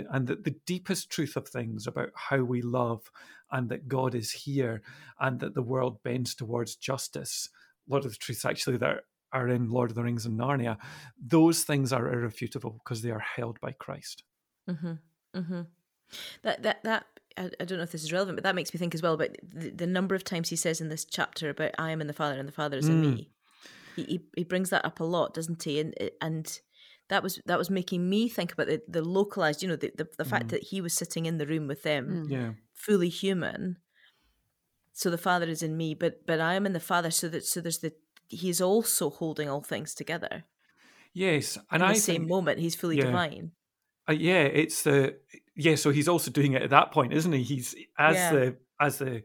the, 0.01 0.15
and 0.15 0.27
the, 0.27 0.35
the 0.35 0.55
deepest 0.65 1.09
truth 1.09 1.35
of 1.35 1.47
things 1.47 1.87
about 1.87 2.09
how 2.15 2.37
we 2.37 2.61
love 2.61 3.11
and 3.51 3.69
that 3.69 3.87
God 3.87 4.15
is 4.15 4.31
here 4.31 4.81
and 5.19 5.39
that 5.39 5.53
the 5.53 5.61
world 5.61 6.03
bends 6.03 6.35
towards 6.35 6.75
justice. 6.75 7.49
A 7.89 7.93
lot 7.93 8.05
of 8.05 8.11
the 8.11 8.17
truths 8.17 8.45
actually 8.45 8.77
that 8.77 9.03
are 9.33 9.47
in 9.47 9.69
Lord 9.69 9.91
of 9.91 9.95
the 9.95 10.03
Rings 10.03 10.25
and 10.25 10.39
Narnia, 10.39 10.77
those 11.21 11.63
things 11.63 11.91
are 11.91 12.11
irrefutable 12.11 12.81
because 12.83 13.01
they 13.01 13.11
are 13.11 13.19
held 13.35 13.59
by 13.59 13.71
Christ. 13.73 14.23
Mm-hmm. 14.69 14.93
Mm-hmm. 15.35 15.61
That 16.43 16.63
that 16.63 16.83
that 16.83 17.05
I, 17.37 17.51
I, 17.59 17.65
don't 17.65 17.77
know 17.77 17.83
if 17.83 17.91
this 17.91 18.03
is 18.03 18.13
relevant, 18.13 18.37
but 18.37 18.43
that 18.43 18.55
makes 18.55 18.73
me 18.73 18.77
think 18.77 18.95
as 18.95 19.01
well 19.01 19.13
about 19.13 19.35
the, 19.43 19.69
the, 19.69 19.87
number 19.87 20.15
of 20.15 20.23
times 20.23 20.49
he 20.49 20.55
says 20.55 20.79
in 20.79 20.89
this 20.89 21.05
chapter 21.05 21.49
about 21.49 21.71
I 21.77 21.91
am 21.91 21.99
in 21.99 22.07
the 22.07 22.13
Father 22.13 22.39
and 22.39 22.47
the 22.47 22.53
Father 22.53 22.77
is 22.77 22.87
in 22.87 23.03
mm. 23.03 23.15
me. 23.15 23.31
He, 23.95 24.03
he, 24.03 24.21
he 24.37 24.43
brings 24.43 24.69
that 24.69 24.85
up 24.85 24.99
a 24.99 25.03
lot, 25.03 25.33
doesn't 25.33 25.63
he? 25.63 25.79
And 25.79 25.93
and 26.21 26.59
that 27.09 27.23
was 27.23 27.39
that 27.45 27.57
was 27.57 27.69
making 27.69 28.09
me 28.09 28.27
think 28.27 28.53
about 28.53 28.67
the, 28.67 28.81
the 28.87 29.01
localized, 29.01 29.61
you 29.61 29.69
know, 29.69 29.75
the, 29.75 29.91
the, 29.95 30.07
the 30.17 30.25
fact 30.25 30.47
mm. 30.47 30.49
that 30.49 30.63
he 30.63 30.81
was 30.81 30.93
sitting 30.93 31.25
in 31.25 31.37
the 31.37 31.47
room 31.47 31.67
with 31.67 31.83
them, 31.83 32.27
mm. 32.27 32.31
yeah. 32.31 32.51
fully 32.73 33.09
human. 33.09 33.77
So 34.93 35.09
the 35.09 35.17
Father 35.17 35.47
is 35.47 35.63
in 35.63 35.77
me, 35.77 35.93
but 35.93 36.25
but 36.25 36.39
I 36.39 36.55
am 36.55 36.65
in 36.65 36.73
the 36.73 36.79
Father. 36.79 37.11
So 37.11 37.29
that 37.29 37.45
so 37.45 37.61
there's 37.61 37.79
the 37.79 37.93
he's 38.27 38.59
also 38.59 39.09
holding 39.09 39.49
all 39.49 39.61
things 39.61 39.93
together. 39.93 40.43
Yes, 41.13 41.57
and 41.71 41.81
in 41.81 41.89
I 41.89 41.93
the 41.93 41.99
same 41.99 42.21
think, 42.21 42.29
moment 42.29 42.59
he's 42.59 42.75
fully 42.75 42.97
yeah. 42.97 43.05
divine. 43.05 43.51
Uh, 44.09 44.13
yeah, 44.13 44.43
it's 44.43 44.83
the 44.83 45.17
yeah. 45.55 45.75
So 45.75 45.91
he's 45.91 46.07
also 46.07 46.31
doing 46.31 46.53
it 46.53 46.61
at 46.61 46.69
that 46.71 46.91
point, 46.91 47.13
isn't 47.13 47.31
he? 47.31 47.43
He's 47.43 47.75
as 47.97 48.15
yeah. 48.15 48.31
the 48.31 48.55
as 48.79 48.97
the 48.97 49.23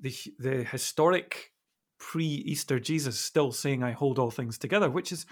the 0.00 0.14
the 0.38 0.64
historic 0.64 1.52
pre-Easter 1.98 2.78
Jesus 2.78 3.18
still 3.18 3.50
saying, 3.50 3.82
"I 3.82 3.92
hold 3.92 4.18
all 4.18 4.30
things 4.30 4.58
together," 4.58 4.90
which 4.90 5.10
is 5.10 5.26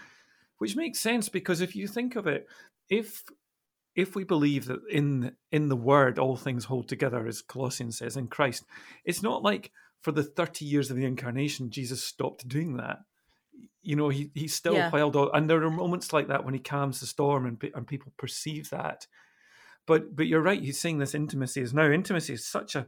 which 0.59 0.77
makes 0.77 1.01
sense 1.01 1.29
because 1.29 1.61
if 1.61 1.77
you 1.77 1.87
think 1.87 2.17
of 2.17 2.27
it, 2.27 2.47
if 2.89 3.23
if 3.95 4.15
we 4.15 4.25
believe 4.25 4.67
that 4.67 4.81
in 4.91 5.33
in 5.51 5.69
the 5.69 5.77
Word 5.77 6.19
all 6.19 6.37
things 6.37 6.67
hold 6.67 6.89
together, 6.89 7.27
as 7.27 7.43
Colossians 7.43 7.99
says 7.99 8.17
in 8.17 8.29
Christ, 8.29 8.65
it's 9.05 9.23
not 9.23 9.43
like 9.43 9.73
for 10.03 10.13
the 10.13 10.23
thirty 10.23 10.65
years 10.65 10.91
of 10.91 10.97
the 10.97 11.05
incarnation 11.05 11.71
Jesus 11.71 12.05
stopped 12.05 12.47
doing 12.47 12.77
that. 12.77 12.99
You 13.83 13.97
know, 13.97 14.11
he 14.11 14.31
he's 14.35 14.55
still 14.55 14.75
yeah. 14.75 14.91
on, 14.91 15.31
and 15.35 15.49
there 15.49 15.63
are 15.63 15.71
moments 15.71 16.13
like 16.13 16.29
that 16.29 16.45
when 16.45 16.55
he 16.55 16.61
calms 16.61 17.01
the 17.01 17.07
storm, 17.07 17.47
and 17.47 17.63
and 17.75 17.87
people 17.87 18.13
perceive 18.17 18.71
that. 18.71 19.07
But 19.87 20.15
but 20.15 20.27
you're 20.27 20.43
right. 20.43 20.63
He's 20.63 20.81
saying 20.81 20.99
this 20.99 21.15
intimacy 21.15 21.63
is 21.63 21.73
now 21.73 21.91
intimacy 21.91 22.35
is 22.35 22.47
such 22.47 22.75
a 22.75 22.87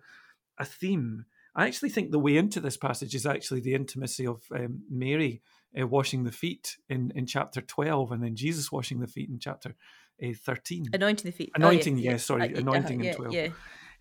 a 0.58 0.64
theme. 0.64 1.24
I 1.54 1.66
actually 1.66 1.88
think 1.88 2.10
the 2.10 2.18
way 2.18 2.36
into 2.36 2.60
this 2.60 2.76
passage 2.76 3.14
is 3.14 3.26
actually 3.26 3.60
the 3.60 3.74
intimacy 3.74 4.26
of 4.26 4.42
um, 4.54 4.82
Mary 4.90 5.42
uh, 5.78 5.86
washing 5.86 6.24
the 6.24 6.32
feet 6.32 6.76
in, 6.88 7.12
in 7.14 7.26
chapter 7.26 7.60
12 7.60 8.12
and 8.12 8.22
then 8.22 8.36
Jesus 8.36 8.70
washing 8.70 9.00
the 9.00 9.06
feet 9.06 9.28
in 9.28 9.38
chapter 9.38 9.74
uh, 10.22 10.32
13. 10.44 10.90
Anointing 10.92 11.30
the 11.30 11.36
feet. 11.36 11.50
Anointing, 11.54 11.96
oh, 11.96 12.00
yeah, 12.00 12.10
yeah, 12.12 12.16
sorry, 12.16 12.54
uh, 12.54 12.58
anointing 12.58 13.04
in 13.04 13.14
12. 13.14 13.34
Yeah. 13.34 13.48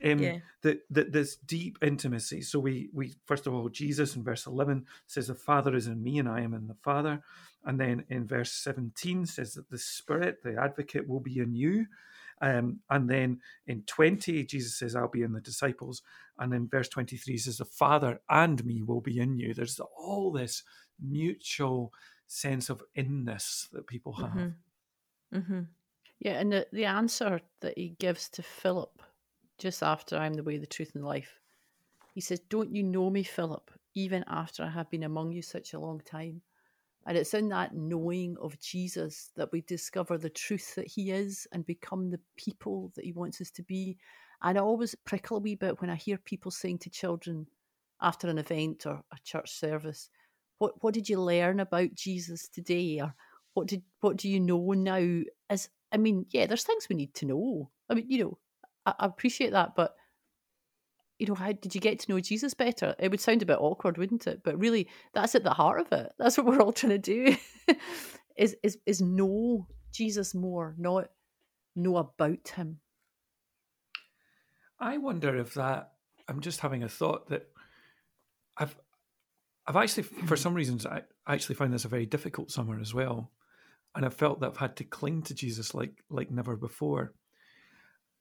Um, 0.03 0.19
yeah. 0.19 0.37
That, 0.61 0.79
that 0.91 1.11
this 1.11 1.37
deep 1.37 1.79
intimacy. 1.81 2.41
So 2.41 2.59
we 2.59 2.89
we 2.93 3.15
first 3.25 3.47
of 3.47 3.55
all, 3.55 3.67
Jesus 3.67 4.15
in 4.15 4.23
verse 4.23 4.45
eleven 4.45 4.85
says, 5.07 5.25
"The 5.25 5.33
Father 5.33 5.75
is 5.75 5.87
in 5.87 6.03
me, 6.03 6.19
and 6.19 6.29
I 6.29 6.41
am 6.41 6.53
in 6.53 6.67
the 6.67 6.75
Father." 6.75 7.23
And 7.65 7.79
then 7.79 8.03
in 8.07 8.27
verse 8.27 8.51
seventeen 8.51 9.25
says 9.25 9.55
that 9.55 9.71
the 9.71 9.79
Spirit, 9.79 10.43
the 10.43 10.55
Advocate, 10.61 11.07
will 11.07 11.19
be 11.19 11.39
in 11.39 11.55
you. 11.55 11.87
Um, 12.41 12.79
and 12.89 13.09
then 13.09 13.39
in 13.65 13.83
20, 13.83 14.45
Jesus 14.45 14.77
says, 14.77 14.95
I'll 14.95 15.07
be 15.07 15.23
in 15.23 15.33
the 15.33 15.41
disciples. 15.41 16.03
And 16.37 16.51
then 16.53 16.67
verse 16.69 16.87
23 16.87 17.37
says, 17.37 17.57
The 17.57 17.65
Father 17.65 18.19
and 18.29 18.63
me 18.63 18.83
will 18.83 19.01
be 19.01 19.19
in 19.19 19.37
you. 19.37 19.53
There's 19.53 19.79
all 19.97 20.31
this 20.31 20.63
mutual 21.01 21.93
sense 22.27 22.69
of 22.69 22.83
inness 22.95 23.67
that 23.73 23.87
people 23.87 24.13
have. 24.13 24.31
Mm-hmm. 24.31 25.37
Mm-hmm. 25.37 25.61
Yeah, 26.19 26.39
and 26.39 26.51
the, 26.51 26.67
the 26.73 26.85
answer 26.85 27.41
that 27.61 27.77
he 27.77 27.95
gives 27.99 28.29
to 28.29 28.43
Philip 28.43 29.01
just 29.57 29.83
after 29.83 30.17
I'm 30.17 30.33
the 30.33 30.43
way, 30.43 30.57
the 30.57 30.67
truth, 30.67 30.91
and 30.95 31.05
life, 31.05 31.39
he 32.13 32.21
says, 32.21 32.39
Don't 32.49 32.73
you 32.73 32.83
know 32.83 33.09
me, 33.09 33.23
Philip, 33.23 33.71
even 33.95 34.23
after 34.27 34.63
I 34.63 34.69
have 34.69 34.89
been 34.89 35.03
among 35.03 35.31
you 35.31 35.41
such 35.41 35.73
a 35.73 35.79
long 35.79 36.01
time? 36.01 36.41
And 37.05 37.17
it's 37.17 37.33
in 37.33 37.47
that 37.49 37.73
knowing 37.73 38.35
of 38.41 38.59
Jesus 38.59 39.31
that 39.37 39.51
we 39.51 39.61
discover 39.61 40.17
the 40.17 40.29
truth 40.29 40.75
that 40.75 40.87
he 40.87 41.11
is 41.11 41.47
and 41.53 41.65
become 41.65 42.09
the 42.09 42.19
people 42.35 42.91
that 42.95 43.05
he 43.05 43.13
wants 43.13 43.39
us 43.39 43.49
to 43.51 43.63
be. 43.63 43.97
And 44.41 44.57
I 44.57 44.61
always 44.61 44.93
prickle 45.05 45.37
a 45.37 45.39
wee 45.39 45.55
bit 45.55 45.79
when 45.79 45.89
I 45.89 45.95
hear 45.95 46.17
people 46.17 46.51
saying 46.51 46.79
to 46.79 46.89
children 46.89 47.47
after 48.01 48.27
an 48.27 48.37
event 48.37 48.85
or 48.85 49.01
a 49.11 49.17
church 49.23 49.51
service, 49.51 50.09
what 50.59 50.83
what 50.83 50.93
did 50.93 51.09
you 51.09 51.21
learn 51.21 51.59
about 51.59 51.93
Jesus 51.93 52.47
today? 52.47 52.99
Or 53.01 53.13
what 53.53 53.67
did 53.67 53.83
what 54.01 54.17
do 54.17 54.29
you 54.29 54.39
know 54.39 54.71
now? 54.71 55.23
As 55.49 55.69
I 55.91 55.97
mean, 55.97 56.25
yeah, 56.29 56.45
there's 56.45 56.63
things 56.63 56.87
we 56.89 56.95
need 56.95 57.13
to 57.15 57.25
know. 57.25 57.71
I 57.89 57.95
mean, 57.95 58.05
you 58.09 58.23
know, 58.23 58.37
I, 58.85 58.93
I 58.99 59.05
appreciate 59.05 59.51
that, 59.51 59.75
but 59.75 59.95
you 61.19 61.27
know, 61.27 61.35
how 61.35 61.51
did 61.51 61.73
you 61.73 61.81
get 61.81 61.99
to 61.99 62.11
know 62.11 62.19
Jesus 62.19 62.53
better? 62.53 62.95
It 62.99 63.09
would 63.09 63.19
sound 63.19 63.41
a 63.41 63.47
bit 63.47 63.57
awkward, 63.59 63.97
wouldn't 63.97 64.27
it? 64.27 64.41
But 64.43 64.59
really, 64.59 64.87
that's 65.13 65.33
at 65.35 65.43
the 65.43 65.53
heart 65.53 65.81
of 65.81 65.91
it. 65.91 66.11
That's 66.19 66.37
what 66.37 66.45
we're 66.45 66.61
all 66.61 66.73
trying 66.73 66.91
to 66.91 66.97
do. 66.99 67.35
is 68.37 68.55
is 68.63 68.77
is 68.85 69.01
know 69.01 69.67
Jesus 69.91 70.35
more, 70.35 70.75
not 70.77 71.09
know 71.75 71.97
about 71.97 72.49
him. 72.55 72.79
I 74.79 74.97
wonder 74.97 75.35
if 75.37 75.55
that 75.55 75.93
I'm 76.27 76.41
just 76.41 76.59
having 76.59 76.83
a 76.83 76.89
thought 76.89 77.29
that 77.29 77.47
I've 78.57 78.75
I've 79.67 79.75
actually 79.75 80.03
for 80.03 80.37
some 80.37 80.53
reasons 80.53 80.85
I 80.85 81.01
actually 81.27 81.55
find 81.55 81.73
this 81.73 81.85
a 81.85 81.89
very 81.89 82.05
difficult 82.05 82.51
summer 82.51 82.79
as 82.79 82.93
well. 82.93 83.31
And 83.95 84.05
I've 84.05 84.13
felt 84.13 84.39
that 84.39 84.51
I've 84.51 84.57
had 84.57 84.75
to 84.77 84.83
cling 84.83 85.23
to 85.23 85.33
Jesus 85.33 85.73
like 85.73 86.03
like 86.09 86.31
never 86.31 86.55
before. 86.55 87.13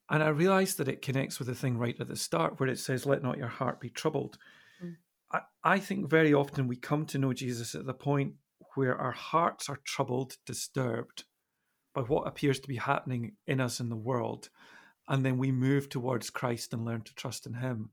And 0.09 0.23
I 0.23 0.29
realized 0.29 0.79
that 0.79 0.89
it 0.89 1.03
connects 1.03 1.39
with 1.39 1.49
the 1.49 1.55
thing 1.55 1.79
right 1.79 1.97
at 1.99 2.09
the 2.09 2.17
start 2.17 2.61
where 2.61 2.69
it 2.69 2.79
says, 2.79 3.07
Let 3.07 3.23
not 3.23 3.39
your 3.39 3.49
heart 3.49 3.81
be 3.81 3.91
troubled. 3.91 4.39
Mm. 4.83 4.97
I, 5.33 5.41
I 5.65 5.79
think 5.79 6.09
very 6.09 6.33
often 6.33 6.69
we 6.69 6.77
come 6.77 7.07
to 7.07 7.19
know 7.19 7.33
Jesus 7.33 7.75
at 7.75 7.87
the 7.87 7.95
point 7.95 8.35
where 8.77 8.97
our 8.97 9.13
hearts 9.13 9.69
are 9.69 9.81
troubled, 9.85 10.37
disturbed 10.47 11.25
by 11.95 12.03
what 12.03 12.29
appears 12.29 12.61
to 12.61 12.69
be 12.69 12.77
happening 12.77 13.33
in 13.47 13.61
us 13.61 13.81
in 13.81 13.89
the 13.89 13.97
world. 13.97 14.49
And 15.09 15.25
then 15.25 15.39
we 15.39 15.51
move 15.51 15.89
towards 15.89 16.31
Christ 16.31 16.73
and 16.73 16.85
learn 16.85 17.03
to 17.03 17.15
trust 17.15 17.47
in 17.47 17.55
Him. 17.55 17.91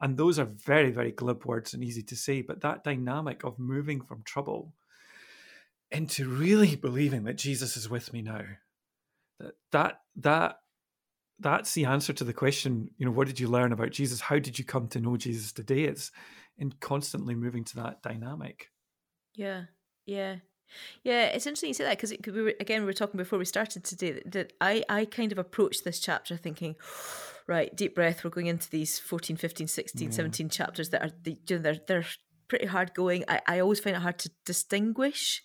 And 0.00 0.16
those 0.16 0.38
are 0.38 0.46
very, 0.46 0.90
very 0.90 1.12
glib 1.12 1.44
words 1.44 1.74
and 1.74 1.84
easy 1.84 2.02
to 2.04 2.16
say, 2.16 2.42
but 2.42 2.62
that 2.62 2.84
dynamic 2.84 3.44
of 3.44 3.58
moving 3.58 4.00
from 4.00 4.22
trouble 4.24 4.72
into 5.90 6.28
really 6.28 6.76
believing 6.76 7.24
that 7.24 7.36
Jesus 7.36 7.76
is 7.76 7.90
with 7.90 8.12
me 8.12 8.22
now, 8.22 8.42
that 9.40 9.54
that 9.72 10.00
that 10.16 10.56
that's 11.38 11.72
the 11.72 11.86
answer 11.86 12.12
to 12.12 12.24
the 12.24 12.32
question, 12.32 12.90
you 12.98 13.06
know, 13.06 13.12
what 13.12 13.26
did 13.26 13.40
you 13.40 13.48
learn 13.48 13.72
about 13.72 13.90
Jesus? 13.90 14.20
How 14.20 14.38
did 14.38 14.58
you 14.58 14.64
come 14.64 14.88
to 14.88 15.00
know 15.00 15.16
Jesus 15.16 15.52
today? 15.52 15.84
It's 15.84 16.12
in 16.58 16.72
constantly 16.80 17.34
moving 17.34 17.64
to 17.64 17.76
that 17.76 18.02
dynamic. 18.02 18.68
Yeah, 19.34 19.64
yeah. 20.06 20.36
Yeah, 21.02 21.24
it's 21.26 21.46
interesting 21.46 21.68
you 21.68 21.74
say 21.74 21.84
that 21.84 21.98
because 21.98 22.14
we 22.26 22.42
were, 22.42 22.54
again 22.60 22.82
we 22.82 22.86
were 22.86 22.92
talking 22.92 23.18
before 23.18 23.38
we 23.38 23.44
started 23.44 23.82
today 23.82 24.12
that, 24.12 24.32
that 24.32 24.52
I 24.60 24.84
I 24.88 25.04
kind 25.04 25.32
of 25.32 25.38
approached 25.38 25.84
this 25.84 25.98
chapter 25.98 26.36
thinking, 26.36 26.76
right, 27.50 27.74
deep 27.76 27.94
breath. 27.94 28.24
We're 28.24 28.30
going 28.30 28.46
into 28.46 28.70
these 28.70 28.98
14, 28.98 29.36
15, 29.36 29.66
16, 29.66 30.08
yeah. 30.08 30.14
17 30.14 30.48
chapters 30.48 30.90
that 30.90 31.02
are 31.02 31.10
the, 31.22 31.36
you 31.48 31.56
know, 31.56 31.62
they're 31.62 31.80
they're 31.86 32.06
pretty 32.48 32.66
hard 32.66 32.94
going. 32.94 33.24
I, 33.28 33.40
I 33.46 33.58
always 33.60 33.80
find 33.80 33.96
it 33.96 34.02
hard 34.02 34.18
to 34.20 34.30
distinguish 34.46 35.42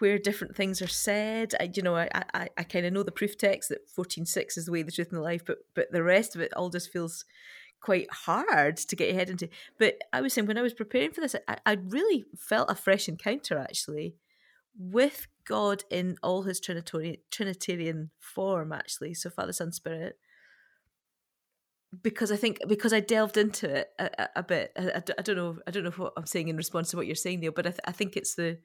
where 0.00 0.18
different 0.18 0.56
things 0.56 0.82
are 0.82 0.88
said. 0.88 1.54
I, 1.58 1.70
you 1.72 1.82
know, 1.82 1.96
I, 1.96 2.08
I, 2.34 2.48
I 2.58 2.62
kind 2.64 2.86
of 2.86 2.92
know 2.92 3.02
the 3.02 3.12
proof 3.12 3.38
text 3.38 3.68
that 3.70 3.88
fourteen 3.88 4.26
six 4.26 4.56
is 4.58 4.66
the 4.66 4.72
way, 4.72 4.82
the 4.82 4.92
truth, 4.92 5.08
and 5.08 5.18
the 5.18 5.22
life, 5.22 5.44
but 5.46 5.58
but 5.74 5.92
the 5.92 6.02
rest 6.02 6.34
of 6.34 6.42
it 6.42 6.52
all 6.54 6.70
just 6.70 6.92
feels 6.92 7.24
quite 7.80 8.12
hard 8.12 8.76
to 8.76 8.96
get 8.96 9.08
your 9.08 9.16
head 9.16 9.30
into. 9.30 9.48
But 9.78 9.98
I 10.12 10.20
was 10.20 10.34
saying 10.34 10.48
when 10.48 10.58
I 10.58 10.62
was 10.62 10.74
preparing 10.74 11.12
for 11.12 11.20
this, 11.20 11.36
I, 11.46 11.58
I 11.64 11.72
really 11.72 12.24
felt 12.36 12.70
a 12.70 12.74
fresh 12.74 13.08
encounter 13.08 13.56
actually 13.56 14.16
with 14.76 15.28
God 15.44 15.84
in 15.90 16.16
all 16.22 16.42
his 16.42 16.58
Trinitarian 16.58 17.18
Trinitarian 17.30 18.10
form, 18.18 18.72
actually. 18.72 19.14
So 19.14 19.30
Father, 19.30 19.52
Son, 19.52 19.70
Spirit 19.72 20.18
because 22.02 22.30
I 22.30 22.36
think 22.36 22.58
because 22.68 22.92
I 22.92 23.00
delved 23.00 23.38
into 23.38 23.68
it 23.74 23.88
a, 23.98 24.28
a 24.36 24.42
bit. 24.42 24.72
I, 24.76 25.02
I, 25.18 25.22
don't 25.22 25.36
know. 25.36 25.58
I 25.66 25.70
don't 25.70 25.84
know 25.84 25.90
what 25.90 26.12
I'm 26.16 26.26
saying 26.26 26.48
in 26.48 26.56
response 26.56 26.90
to 26.90 26.96
what 26.96 27.06
you're 27.06 27.14
saying, 27.14 27.40
Neil. 27.40 27.52
But 27.52 27.66
I, 27.66 27.70
th- 27.70 27.80
I 27.86 27.92
think 27.92 28.16
it's 28.16 28.34
the, 28.34 28.58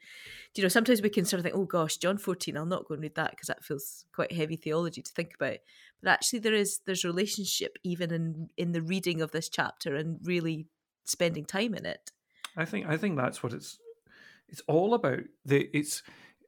you 0.56 0.64
know, 0.64 0.70
sometimes 0.70 1.02
we 1.02 1.10
can 1.10 1.24
sort 1.24 1.40
of 1.40 1.44
think, 1.44 1.56
oh 1.56 1.66
gosh, 1.66 1.98
John 1.98 2.18
14. 2.18 2.58
I'll 2.58 2.66
not 2.66 2.86
go 2.86 2.96
and 2.96 3.04
read 3.04 3.16
that 3.16 3.32
because 3.32 3.48
that 3.48 3.64
feels 3.64 4.06
quite 4.14 4.34
heavy 4.34 4.58
theology 4.58 5.02
to 5.02 5.12
think 5.12 5.36
about. 5.36 5.58
But 6.02 6.12
actually, 6.12 6.40
there 6.40 6.54
is 6.54 6.82
there's 6.86 7.06
relationship 7.06 7.78
even 7.84 8.12
in 8.12 8.50
in 8.58 8.74
the 8.74 8.82
reading 8.82 9.22
of 9.22 9.32
this 9.32 9.48
chapter 9.48 9.96
and 9.96 10.20
really 10.24 10.68
spending 11.06 11.46
time 11.46 11.76
in 11.76 11.86
it. 11.86 12.12
I 12.58 12.66
think 12.66 12.88
I 12.88 12.98
think 12.98 13.18
that's 13.18 13.42
what 13.42 13.54
it's 13.54 13.80
it's 14.50 14.62
all 14.68 14.94
about. 14.94 15.22
The 15.46 15.70
it's 15.74 16.04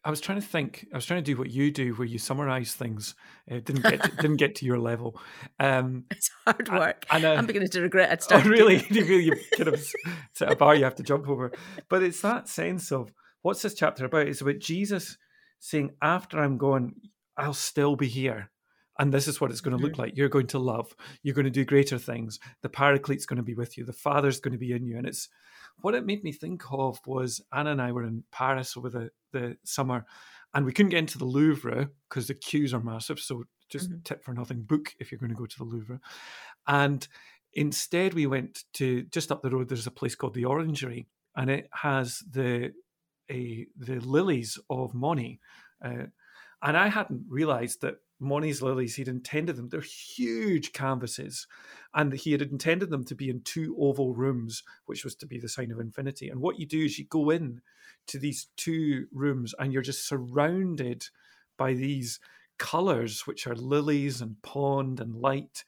I 0.05 0.11
was 0.11 0.21
trying 0.21 0.39
to 0.39 0.45
think. 0.45 0.85
I 0.93 0.97
was 0.97 1.05
trying 1.07 1.23
to 1.23 1.31
do 1.31 1.35
what 1.35 1.49
you 1.49 1.71
do, 1.71 1.95
where 1.95 2.07
you 2.07 2.19
summarize 2.19 2.75
things. 2.75 3.15
It 3.47 3.65
didn't 3.65 3.81
get 3.81 4.03
to, 4.03 4.11
didn't 4.21 4.37
get 4.37 4.53
to 4.55 4.65
your 4.65 4.77
level. 4.77 5.19
Um, 5.59 6.05
it's 6.11 6.29
hard 6.45 6.69
work. 6.69 7.05
And, 7.09 7.25
uh, 7.25 7.33
I'm 7.33 7.47
beginning 7.47 7.69
to 7.69 7.81
regret 7.81 8.11
it. 8.13 8.25
Oh, 8.29 8.41
really? 8.45 8.85
you 8.91 9.35
kind 9.57 9.69
of 9.69 9.83
set 10.33 10.51
a 10.51 10.55
bar 10.55 10.75
you 10.75 10.83
have 10.83 10.95
to 10.95 11.03
jump 11.03 11.27
over. 11.27 11.51
But 11.89 12.03
it's 12.03 12.21
that 12.21 12.47
sense 12.47 12.91
of 12.91 13.11
what's 13.41 13.63
this 13.63 13.73
chapter 13.73 14.05
about? 14.05 14.27
It's 14.27 14.41
about 14.41 14.59
Jesus 14.59 15.17
saying, 15.59 15.89
"After 16.03 16.39
I'm 16.39 16.59
gone, 16.59 16.93
I'll 17.35 17.55
still 17.55 17.95
be 17.95 18.07
here." 18.07 18.51
And 18.97 19.13
this 19.13 19.27
is 19.27 19.41
what 19.41 19.51
it's 19.51 19.62
going 19.62 19.77
to 19.77 19.84
look 19.84 19.97
like. 19.97 20.15
You're 20.15 20.29
going 20.29 20.47
to 20.47 20.60
love. 20.60 20.95
You're 21.21 21.36
going 21.36 21.45
to 21.45 21.51
do 21.51 21.65
greater 21.65 21.97
things. 21.97 22.39
The 22.62 22.69
Paraclete's 22.69 23.25
going 23.25 23.38
to 23.38 23.43
be 23.43 23.53
with 23.53 23.77
you. 23.77 23.84
The 23.84 23.91
Father's 23.91 24.39
going 24.39 24.53
to 24.53 24.58
be 24.58 24.71
in 24.71 24.86
you. 24.86 24.97
And 24.97 25.05
it's 25.05 25.27
what 25.81 25.95
it 25.95 26.05
made 26.05 26.23
me 26.23 26.31
think 26.31 26.63
of 26.71 26.99
was 27.05 27.41
Anna 27.53 27.71
and 27.71 27.81
I 27.81 27.91
were 27.91 28.05
in 28.05 28.23
Paris 28.31 28.77
over 28.77 28.89
the, 28.89 29.10
the 29.34 29.58
summer 29.63 30.05
and 30.55 30.65
we 30.65 30.71
couldn't 30.71 30.91
get 30.91 30.99
into 30.99 31.17
the 31.17 31.25
Louvre 31.25 31.89
because 32.10 32.27
the 32.27 32.34
queues 32.34 32.73
are 32.73 32.79
massive. 32.79 33.19
So 33.19 33.43
just 33.69 33.89
mm-hmm. 33.89 33.99
tip 34.05 34.23
for 34.23 34.34
nothing, 34.34 34.62
book 34.62 34.93
if 34.99 35.12
you're 35.12 35.19
going 35.19 35.31
to 35.31 35.36
go 35.36 35.45
to 35.45 35.58
the 35.58 35.65
Louvre. 35.65 35.99
And 36.65 37.05
instead, 37.53 38.13
we 38.13 38.25
went 38.25 38.63
to 38.75 39.03
just 39.03 39.31
up 39.31 39.43
the 39.43 39.49
road. 39.49 39.67
There's 39.67 39.86
a 39.86 39.91
place 39.91 40.15
called 40.15 40.34
the 40.34 40.45
Orangery, 40.45 41.08
and 41.36 41.49
it 41.49 41.69
has 41.73 42.23
the 42.31 42.71
a, 43.29 43.67
the 43.77 43.99
lilies 43.99 44.58
of 44.69 44.93
Monet. 44.93 45.39
Uh, 45.84 46.08
and 46.62 46.77
I 46.77 46.88
hadn't 46.88 47.25
realised 47.27 47.81
that 47.81 47.95
Monet's 48.19 48.62
lilies, 48.62 48.95
he'd 48.95 49.08
intended 49.08 49.56
them, 49.56 49.69
they're 49.69 49.82
huge 49.82 50.73
canvases, 50.73 51.47
and 51.93 52.13
he 52.13 52.32
had 52.32 52.41
intended 52.41 52.89
them 52.89 53.03
to 53.05 53.16
be 53.16 53.30
in 53.30 53.41
two 53.41 53.76
oval 53.80 54.13
rooms, 54.13 54.63
which 54.86 55.03
was 55.03 55.16
to 55.16 55.26
be 55.26 55.39
the 55.39 55.49
sign 55.49 55.72
of 55.72 55.80
infinity. 55.80 56.30
And 56.30 56.39
what 56.39 56.59
you 56.59 56.66
do 56.66 56.86
is 56.86 56.97
you 56.97 57.05
go 57.05 57.30
in 57.30 57.61
to 58.07 58.20
these 58.20 58.47
two 58.55 59.07
rooms 59.11 59.53
and 59.59 59.74
you're 59.74 59.82
just 59.82 60.07
surrounded 60.07 61.07
by 61.57 61.74
these 61.74 62.20
colors, 62.57 63.26
which 63.26 63.47
are 63.47 63.55
lilies 63.55 64.22
and 64.22 64.41
pond 64.41 64.99
and 64.99 65.16
light. 65.16 65.63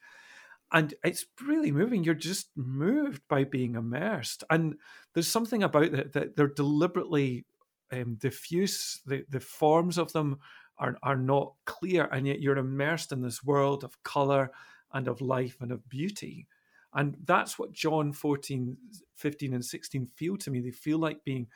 And 0.72 0.94
it's 1.02 1.26
really 1.46 1.72
moving. 1.72 2.04
You're 2.04 2.14
just 2.14 2.50
moved 2.56 3.22
by 3.28 3.44
being 3.44 3.74
immersed. 3.74 4.44
And 4.50 4.76
there's 5.14 5.28
something 5.28 5.62
about 5.62 5.94
it 5.94 6.12
that 6.12 6.36
they're 6.36 6.46
deliberately 6.46 7.46
um, 7.90 8.16
diffuse. 8.16 9.00
The, 9.06 9.24
the 9.30 9.40
forms 9.40 9.96
of 9.96 10.12
them 10.12 10.38
are, 10.78 10.96
are 11.02 11.16
not 11.16 11.54
clear, 11.64 12.08
and 12.12 12.26
yet 12.26 12.40
you're 12.40 12.58
immersed 12.58 13.12
in 13.12 13.22
this 13.22 13.42
world 13.42 13.84
of 13.84 14.02
color 14.02 14.50
and 14.92 15.08
of 15.08 15.20
life 15.20 15.56
and 15.60 15.72
of 15.72 15.88
beauty. 15.88 16.46
And 16.94 17.16
that's 17.24 17.58
what 17.58 17.72
John 17.72 18.12
14, 18.12 18.76
15, 19.14 19.54
and 19.54 19.64
16 19.64 20.06
feel 20.06 20.36
to 20.38 20.50
me. 20.50 20.60
They 20.60 20.70
feel 20.70 20.98
like 20.98 21.24
being 21.24 21.48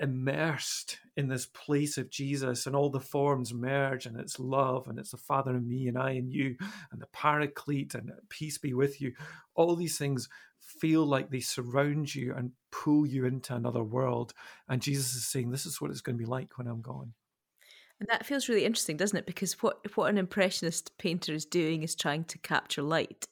immersed 0.00 0.98
in 1.16 1.28
this 1.28 1.46
place 1.46 1.98
of 1.98 2.10
Jesus, 2.10 2.66
and 2.66 2.76
all 2.76 2.90
the 2.90 3.00
forms 3.00 3.52
merge, 3.52 4.06
and 4.06 4.18
it's 4.18 4.38
love, 4.38 4.86
and 4.86 4.98
it's 4.98 5.10
the 5.10 5.16
Father 5.16 5.52
and 5.52 5.66
me, 5.66 5.88
and 5.88 5.98
I 5.98 6.10
and 6.12 6.32
you, 6.32 6.56
and 6.92 7.00
the 7.00 7.06
Paraclete, 7.06 7.94
and 7.94 8.12
peace 8.28 8.58
be 8.58 8.74
with 8.74 9.00
you. 9.00 9.12
All 9.54 9.74
these 9.74 9.98
things 9.98 10.28
feel 10.60 11.04
like 11.04 11.30
they 11.30 11.40
surround 11.40 12.14
you 12.14 12.34
and 12.34 12.52
pull 12.70 13.06
you 13.06 13.24
into 13.24 13.54
another 13.54 13.82
world. 13.82 14.34
And 14.68 14.82
Jesus 14.82 15.14
is 15.14 15.26
saying, 15.26 15.50
This 15.50 15.66
is 15.66 15.80
what 15.80 15.90
it's 15.90 16.00
going 16.02 16.16
to 16.16 16.22
be 16.22 16.28
like 16.28 16.58
when 16.58 16.66
I'm 16.66 16.82
gone. 16.82 17.14
And 18.00 18.08
that 18.08 18.26
feels 18.26 18.48
really 18.48 18.64
interesting, 18.64 18.96
doesn't 18.96 19.18
it? 19.18 19.26
Because 19.26 19.60
what 19.62 19.96
what 19.96 20.10
an 20.10 20.18
impressionist 20.18 20.96
painter 20.98 21.32
is 21.32 21.44
doing 21.44 21.82
is 21.82 21.94
trying 21.94 22.24
to 22.24 22.38
capture 22.38 22.82
light. 22.82 23.26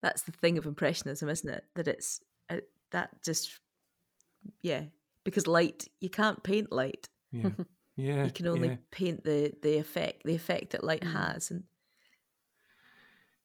That's 0.00 0.22
the 0.22 0.32
thing 0.32 0.58
of 0.58 0.66
impressionism, 0.66 1.28
isn't 1.28 1.50
it? 1.50 1.64
That 1.74 1.88
it's 1.88 2.20
uh, 2.48 2.58
that 2.92 3.10
just 3.24 3.58
yeah, 4.62 4.84
because 5.24 5.46
light 5.46 5.88
you 6.00 6.10
can't 6.10 6.42
paint 6.42 6.70
light. 6.70 7.08
Yeah, 7.32 7.50
yeah. 7.96 8.24
you 8.24 8.30
can 8.30 8.46
only 8.46 8.68
yeah. 8.68 8.76
paint 8.92 9.24
the 9.24 9.52
the 9.60 9.78
effect, 9.78 10.22
the 10.24 10.34
effect 10.36 10.70
that 10.70 10.84
light 10.84 11.02
mm. 11.02 11.12
has, 11.12 11.50
and 11.50 11.64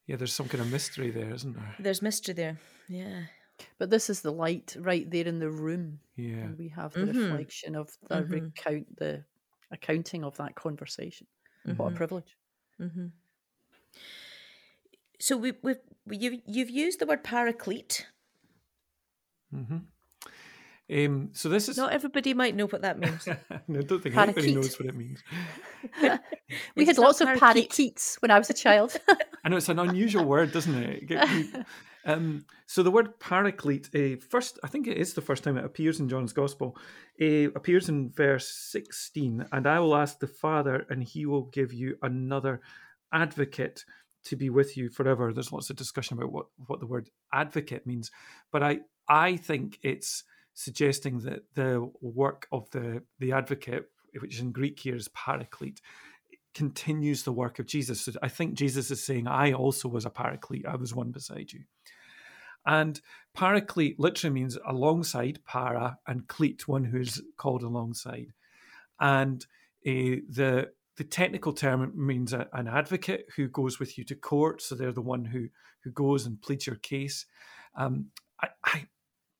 yeah, 0.08 0.16
there's 0.16 0.32
some 0.32 0.48
kind 0.48 0.62
of 0.62 0.72
mystery 0.72 1.10
there, 1.10 1.32
isn't 1.34 1.54
there? 1.54 1.74
There's 1.78 2.02
mystery 2.02 2.34
there. 2.34 2.58
Yeah. 2.88 3.24
But 3.78 3.90
this 3.90 4.08
is 4.08 4.22
the 4.22 4.32
light 4.32 4.74
right 4.78 5.08
there 5.10 5.26
in 5.26 5.38
the 5.38 5.50
room. 5.50 6.00
Yeah. 6.16 6.36
And 6.36 6.58
we 6.58 6.68
have 6.68 6.94
the 6.94 7.00
mm-hmm. 7.00 7.30
reflection 7.30 7.76
of 7.76 7.90
the 8.08 8.16
mm-hmm. 8.16 8.32
recount 8.32 8.96
the 8.96 9.24
accounting 9.70 10.24
of 10.24 10.36
that 10.36 10.54
conversation. 10.54 11.26
Mm-hmm. 11.66 11.76
What 11.76 11.86
a 11.86 11.88
mm-hmm. 11.88 11.96
privilege. 11.96 12.36
Mm-hmm. 12.80 13.06
So 15.20 15.36
we, 15.36 15.52
we've 15.62 15.78
you've 16.10 16.40
you've 16.46 16.70
used 16.70 17.00
the 17.00 17.06
word 17.06 17.24
paraclete. 17.24 18.06
Mm-hmm. 19.54 19.78
Um, 20.90 21.30
so 21.32 21.50
this 21.50 21.68
is 21.68 21.76
not 21.76 21.92
everybody 21.92 22.32
might 22.32 22.56
know 22.56 22.66
what 22.66 22.80
that 22.82 22.98
means. 22.98 23.26
no, 23.68 23.80
I 23.80 23.82
don't 23.82 24.02
think 24.02 24.14
Parakeet. 24.14 24.44
anybody 24.44 24.54
knows 24.54 24.78
what 24.80 24.88
it 24.88 24.96
means. 24.96 25.22
we 26.76 26.86
had 26.86 26.96
lots 26.96 27.20
of 27.20 27.28
parakeets 27.38 28.16
when 28.20 28.30
I 28.30 28.38
was 28.38 28.48
a 28.48 28.54
child. 28.54 28.96
I 29.44 29.50
know 29.50 29.58
it's 29.58 29.68
an 29.68 29.78
unusual 29.78 30.24
word, 30.24 30.52
doesn't 30.52 30.74
it? 30.74 31.66
Um, 32.08 32.46
so 32.66 32.82
the 32.82 32.90
word 32.90 33.20
paraclete, 33.20 33.90
uh, 33.94 34.16
first, 34.28 34.58
I 34.64 34.68
think 34.68 34.86
it 34.86 34.96
is 34.96 35.12
the 35.12 35.20
first 35.20 35.44
time 35.44 35.58
it 35.58 35.64
appears 35.64 36.00
in 36.00 36.08
John's 36.08 36.32
Gospel. 36.32 36.76
Uh, 37.20 37.52
appears 37.54 37.88
in 37.88 38.10
verse 38.10 38.48
sixteen, 38.48 39.46
and 39.52 39.66
I 39.66 39.78
will 39.78 39.94
ask 39.94 40.18
the 40.18 40.26
Father, 40.26 40.86
and 40.88 41.04
He 41.04 41.26
will 41.26 41.44
give 41.52 41.72
you 41.72 41.96
another 42.02 42.62
advocate 43.12 43.84
to 44.24 44.36
be 44.36 44.48
with 44.48 44.76
you 44.76 44.88
forever. 44.88 45.32
There's 45.32 45.52
lots 45.52 45.70
of 45.70 45.76
discussion 45.76 46.16
about 46.16 46.32
what 46.32 46.46
what 46.66 46.80
the 46.80 46.86
word 46.86 47.10
advocate 47.32 47.86
means, 47.86 48.10
but 48.50 48.62
I 48.62 48.80
I 49.06 49.36
think 49.36 49.78
it's 49.82 50.24
suggesting 50.54 51.20
that 51.20 51.42
the 51.54 51.88
work 52.00 52.48
of 52.50 52.68
the, 52.70 53.02
the 53.20 53.32
advocate, 53.32 53.90
which 54.20 54.40
in 54.40 54.50
Greek 54.50 54.80
here 54.80 54.96
is 54.96 55.08
paraclete, 55.08 55.80
continues 56.52 57.22
the 57.22 57.32
work 57.32 57.60
of 57.60 57.66
Jesus. 57.66 58.00
So 58.00 58.12
I 58.22 58.28
think 58.28 58.54
Jesus 58.54 58.90
is 58.90 59.04
saying, 59.04 59.28
I 59.28 59.52
also 59.52 59.88
was 59.88 60.04
a 60.04 60.10
paraclete, 60.10 60.66
I 60.66 60.74
was 60.74 60.94
one 60.94 61.12
beside 61.12 61.52
you. 61.52 61.60
And 62.68 63.00
paraclete 63.34 63.98
literally 63.98 64.34
means 64.34 64.58
alongside, 64.66 65.40
para, 65.46 65.98
and 66.06 66.28
cleat, 66.28 66.68
one 66.68 66.84
who's 66.84 67.22
called 67.38 67.62
alongside. 67.62 68.34
And 69.00 69.42
uh, 69.86 70.20
the 70.28 70.70
the 70.96 71.04
technical 71.04 71.52
term 71.52 71.92
means 71.94 72.32
a, 72.32 72.46
an 72.52 72.68
advocate 72.68 73.26
who 73.36 73.48
goes 73.48 73.78
with 73.78 73.96
you 73.96 74.04
to 74.04 74.14
court. 74.14 74.60
So 74.60 74.74
they're 74.74 74.92
the 74.92 75.00
one 75.00 75.24
who 75.24 75.48
who 75.82 75.90
goes 75.92 76.26
and 76.26 76.42
pleads 76.42 76.66
your 76.66 76.76
case. 76.76 77.24
Um, 77.74 78.08
I, 78.42 78.48
I 78.64 78.86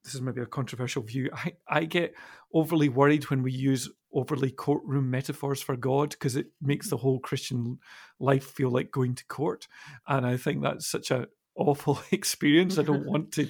this 0.05 0.15
is 0.15 0.23
maybe 0.23 0.41
a 0.41 0.47
controversial 0.47 1.03
view. 1.03 1.29
I, 1.35 1.53
I 1.69 1.85
get 1.85 2.15
overly 2.55 2.89
worried 2.89 3.29
when 3.29 3.43
we 3.43 3.53
use 3.53 3.91
overly 4.11 4.51
courtroom 4.51 5.11
metaphors 5.11 5.61
for 5.61 5.77
God 5.77 6.11
because 6.11 6.35
it 6.35 6.47
makes 6.63 6.89
the 6.89 6.97
whole 6.97 7.21
Christian 7.21 7.79
life 8.19 8.45
feel 8.45 8.71
like 8.71 8.91
going 8.91 9.17
to 9.17 9.27
court. 9.27 9.69
And 10.07 10.25
I 10.25 10.39
think 10.39 10.63
that's 10.63 10.91
such 10.91 11.11
a 11.11 11.29
awful 11.59 12.01
experience. 12.11 12.79
I 12.79 12.83
don't 12.83 13.05
want 13.13 13.33
to. 13.33 13.49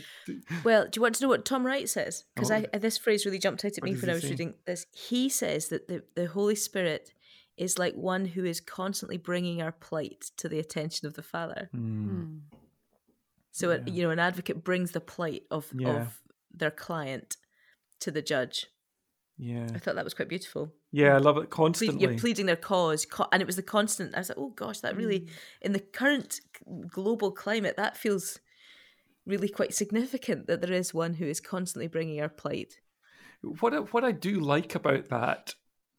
Well, 0.65 0.85
do 0.85 0.99
you 0.99 1.03
want 1.03 1.15
to 1.17 1.23
know 1.23 1.29
what 1.29 1.45
Tom 1.45 1.65
Wright 1.65 1.89
says? 1.89 2.25
Because 2.35 2.51
oh. 2.51 2.65
this 2.79 2.99
phrase 2.99 3.25
really 3.25 3.39
jumped 3.39 3.65
out 3.65 3.77
at 3.77 3.85
me 3.85 3.95
when 3.95 4.11
I 4.11 4.15
was 4.15 4.23
say? 4.23 4.31
reading 4.31 4.55
this. 4.67 4.87
He 4.93 5.29
says 5.29 5.69
that 5.69 5.89
the, 5.89 6.03
the 6.15 6.27
Holy 6.27 6.55
Spirit 6.55 7.13
is 7.57 7.79
like 7.79 7.95
one 7.95 8.25
who 8.25 8.45
is 8.45 8.61
constantly 8.61 9.17
bringing 9.17 9.61
our 9.61 9.73
plight 9.73 10.31
to 10.37 10.49
the 10.49 10.59
attention 10.59 11.07
of 11.07 11.15
the 11.15 11.23
Father. 11.23 11.69
Mm. 11.75 12.41
So, 13.51 13.73
yeah. 13.73 13.79
you 13.87 14.03
know, 14.05 14.11
an 14.11 14.21
advocate 14.21 14.63
brings 14.63 14.93
the 14.93 15.01
plight 15.01 15.43
of, 15.51 15.67
yeah. 15.77 15.89
of 15.89 16.21
their 16.55 16.71
client 16.71 17.37
to 18.01 18.11
the 18.11 18.23
judge. 18.23 18.67
Yeah. 19.39 19.69
I 19.73 19.79
thought 19.79 19.95
that 19.95 20.05
was 20.05 20.15
quite 20.15 20.29
beautiful. 20.29 20.73
Yeah, 20.91 21.15
I 21.15 21.19
love 21.19 21.39
it 21.39 21.49
constantly. 21.49 22.03
You're 22.03 22.19
pleading 22.19 22.47
their 22.47 22.57
cause, 22.57 23.07
and 23.33 23.41
it 23.41 23.47
was 23.47 23.57
the 23.57 23.63
constant. 23.63 24.15
I 24.15 24.19
was 24.19 24.29
like, 24.31 24.39
oh 24.39 24.51
gosh, 24.51 24.81
that 24.81 24.97
really, 24.97 25.21
mm. 25.21 25.31
in 25.63 25.73
the 25.73 25.81
current 25.81 26.41
global 26.89 27.31
climate, 27.31 27.77
that 27.77 27.97
feels 27.97 28.41
really 29.27 29.49
quite 29.49 29.75
significant 29.75 30.47
that 30.49 30.61
there 30.61 30.73
is 30.73 30.93
one 30.93 31.15
who 31.15 31.27
is 31.27 31.41
constantly 31.41 31.87
bringing 31.87 32.21
our 32.21 32.29
plight. 32.29 32.79
What 33.43 33.93
what 33.93 34.05
I 34.05 34.11
do 34.11 34.41
like 34.41 34.75
about 34.75 35.09
that 35.11 35.55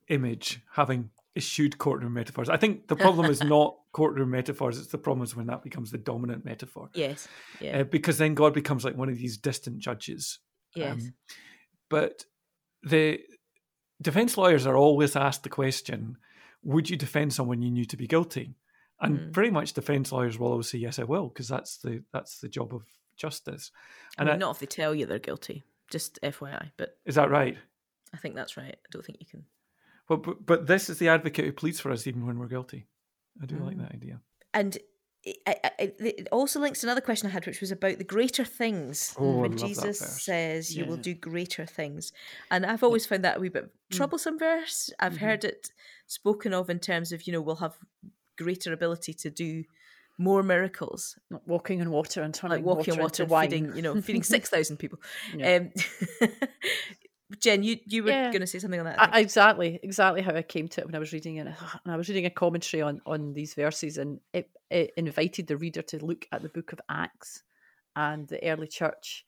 image, 0.10 0.62
having 0.74 1.12
eschewed 1.36 1.78
courtroom 1.78 2.14
metaphors, 2.14 2.50
I 2.50 2.58
think 2.58 2.90
the 2.90 2.96
problem 2.98 3.32
is 3.32 3.42
not 3.44 3.78
courtroom 3.94 4.32
metaphors. 4.32 4.78
It's 4.78 4.88
the 4.88 4.98
problem 4.98 5.24
is 5.24 5.36
when 5.36 5.48
that 5.48 5.64
becomes 5.64 5.92
the 5.92 5.98
dominant 5.98 6.44
metaphor. 6.44 6.90
Yes. 6.94 7.30
Yeah. 7.62 7.80
Uh, 7.80 7.84
because 7.86 8.18
then 8.18 8.34
God 8.34 8.54
becomes 8.54 8.84
like 8.84 8.98
one 8.98 9.08
of 9.08 9.18
these 9.18 9.38
distant 9.38 9.80
judges. 9.80 10.40
Yes. 10.76 10.92
Um, 10.92 11.14
but 11.90 12.26
the 12.84 13.20
defense 14.02 14.38
lawyers 14.38 14.66
are 14.66 14.78
always 14.78 15.16
asked 15.16 15.44
the 15.44 15.50
question 15.50 16.18
would 16.64 16.90
you 16.90 16.98
defend 16.98 17.34
someone 17.34 17.62
you 17.62 17.72
knew 17.72 17.86
to 17.86 17.98
be 17.98 18.08
guilty? 18.08 18.54
And 19.02 19.18
mm. 19.18 19.34
pretty 19.34 19.50
much 19.50 19.74
defense 19.74 20.12
lawyers 20.12 20.38
will 20.38 20.52
always 20.52 20.70
say, 20.70 20.78
yes, 20.78 21.00
I 21.00 21.04
will, 21.04 21.30
because 21.30 21.48
that's 21.48 21.78
the 21.78 22.04
that's 22.12 22.40
the 22.40 22.50
job 22.50 22.74
of 22.74 22.84
justice. 23.16 23.72
And 24.18 24.30
I 24.30 24.34
mean, 24.34 24.44
I, 24.44 24.46
not 24.46 24.56
if 24.56 24.60
they 24.60 24.66
tell 24.66 24.94
you 24.94 25.06
they're 25.06 25.20
guilty, 25.20 25.64
just 25.90 26.20
FYI. 26.22 26.72
But 26.78 26.98
is 27.06 27.16
that 27.16 27.30
right? 27.30 27.58
I 28.14 28.18
think 28.18 28.36
that's 28.36 28.58
right. 28.58 28.76
I 28.76 28.88
don't 28.92 29.06
think 29.06 29.20
you 29.22 29.28
can. 29.28 29.46
Well, 30.10 30.18
but, 30.18 30.46
but 30.46 30.68
this 30.68 30.90
is 30.90 30.98
the 30.98 31.10
advocate 31.10 31.46
who 31.46 31.54
pleads 31.54 31.80
for 31.80 31.92
us 31.92 32.08
even 32.08 32.26
when 32.26 32.40
we're 32.40 32.48
guilty. 32.48 32.88
I 33.42 33.46
do 33.46 33.56
mm. 33.56 33.66
like 33.66 33.78
that 33.78 33.94
idea. 33.94 34.20
And 34.54 34.78
it, 35.24 36.28
also 36.32 36.60
links 36.60 36.82
to 36.82 36.88
another 36.88 37.02
question 37.02 37.30
I 37.30 37.34
had, 37.34 37.46
which 37.46 37.62
was 37.62 37.72
about 37.72 37.98
the 37.98 38.04
greater 38.04 38.46
things. 38.46 39.16
Oh, 39.18 39.40
when 39.40 39.58
Jesus 39.58 40.00
says, 40.00 40.76
"You 40.76 40.86
will 40.86 40.98
do 40.98 41.14
greater 41.14 41.66
things," 41.66 42.14
and 42.50 42.66
I've 42.66 42.84
always 42.84 43.06
found 43.06 43.24
that 43.26 43.38
a 43.38 43.40
wee 43.40 43.50
bit 43.50 43.66
mm. 43.66 43.96
troublesome 43.96 44.40
verse. 44.40 44.92
I've 45.00 45.14
mm-hmm. 45.14 45.26
heard 45.26 45.44
it 45.44 45.72
spoken 46.08 46.54
of 46.54 46.70
in 46.70 46.80
terms 46.80 47.12
of 47.12 47.24
you 47.28 47.34
know 47.34 47.42
we'll 47.42 47.58
have 47.58 47.78
greater 48.38 48.72
ability 48.72 49.14
to 49.14 49.30
do 49.30 49.64
more 50.18 50.44
miracles, 50.44 51.18
not 51.30 51.48
walking 51.48 51.82
on 51.82 51.92
water 51.92 52.22
and 52.22 52.34
turning 52.34 52.58
like 52.58 52.66
walking 52.66 52.98
water, 52.98 53.26
water, 53.26 53.48
feeding 53.48 53.76
you 53.76 53.82
know 53.82 54.02
feeding 54.02 54.24
six 54.36 54.50
thousand 54.50 54.78
people. 54.78 55.00
Yeah. 55.36 55.58
Um, 56.22 56.30
Jen, 57.38 57.62
you, 57.62 57.78
you 57.86 58.04
were 58.04 58.10
yeah. 58.10 58.32
going 58.32 58.42
to 58.42 58.48
say 58.48 58.58
something 58.58 58.80
on 58.80 58.88
that. 58.88 59.14
I, 59.14 59.20
exactly, 59.20 59.80
exactly 59.84 60.22
how 60.22 60.34
I 60.34 60.42
came 60.42 60.68
to 60.70 60.82
it 60.82 60.88
when 60.88 60.96
I 60.96 61.00
was 61.00 61.14
reading 61.14 61.36
it. 61.36 61.48
And 61.48 61.56
I 61.86 61.96
was 61.96 62.10
reading 62.10 62.26
a 62.26 62.32
commentary 62.32 62.82
on 62.82 63.02
on 63.06 63.34
these 63.34 63.54
verses, 63.54 63.98
and 63.98 64.20
it, 64.34 64.50
it 64.72 64.94
invited 64.98 65.48
the 65.48 65.58
reader 65.58 65.84
to 65.84 66.04
look 66.04 66.28
at 66.32 66.42
the 66.42 66.50
book 66.50 66.74
of 66.74 66.82
Acts 66.90 67.44
and 67.96 68.28
the 68.28 68.44
early 68.50 68.68
church, 68.68 69.26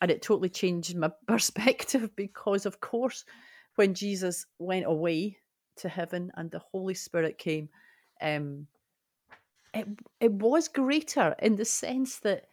and 0.00 0.10
it 0.10 0.22
totally 0.22 0.48
changed 0.48 0.96
my 0.96 1.10
perspective 1.26 2.14
because, 2.14 2.66
of 2.66 2.80
course, 2.80 3.24
when 3.74 3.94
Jesus 3.94 4.46
went 4.58 4.86
away 4.86 5.38
to 5.78 5.88
heaven 5.88 6.30
and 6.36 6.52
the 6.52 6.60
Holy 6.60 6.94
Spirit 6.94 7.36
came, 7.36 7.68
um, 8.22 8.68
it 9.74 9.88
it 10.20 10.32
was 10.32 10.68
greater 10.68 11.34
in 11.40 11.56
the 11.56 11.64
sense 11.64 12.20
that 12.20 12.46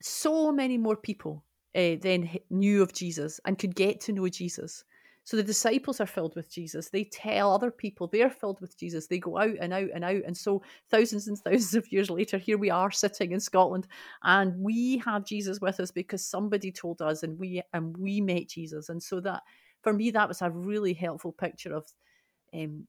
so 0.00 0.52
many 0.52 0.78
more 0.78 0.96
people 0.96 1.44
uh, 1.74 1.96
then 2.00 2.30
knew 2.50 2.82
of 2.82 2.92
Jesus 2.92 3.40
and 3.44 3.58
could 3.58 3.74
get 3.74 4.00
to 4.02 4.12
know 4.12 4.28
Jesus. 4.28 4.84
So 5.28 5.36
the 5.36 5.42
disciples 5.42 6.00
are 6.00 6.06
filled 6.06 6.34
with 6.34 6.50
Jesus. 6.50 6.88
They 6.88 7.04
tell 7.04 7.52
other 7.52 7.70
people 7.70 8.06
they're 8.06 8.30
filled 8.30 8.62
with 8.62 8.78
Jesus. 8.78 9.08
They 9.08 9.18
go 9.18 9.36
out 9.36 9.56
and 9.60 9.74
out 9.74 9.90
and 9.94 10.02
out. 10.02 10.22
And 10.24 10.34
so 10.34 10.62
thousands 10.90 11.28
and 11.28 11.38
thousands 11.44 11.74
of 11.74 11.92
years 11.92 12.08
later, 12.08 12.38
here 12.38 12.56
we 12.56 12.70
are 12.70 12.90
sitting 12.90 13.32
in 13.32 13.40
Scotland, 13.40 13.86
and 14.22 14.58
we 14.58 14.96
have 15.04 15.26
Jesus 15.26 15.60
with 15.60 15.80
us 15.80 15.90
because 15.90 16.24
somebody 16.24 16.72
told 16.72 17.02
us, 17.02 17.22
and 17.22 17.38
we 17.38 17.60
and 17.74 17.94
we 17.98 18.22
met 18.22 18.48
Jesus. 18.48 18.88
And 18.88 19.02
so 19.02 19.20
that 19.20 19.42
for 19.82 19.92
me, 19.92 20.10
that 20.12 20.28
was 20.28 20.40
a 20.40 20.48
really 20.48 20.94
helpful 20.94 21.32
picture 21.32 21.74
of 21.74 21.84
um, 22.54 22.86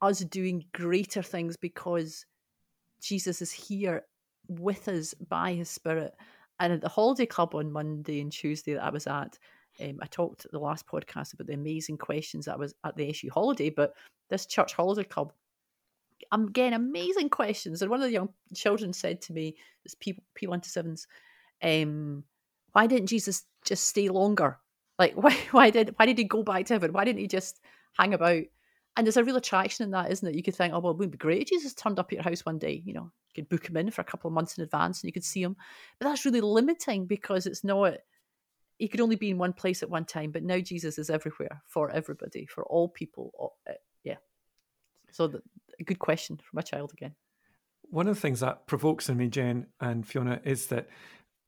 us 0.00 0.20
doing 0.20 0.66
greater 0.72 1.24
things 1.24 1.56
because 1.56 2.24
Jesus 3.02 3.42
is 3.42 3.50
here 3.50 4.04
with 4.46 4.86
us 4.86 5.12
by 5.14 5.54
His 5.54 5.70
Spirit 5.70 6.14
and 6.60 6.72
at 6.72 6.80
the 6.80 6.88
holiday 6.88 7.26
club 7.26 7.54
on 7.54 7.72
Monday 7.72 8.20
and 8.20 8.32
Tuesday 8.32 8.74
that 8.74 8.84
I 8.84 8.90
was 8.90 9.06
at, 9.06 9.38
Um, 9.80 9.98
I 10.00 10.06
talked 10.06 10.46
the 10.50 10.58
last 10.58 10.86
podcast 10.86 11.34
about 11.34 11.48
the 11.48 11.54
amazing 11.54 11.98
questions 11.98 12.44
that 12.46 12.58
was 12.58 12.74
at 12.84 12.96
the 12.96 13.08
SU 13.10 13.30
holiday, 13.30 13.70
but 13.70 13.94
this 14.30 14.46
church 14.46 14.72
holiday 14.74 15.04
club, 15.04 15.32
I'm 16.32 16.52
getting 16.52 16.74
amazing 16.74 17.28
questions. 17.30 17.82
And 17.82 17.90
one 17.90 18.00
of 18.00 18.06
the 18.06 18.12
young 18.12 18.30
children 18.54 18.92
said 18.92 19.20
to 19.22 19.32
me, 19.32 19.56
"This 19.82 19.94
P 19.96 20.16
P 20.34 20.46
one 20.46 20.60
to 20.60 20.70
sevens, 20.70 21.06
um, 21.62 22.24
why 22.72 22.86
didn't 22.86 23.08
Jesus 23.08 23.44
just 23.64 23.86
stay 23.88 24.08
longer? 24.08 24.58
Like 24.98 25.14
why 25.22 25.34
why 25.50 25.70
did 25.70 25.94
why 25.98 26.06
did 26.06 26.18
he 26.18 26.24
go 26.24 26.42
back 26.42 26.66
to 26.66 26.74
heaven? 26.74 26.92
Why 26.92 27.04
didn't 27.04 27.20
he 27.20 27.28
just 27.28 27.60
hang 27.98 28.14
about?" 28.14 28.44
And 28.96 29.06
there's 29.06 29.16
a 29.16 29.24
real 29.24 29.36
attraction 29.36 29.84
in 29.84 29.90
that, 29.90 30.12
isn't 30.12 30.28
it? 30.28 30.36
You 30.36 30.42
could 30.42 30.54
think, 30.54 30.72
oh 30.72 30.78
well, 30.78 30.92
it 30.92 30.98
would 30.98 31.10
be 31.10 31.18
great 31.18 31.42
if 31.42 31.48
Jesus 31.48 31.74
turned 31.74 31.98
up 31.98 32.06
at 32.06 32.12
your 32.12 32.22
house 32.22 32.46
one 32.46 32.58
day. 32.58 32.82
You 32.84 32.94
know, 32.94 33.10
you 33.28 33.42
could 33.42 33.48
book 33.48 33.68
him 33.68 33.76
in 33.76 33.90
for 33.90 34.02
a 34.02 34.04
couple 34.04 34.28
of 34.28 34.34
months 34.34 34.56
in 34.56 34.64
advance, 34.64 35.02
and 35.02 35.08
you 35.08 35.12
could 35.12 35.24
see 35.24 35.42
him. 35.42 35.56
But 35.98 36.08
that's 36.08 36.24
really 36.24 36.40
limiting 36.40 37.06
because 37.06 37.46
it's 37.46 37.64
not 37.64 37.94
he 38.78 38.88
could 38.88 39.00
only 39.00 39.16
be 39.16 39.30
in 39.30 39.38
one 39.38 39.52
place 39.52 39.82
at 39.82 39.90
one 39.90 40.04
time, 40.04 40.30
but 40.30 40.42
now 40.42 40.58
Jesus 40.58 40.98
is 40.98 41.10
everywhere 41.10 41.62
for 41.66 41.90
everybody, 41.90 42.46
for 42.46 42.64
all 42.64 42.88
people. 42.88 43.54
Uh, 43.68 43.74
yeah. 44.02 44.16
So, 45.12 45.28
the, 45.28 45.42
a 45.78 45.84
good 45.84 45.98
question 45.98 46.40
from 46.42 46.58
a 46.58 46.62
child 46.62 46.92
again. 46.92 47.14
One 47.82 48.08
of 48.08 48.14
the 48.16 48.20
things 48.20 48.40
that 48.40 48.66
provokes 48.66 49.08
in 49.08 49.16
me, 49.16 49.28
Jen 49.28 49.66
and 49.80 50.06
Fiona, 50.06 50.40
is 50.44 50.66
that 50.66 50.88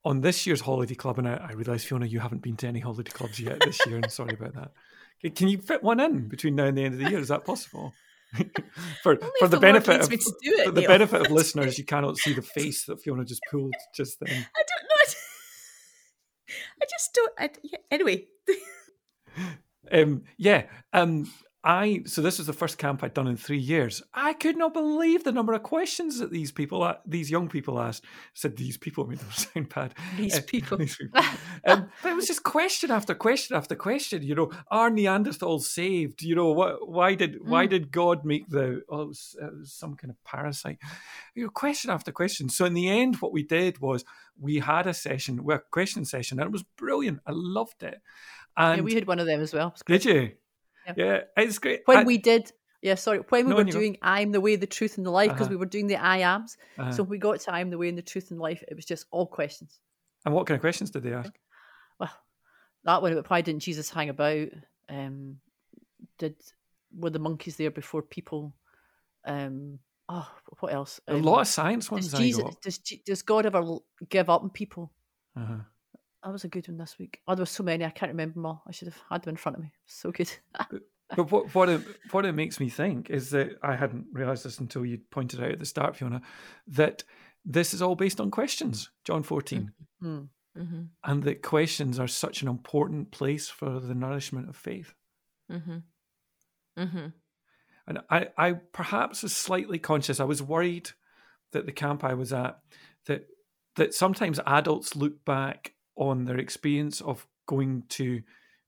on 0.05 0.20
this 0.20 0.47
year's 0.47 0.61
holiday 0.61 0.94
club, 0.94 1.18
and 1.18 1.28
I, 1.28 1.47
I 1.49 1.53
realise 1.53 1.84
Fiona, 1.84 2.07
you 2.07 2.20
haven't 2.20 2.42
been 2.42 2.57
to 2.59 2.68
any 2.68 2.80
holiday 2.80 3.11
clubs 3.11 3.40
yet 3.40 3.61
this 3.61 3.84
year, 3.86 3.97
and 3.97 4.11
sorry 4.11 4.34
about 4.34 4.55
that. 4.55 4.72
Can 5.35 5.49
you 5.49 5.59
fit 5.59 5.83
one 5.83 6.01
in 6.01 6.29
between 6.29 6.57
now 6.57 6.64
and 6.64 6.77
the 6.77 6.85
end 6.85 6.95
of 6.95 7.01
the 7.01 7.11
year? 7.11 7.19
Is 7.19 7.29
that 7.29 7.45
possible? 7.45 7.93
for 9.03 9.17
for 9.39 9.49
the, 9.49 9.59
benefit 9.59 10.01
of, 10.01 10.12
it, 10.12 10.23
for 10.64 10.71
the 10.73 10.87
benefit 10.87 11.21
of 11.23 11.31
listeners, 11.31 11.79
you 11.79 11.85
cannot 11.85 12.17
see 12.17 12.33
the 12.33 12.43
face 12.43 12.85
that 12.85 13.01
Fiona 13.01 13.25
just 13.25 13.41
pulled 13.51 13.75
just 13.95 14.19
then. 14.21 14.31
I 14.31 14.62
don't 14.62 14.89
know. 14.89 15.14
I 16.83 16.87
just 16.91 17.14
don't. 17.14 17.33
I, 17.39 17.51
yeah, 17.62 17.79
anyway. 17.91 18.27
um, 19.91 20.25
yeah. 20.37 20.64
Um, 20.93 21.31
I 21.67 22.03
so 22.07 22.23
this 22.23 22.39
was 22.39 22.47
the 22.47 22.53
first 22.53 22.79
camp 22.79 23.03
I'd 23.03 23.12
done 23.12 23.27
in 23.27 23.37
three 23.37 23.59
years. 23.59 24.01
I 24.14 24.35
could 24.35 24.57
not 24.57 24.73
believe 24.73 25.25
the 25.25 25.33
number 25.33 25.53
of 25.53 25.64
questions 25.64 26.21
that 26.21 26.31
these 26.31 26.53
people, 26.53 26.95
these 27.05 27.29
young 27.29 27.49
people 27.49 27.81
asked. 27.81 28.05
I 28.05 28.09
said 28.35 28.57
these 28.57 28.77
people, 28.77 29.03
I 29.03 29.09
mean, 29.09 29.19
them 29.19 29.31
sound 29.33 29.75
bad. 29.75 29.95
These 30.17 30.39
uh, 30.39 30.43
people. 30.47 30.79
These 30.79 30.97
people. 30.97 31.21
um, 31.67 31.89
but 32.05 32.12
it 32.12 32.14
was 32.14 32.29
just 32.29 32.45
question 32.45 32.93
after 32.93 33.17
question 33.17 33.57
after 33.57 33.75
question. 33.75 34.23
You 34.23 34.37
know, 34.37 34.53
are 34.71 34.91
Neanderthals 34.91 35.62
saved? 35.62 36.23
You 36.23 36.37
know, 36.37 36.53
what? 36.53 36.89
Why 36.89 37.17
did 37.17 37.35
mm. 37.35 37.49
why 37.49 37.67
did 37.67 37.91
God 37.91 38.25
make 38.25 38.49
the? 38.49 38.83
Oh, 38.89 39.03
it 39.03 39.09
was, 39.09 39.37
it 39.43 39.59
was 39.59 39.73
some 39.73 39.97
kind 39.97 40.12
of 40.12 40.23
parasite. 40.23 40.79
You 41.35 41.45
know, 41.45 41.51
question 41.51 41.91
after 41.91 42.12
question. 42.12 42.49
So 42.49 42.64
in 42.64 42.75
the 42.75 42.89
end, 42.89 43.17
what 43.17 43.33
we 43.33 43.43
did 43.43 43.81
was 43.81 44.05
we 44.39 44.61
had 44.61 44.87
a 44.87 44.95
session, 44.95 45.45
a 45.51 45.59
question 45.59 46.05
session, 46.05 46.39
and 46.39 46.47
it 46.47 46.53
was 46.53 46.62
brilliant. 46.62 47.19
I 47.27 47.33
loved 47.35 47.83
it. 47.83 48.01
And 48.57 48.79
yeah, 48.79 48.85
we 48.85 48.95
had 48.95 49.09
one 49.09 49.19
of 49.19 49.27
them 49.27 49.41
as 49.41 49.53
well. 49.53 49.75
Did 49.85 50.05
you? 50.05 50.31
Yeah, 50.87 50.95
yeah 50.97 51.20
it's 51.37 51.59
great. 51.59 51.82
When 51.87 51.99
I, 51.99 52.05
we 52.05 52.18
did, 52.18 52.53
yeah, 52.82 52.95
sorry, 52.95 53.20
when 53.28 53.47
we 53.47 53.51
no, 53.51 53.57
were 53.57 53.64
doing 53.64 53.97
I'm 54.03 54.32
the 54.32 54.41
way, 54.41 54.57
the 54.57 54.66
truth, 54.66 54.97
and 54.97 55.07
the 55.07 55.11
life, 55.11 55.30
because 55.30 55.47
uh-huh. 55.47 55.51
we 55.51 55.57
were 55.57 55.66
doing 55.66 55.87
the 55.87 55.97
I 55.97 56.18
ams. 56.18 56.57
Uh-huh. 56.78 56.93
So 56.93 57.03
we 57.03 57.18
got 57.18 57.41
to 57.41 57.55
I'm 57.55 57.70
the 57.70 57.78
way, 57.78 57.89
and 57.89 57.99
the 57.99 58.03
truth, 58.03 58.30
and 58.30 58.41
life, 58.41 58.62
it 58.68 58.74
was 58.74 58.84
just 58.84 59.07
all 59.11 59.26
questions. 59.26 59.80
And 60.24 60.34
what 60.34 60.47
kind 60.47 60.57
of 60.57 60.61
questions 60.61 60.91
did 60.91 61.03
they 61.03 61.12
ask? 61.12 61.32
Well, 61.99 62.11
that 62.84 63.03
one 63.03 63.16
why 63.28 63.41
didn't 63.41 63.62
Jesus 63.62 63.91
hang 63.91 64.09
about? 64.09 64.49
Um, 64.89 65.37
did 66.18 66.37
were 66.97 67.11
the 67.11 67.18
monkeys 67.18 67.57
there 67.57 67.70
before 67.70 68.03
people? 68.03 68.55
Um, 69.24 69.78
oh, 70.09 70.28
what 70.61 70.72
else? 70.72 71.01
Um, 71.09 71.16
a 71.16 71.18
lot 71.18 71.41
of 71.41 71.49
science 71.49 71.91
ones. 71.91 72.09
Does, 72.09 72.20
Jesus, 72.20 72.57
does, 72.62 72.78
does 73.05 73.22
God 73.22 73.47
ever 73.47 73.78
give 74.09 74.30
up 74.30 74.43
on 74.43 74.51
people? 74.51 74.93
Uh-huh. 75.37 75.59
That 76.25 76.33
was 76.33 76.45
a 76.45 76.49
good 76.49 76.67
one 76.69 76.79
this 76.79 76.99
week. 76.99 77.21
Oh, 77.27 77.35
there 77.35 77.43
were 77.43 77.47
so 77.47 77.62
many. 77.62 77.85
I 77.85 77.91
can't 77.91 78.11
remember 78.11 78.35
them 78.35 78.47
all. 78.47 78.62
I 78.67 78.73
should 78.73 78.89
have 78.89 79.01
had 79.11 79.23
them 79.23 79.33
in 79.33 79.37
front 79.37 79.57
of 79.57 79.62
me. 79.62 79.73
So 79.87 80.11
good. 80.11 80.31
but 81.14 81.31
what 81.31 81.55
what 81.55 81.69
it, 81.69 81.83
what 82.11 82.27
it 82.27 82.33
makes 82.33 82.59
me 82.59 82.69
think 82.69 83.11
is 83.11 83.31
that 83.31 83.57
I 83.62 83.77
hadn't 83.77 84.07
realised 84.12 84.45
this 84.45 84.59
until 84.59 84.85
you 84.85 84.99
pointed 85.11 85.43
out 85.43 85.53
at 85.53 85.59
the 85.59 85.67
start, 85.67 85.97
Fiona, 85.97 86.21
that 86.69 87.05
this 87.45 87.73
is 87.73 87.81
all 87.81 87.95
based 87.95 88.21
on 88.21 88.31
questions. 88.31 88.91
John 89.05 89.23
14 89.23 89.71
mm-hmm. 90.03 90.61
Mm-hmm. 90.61 90.83
and 91.05 91.23
that 91.23 91.43
questions 91.43 92.01
are 92.01 92.09
such 92.09 92.43
an 92.43 92.49
important 92.49 93.12
place 93.12 93.49
for 93.49 93.79
the 93.79 93.95
nourishment 93.95 94.49
of 94.49 94.57
faith. 94.57 94.95
Mm-hmm. 95.51 95.77
mm-hmm. 96.79 97.07
And 97.89 98.01
I, 98.11 98.29
I 98.37 98.53
perhaps 98.73 99.23
was 99.23 99.37
slightly 99.37 99.79
conscious. 99.79 100.19
I 100.19 100.25
was 100.25 100.43
worried 100.43 100.91
that 101.53 101.67
the 101.67 101.73
camp 101.73 102.03
I 102.03 102.14
was 102.14 102.33
at 102.33 102.59
that 103.07 103.27
that 103.77 103.95
sometimes 103.95 104.41
adults 104.47 104.97
look 104.97 105.25
back 105.25 105.76
on 105.97 106.24
their 106.24 106.38
experience 106.38 107.01
of 107.01 107.26
going 107.47 107.84
to 107.88 108.22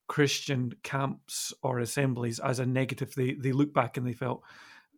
Christian 0.07 0.73
camps 0.83 1.53
or 1.61 1.79
assemblies 1.79 2.39
as 2.39 2.59
a 2.59 2.65
negative. 2.65 3.13
They 3.15 3.33
they 3.33 3.51
look 3.51 3.73
back 3.73 3.95
and 3.95 4.05
they 4.05 4.13
felt, 4.13 4.41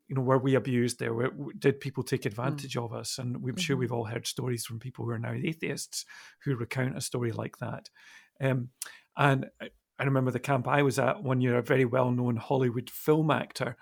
you 0.08 0.16
know, 0.16 0.22
were 0.22 0.38
we 0.38 0.56
abused 0.56 1.00
there? 1.00 1.14
Were, 1.14 1.32
did 1.60 1.82
people 1.82 2.04
take 2.04 2.26
advantage 2.26 2.76
mm. 2.76 2.84
of 2.84 2.94
us? 2.94 3.18
And 3.18 3.36
I'm 3.36 3.42
mm-hmm. 3.42 3.58
sure 3.58 3.78
we've 3.78 3.92
all 3.92 4.06
heard 4.06 4.26
stories 4.26 4.66
from 4.66 4.80
people 4.80 5.06
who 5.06 5.12
are 5.12 5.20
now 5.20 5.34
atheists 5.34 6.06
who 6.44 6.56
recount 6.56 6.98
a 6.98 7.02
story 7.02 7.32
like 7.34 7.58
that. 7.58 7.90
Um, 8.40 8.70
and 9.18 9.48
I 10.00 10.04
remember 10.04 10.32
the 10.32 10.40
camp 10.40 10.68
I 10.68 10.82
was 10.82 10.98
at 10.98 11.22
one 11.22 11.42
year. 11.42 11.58
A 11.58 11.62
very 11.62 11.86
well 11.86 12.10
known 12.10 12.38
Hollywood 12.38 12.90
film 12.90 13.30
actor. 13.30 13.76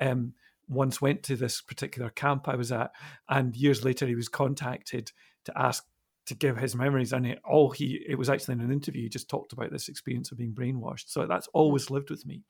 Um, 0.00 0.34
once 0.68 1.00
went 1.00 1.22
to 1.24 1.36
this 1.36 1.60
particular 1.60 2.10
camp 2.10 2.48
I 2.48 2.56
was 2.56 2.72
at, 2.72 2.92
and 3.28 3.56
years 3.56 3.84
later 3.84 4.06
he 4.06 4.14
was 4.14 4.28
contacted 4.28 5.12
to 5.44 5.58
ask 5.58 5.84
to 6.26 6.34
give 6.34 6.56
his 6.56 6.74
memories 6.74 7.12
and 7.12 7.26
it, 7.26 7.38
all 7.44 7.70
he 7.70 8.04
it 8.08 8.16
was 8.16 8.30
actually 8.30 8.54
in 8.54 8.60
an 8.60 8.72
interview 8.72 9.02
he 9.02 9.08
just 9.08 9.28
talked 9.28 9.52
about 9.52 9.70
this 9.70 9.88
experience 9.88 10.32
of 10.32 10.38
being 10.38 10.54
brainwashed. 10.54 11.08
So 11.08 11.26
that's 11.26 11.48
always 11.52 11.90
lived 11.90 12.10
with 12.10 12.24
me. 12.26 12.42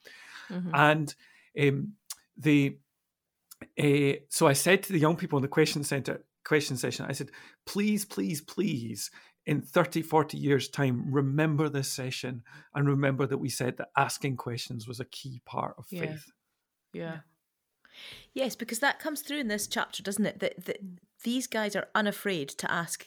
Mm-hmm. 0.51 0.70
and 0.75 1.14
um, 1.59 1.93
the 2.37 2.77
uh, 3.83 4.18
so 4.29 4.47
i 4.47 4.53
said 4.53 4.83
to 4.83 4.93
the 4.93 4.99
young 4.99 5.16
people 5.16 5.39
in 5.39 5.43
the 5.43 5.49
question 5.49 5.83
center 5.83 6.22
question 6.45 6.77
session 6.77 7.07
i 7.09 7.12
said 7.12 7.31
please 7.64 8.05
please 8.05 8.43
please 8.43 9.11
in 9.47 9.61
30 9.61 10.03
40 10.03 10.39
years 10.39 10.68
time 10.68 11.05
remember 11.12 11.68
this 11.68 11.91
session 11.91 12.43
and 12.75 12.89
remember 12.89 13.27
that 13.27 13.39
we 13.39 13.49
said 13.49 13.77
that 13.77 13.89
asking 13.97 14.37
questions 14.37 14.89
was 14.89 15.01
a 15.01 15.05
key 15.05 15.41
part 15.45 15.75
of 15.79 15.87
yeah. 15.91 16.01
faith. 16.01 16.33
Yeah. 16.93 17.18
Yes, 18.33 18.57
because 18.57 18.81
that 18.81 18.99
comes 18.99 19.20
through 19.20 19.39
in 19.39 19.49
this 19.49 19.66
chapter, 19.66 20.03
doesn't 20.03 20.27
it? 20.27 20.41
That, 20.41 20.64
that 20.64 20.79
these 21.22 21.47
guys 21.47 21.77
are 21.77 21.89
unafraid 21.95 22.49
to 22.51 22.70
ask 22.70 23.07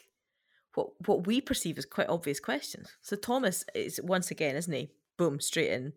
what 0.77 0.89
what 1.07 1.25
we 1.25 1.41
perceive 1.41 1.77
as 1.77 1.85
quite 1.85 2.07
obvious 2.07 2.39
questions. 2.39 2.87
So 3.01 3.15
Thomas 3.15 3.65
is 3.73 3.99
once 4.03 4.29
again, 4.29 4.55
isn't 4.55 4.71
he? 4.71 4.91
Boom, 5.17 5.39
straight 5.39 5.71
in. 5.71 5.93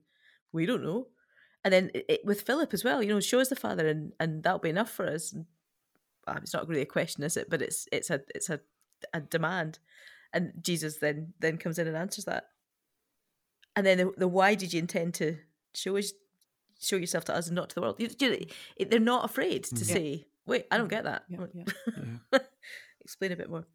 We 0.53 0.65
don't 0.65 0.83
know. 0.83 1.09
And 1.63 1.75
then 1.75 1.91
it, 1.95 2.07
it, 2.09 2.21
with 2.25 2.41
Philip 2.41 2.73
as 2.73 2.83
well, 2.83 3.03
you 3.03 3.11
know, 3.11 3.21
show 3.21 3.41
us 3.41 3.51
the 3.51 3.57
Father, 3.57 3.87
and 3.87 4.13
and 4.19 4.43
that'll 4.43 4.59
be 4.59 4.71
enough 4.71 4.91
for 4.91 5.07
us. 5.07 5.35
Well, 6.27 6.37
it's 6.39 6.55
not 6.55 6.67
really 6.67 6.81
a 6.81 6.87
question, 6.87 7.23
is 7.23 7.37
it? 7.37 7.51
But 7.51 7.61
it's 7.61 7.87
it's 7.93 8.09
a 8.09 8.23
it's 8.35 8.49
a 8.49 8.61
a 9.13 9.21
demand, 9.21 9.79
and 10.33 10.53
Jesus 10.63 10.97
then 10.97 11.35
then 11.41 11.59
comes 11.59 11.79
in 11.79 11.87
and 11.87 11.97
answers 11.97 12.25
that. 12.25 12.49
And 13.77 13.87
then 13.87 13.99
the, 13.99 14.13
the 14.17 14.29
why 14.29 14.55
did 14.55 14.73
you 14.73 14.81
intend 14.81 15.15
to 15.15 15.37
show 15.75 15.99
us 15.99 16.13
show 16.81 16.97
yourself 16.97 17.27
to 17.27 17.35
us 17.35 17.49
and 17.49 17.57
not 17.57 17.69
to 17.69 17.75
the 17.75 17.83
world? 17.83 17.97
You, 17.99 18.09
you, 18.19 18.47
they're 18.87 18.99
not 18.99 19.27
afraid 19.27 19.65
to 19.65 19.85
yeah. 19.85 19.95
say, 19.95 20.27
"Wait, 20.47 20.65
I 20.71 20.79
don't 20.79 20.89
get 20.89 21.05
that." 21.05 21.25
Yeah, 21.29 21.47
yeah. 21.53 22.39
Explain 23.03 23.33
a 23.33 23.37
bit 23.37 23.51
more. 23.51 23.67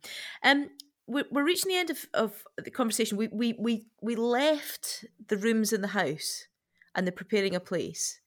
Um, 0.44 0.70
we're, 1.08 1.26
we're 1.32 1.46
reaching 1.46 1.70
the 1.70 1.78
end 1.78 1.90
of, 1.90 2.06
of 2.14 2.44
the 2.58 2.72
conversation. 2.72 3.18
We, 3.18 3.28
we 3.28 3.54
we 3.58 3.86
we 4.02 4.16
left 4.16 5.06
the 5.28 5.38
rooms 5.38 5.72
in 5.72 5.82
the 5.82 5.90
house 5.90 6.46
and 6.96 7.08
the 7.08 7.12
preparing 7.12 7.56
a 7.56 7.60
place 7.60 8.20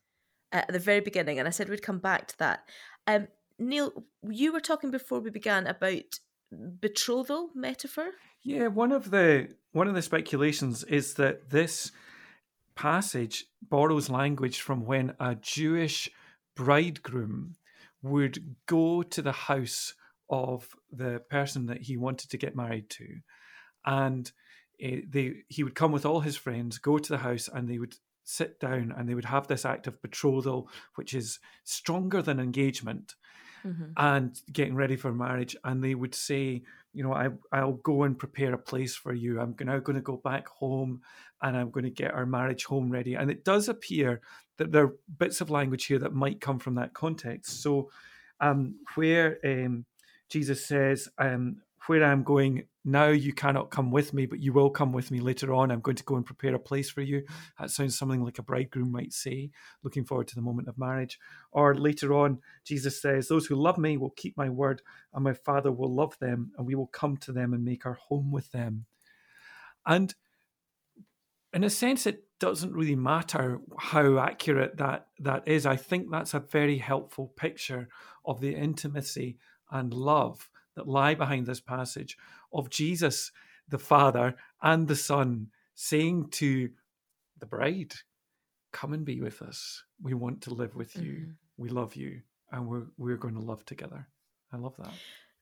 at 0.53 0.73
the 0.73 0.79
very 0.79 1.01
beginning, 1.01 1.39
and 1.39 1.49
I 1.49 1.51
said 1.51 1.69
we'd 1.69 1.83
come 1.83 1.99
back 1.99 2.29
to 2.29 2.39
that. 2.39 2.61
Um, 3.07 3.29
Neil, 3.59 4.05
you 4.29 4.53
were 4.53 4.61
talking 4.61 4.91
before 4.91 5.21
we 5.21 5.31
began 5.31 5.67
about 5.67 6.21
betrothal 6.51 7.51
metaphor. 7.55 8.11
Yeah, 8.43 8.69
one 8.69 8.93
of 8.93 9.11
the 9.11 9.49
one 9.73 9.89
of 9.89 9.95
the 9.95 10.03
speculations 10.03 10.85
is 10.85 11.15
that 11.15 11.51
this 11.51 11.93
passage 12.75 13.47
borrows 13.61 14.09
language 14.09 14.61
from 14.61 14.87
when 14.87 15.15
a 15.19 15.35
Jewish 15.35 16.09
bridegroom 16.55 17.57
would 18.03 18.55
go 18.67 19.03
to 19.03 19.21
the 19.21 19.33
house 19.33 19.95
of 20.31 20.69
the 20.93 21.21
person 21.31 21.67
that 21.67 21.83
he 21.83 21.97
wanted 21.97 22.31
to 22.31 22.39
get 22.39 22.57
married 22.57 22.91
to, 22.91 23.07
and 23.87 24.31
uh, 24.85 24.97
they 25.09 25.35
he 25.49 25.65
would 25.65 25.75
come 25.75 25.93
with 25.93 26.07
all 26.07 26.21
his 26.21 26.37
friends, 26.37 26.79
go 26.79 26.99
to 26.99 27.09
the 27.09 27.19
house, 27.19 27.49
and 27.53 27.69
they 27.69 27.79
would 27.79 27.95
sit 28.25 28.61
down 28.61 28.93
and 28.97 29.09
they 29.09 29.15
would 29.15 29.25
have 29.25 29.47
this 29.47 29.65
act 29.65 29.87
of 29.87 30.03
betrothal, 30.03 30.69
which 30.97 31.15
is 31.15 31.39
stronger 31.65 32.23
than 32.23 32.39
engagement. 32.39 33.15
Mm-hmm. 33.67 33.91
and 33.97 34.41
getting 34.53 34.77
ready 34.77 34.95
for 34.95 35.13
marriage 35.13 35.57
and 35.65 35.83
they 35.83 35.97
would 35.97 36.15
say 36.15 36.63
you 36.93 37.03
know 37.03 37.13
I, 37.13 37.31
i'll 37.51 37.73
go 37.73 38.05
and 38.05 38.17
prepare 38.17 38.55
a 38.55 38.59
place 38.59 38.95
for 38.95 39.13
you 39.13 39.41
i'm 39.41 39.57
now 39.61 39.81
going 39.81 39.97
to 39.97 40.01
go 40.01 40.17
back 40.17 40.47
home 40.47 41.01
and 41.43 41.57
i'm 41.57 41.73
going 41.73 41.83
to 41.83 41.91
get 41.91 42.15
our 42.15 42.25
marriage 42.25 42.65
home 42.67 42.89
ready 42.89 43.15
and 43.15 43.33
it 43.33 43.45
does 43.45 43.69
appear 43.69 44.21
that 44.59 44.71
there 44.71 44.85
are 44.85 44.95
bits 45.19 45.41
of 45.41 45.51
language 45.51 45.87
here 45.87 45.99
that 45.99 46.15
might 46.15 46.41
come 46.41 46.61
from 46.61 46.77
that 46.77 46.95
context 46.95 47.61
so 47.61 47.91
um, 48.41 48.77
where 48.95 49.39
um, 49.45 49.85
Jesus 50.29 50.65
says, 50.65 51.09
um, 51.19 51.63
Where 51.87 52.05
I'm 52.05 52.23
going, 52.23 52.65
now 52.85 53.09
you 53.09 53.33
cannot 53.33 53.71
come 53.71 53.91
with 53.91 54.15
me, 54.15 54.27
but 54.27 54.41
you 54.41 54.53
will 54.53 54.71
come 54.71 54.93
with 54.93 55.11
me 55.11 55.21
later 55.21 55.53
on. 55.53 55.71
I'm 55.71 55.81
going 55.81 55.97
to 55.97 56.05
go 56.05 56.17
and 56.17 56.25
prepare 56.25 56.55
a 56.55 56.59
place 56.59 56.89
for 56.89 57.03
you. 57.03 57.23
That 57.59 57.71
sounds 57.71 57.99
something 57.99 58.25
like 58.25 58.39
a 58.39 58.43
bridegroom 58.43 58.91
might 58.91 59.13
say, 59.13 59.51
looking 59.83 60.05
forward 60.05 60.29
to 60.29 60.35
the 60.35 60.43
moment 60.43 60.69
of 60.69 60.79
marriage. 60.79 61.19
Or 61.53 61.75
later 61.75 62.15
on, 62.15 62.39
Jesus 62.65 63.01
says, 63.01 63.29
Those 63.29 63.47
who 63.47 63.57
love 63.57 63.79
me 63.79 63.97
will 63.97 64.11
keep 64.11 64.37
my 64.37 64.49
word, 64.49 64.83
and 65.13 65.25
my 65.25 65.35
Father 65.35 65.71
will 65.71 65.95
love 65.95 66.19
them, 66.19 66.53
and 66.57 66.67
we 66.67 66.75
will 66.75 66.87
come 66.87 67.17
to 67.19 67.33
them 67.33 67.53
and 67.53 67.65
make 67.65 67.85
our 67.85 67.99
home 68.09 68.31
with 68.31 68.51
them. 68.53 68.87
And 69.87 70.15
in 71.53 71.65
a 71.65 71.71
sense, 71.71 72.07
it 72.07 72.25
doesn't 72.41 72.73
really 72.73 72.97
matter 72.97 73.61
how 73.79 74.19
accurate 74.19 74.77
that 74.77 75.09
that 75.19 75.49
is. 75.49 75.67
I 75.67 75.77
think 75.77 76.11
that's 76.11 76.35
a 76.35 76.41
very 76.41 76.79
helpful 76.79 77.33
picture 77.37 77.89
of 78.25 78.41
the 78.41 78.55
intimacy 78.55 79.39
and 79.71 79.93
love 79.93 80.49
that 80.75 80.89
lie 80.89 81.15
behind 81.15 81.47
this 81.47 81.61
passage 81.61 82.17
of 82.53 82.71
Jesus, 82.71 83.33
the 83.69 83.79
Father, 83.79 84.37
and 84.63 84.87
the 84.87 84.97
Son 84.97 85.49
saying 85.75 86.29
to 86.31 86.71
the 87.39 87.47
bride, 87.47 87.95
Come 88.73 88.93
and 88.93 89.05
be 89.05 89.21
with 89.21 89.41
us. 89.41 89.83
We 90.03 90.13
want 90.15 90.43
to 90.43 90.55
live 90.55 90.75
with 90.75 90.95
you. 90.97 91.13
Mm-hmm. 91.13 91.31
We 91.57 91.69
love 91.71 91.97
you. 91.97 92.21
And 92.53 92.67
we're 92.69 92.87
we're 92.99 93.17
going 93.17 93.35
to 93.35 93.41
love 93.41 93.65
together. 93.65 94.07
I 94.53 94.57
love 94.59 94.77
that. 94.77 94.93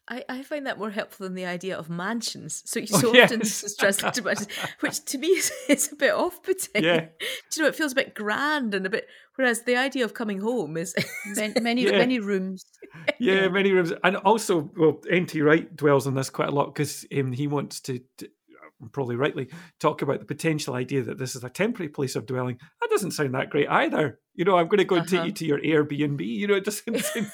I, 0.08 0.24
I 0.28 0.42
find 0.42 0.66
that 0.66 0.78
more 0.78 0.90
helpful 0.90 1.24
than 1.26 1.34
the 1.34 1.46
idea 1.46 1.76
of 1.76 1.90
mansions. 1.90 2.62
So 2.64 2.78
you 2.78 2.86
so 2.86 3.08
oh, 3.08 3.22
often 3.22 3.40
yes. 3.40 3.74
translated 3.76 4.24
mansions, 4.24 4.48
which 4.80 5.04
to 5.06 5.18
me 5.18 5.28
is, 5.28 5.52
is 5.68 5.92
a 5.92 5.96
bit 5.96 6.12
off 6.12 6.42
putting. 6.42 6.84
Yeah. 6.84 7.06
Do 7.50 7.56
you 7.56 7.62
know, 7.62 7.68
it 7.68 7.74
feels 7.74 7.92
a 7.92 7.96
bit 7.96 8.14
grand 8.14 8.74
and 8.74 8.86
a 8.86 8.90
bit 8.90 9.08
whereas 9.34 9.62
the 9.62 9.76
idea 9.76 10.04
of 10.04 10.14
coming 10.14 10.40
home 10.40 10.76
is 10.76 10.94
many 11.26 11.60
many, 11.60 11.82
yeah. 11.84 11.92
many 11.92 12.18
rooms. 12.18 12.64
Yeah, 13.18 13.48
many 13.48 13.72
rooms. 13.72 13.92
And 14.04 14.16
also, 14.16 14.70
well, 14.76 15.00
N.T. 15.10 15.40
Wright 15.42 15.74
dwells 15.74 16.06
on 16.06 16.14
this 16.14 16.30
quite 16.30 16.48
a 16.48 16.52
lot 16.52 16.74
because 16.74 17.06
um, 17.16 17.32
he 17.32 17.46
wants 17.46 17.80
to, 17.82 18.00
to 18.18 18.28
probably 18.92 19.16
rightly 19.16 19.48
talk 19.80 20.02
about 20.02 20.20
the 20.20 20.26
potential 20.26 20.74
idea 20.74 21.02
that 21.02 21.18
this 21.18 21.36
is 21.36 21.44
a 21.44 21.50
temporary 21.50 21.88
place 21.88 22.16
of 22.16 22.26
dwelling. 22.26 22.58
That 22.80 22.90
doesn't 22.90 23.12
sound 23.12 23.34
that 23.34 23.50
great 23.50 23.68
either. 23.68 24.18
You 24.34 24.44
know, 24.44 24.56
I'm 24.56 24.66
going 24.66 24.78
to 24.78 24.84
go 24.84 24.96
and 24.96 25.06
uh-huh. 25.06 25.24
take 25.24 25.26
you 25.26 25.32
to 25.32 25.46
your 25.46 25.60
Airbnb. 25.60 26.26
You 26.26 26.46
know, 26.46 26.54
it 26.54 26.64
doesn't 26.64 26.98
seem 27.04 27.30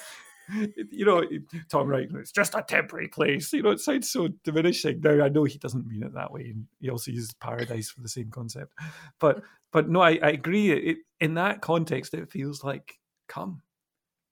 you 0.91 1.05
know, 1.05 1.23
Tom 1.71 1.89
Wright, 1.89 2.09
it's 2.15 2.33
just 2.33 2.55
a 2.55 2.63
temporary 2.63 3.09
place. 3.09 3.53
You 3.53 3.63
know, 3.63 3.71
it 3.71 3.81
sounds 3.81 4.11
so 4.11 4.29
diminishing. 4.45 5.01
Now 5.01 5.25
I 5.25 5.29
know 5.29 5.45
he 5.45 5.59
doesn't 5.59 5.87
mean 5.87 6.03
it 6.03 6.15
that 6.15 6.33
way, 6.33 6.43
and 6.43 6.67
he 6.81 6.91
also 6.91 7.11
uses 7.11 7.35
paradise 7.35 7.91
for 7.91 8.01
the 8.01 8.09
same 8.09 8.31
concept. 8.31 8.73
But 9.19 9.43
but 9.73 9.89
no, 9.89 10.01
I, 10.01 10.19
I 10.23 10.31
agree. 10.31 10.71
It, 10.71 10.99
in 11.21 11.35
that 11.35 11.61
context, 11.61 12.15
it 12.15 12.31
feels 12.31 12.63
like 12.63 12.99
come, 13.29 13.63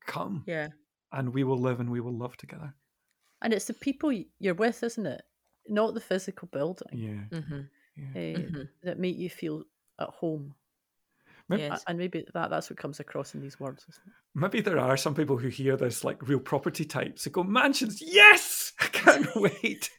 come, 0.07 0.45
yeah, 0.47 0.69
and 1.13 1.33
we 1.33 1.45
will 1.45 1.61
live 1.61 1.81
and 1.81 1.91
we 1.91 2.01
will 2.01 2.17
love 2.17 2.37
together. 2.37 2.75
And 3.43 3.53
it's 3.53 3.67
the 3.67 3.75
people 3.75 4.13
you're 4.39 4.55
with, 4.55 4.83
isn't 4.83 5.07
it? 5.07 5.23
Not 5.69 5.95
the 5.95 6.01
physical 6.01 6.49
building. 6.53 6.89
Yeah, 6.93 7.39
mm-hmm. 7.39 7.61
yeah. 7.97 8.11
Uh, 8.11 8.39
mm-hmm. 8.39 8.63
that 8.83 8.99
make 8.99 9.17
you 9.17 9.31
feel 9.31 9.65
at 9.99 10.09
home. 10.09 10.55
Maybe, 11.51 11.63
yes. 11.63 11.83
And 11.89 11.99
maybe 11.99 12.25
that, 12.33 12.49
that's 12.49 12.71
what 12.71 12.79
comes 12.79 13.01
across 13.01 13.35
in 13.35 13.41
these 13.41 13.59
words. 13.59 13.85
Maybe 14.37 14.61
there 14.61 14.79
are 14.79 14.97
some 14.97 15.17
people 15.17 15.37
who 15.37 15.49
hear 15.49 15.77
this 15.77 16.05
like 16.05 16.29
real 16.29 16.39
property 16.39 16.85
types 16.85 17.25
who 17.25 17.31
go, 17.31 17.43
mansions, 17.43 18.01
yes! 18.01 18.73
I 18.81 18.87
can't 18.87 19.27
wait. 19.35 19.91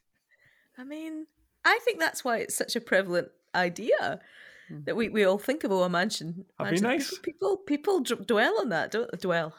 I 0.77 0.85
mean, 0.85 1.27
I 1.65 1.77
think 1.83 1.99
that's 1.99 2.23
why 2.23 2.37
it's 2.37 2.55
such 2.55 2.77
a 2.77 2.81
prevalent 2.81 3.27
idea 3.53 4.21
hmm. 4.69 4.83
that 4.85 4.95
we, 4.95 5.09
we 5.09 5.25
all 5.25 5.37
think 5.37 5.65
of 5.65 5.73
oh, 5.73 5.83
a 5.83 5.89
mansion. 5.89 6.45
That'd 6.57 6.75
be 6.75 6.79
nice. 6.79 7.17
People 7.19 7.57
people, 7.57 7.99
people 7.99 8.23
dwell 8.25 8.61
on 8.61 8.69
that, 8.69 8.91
don't 8.91 9.11
dwell 9.19 9.53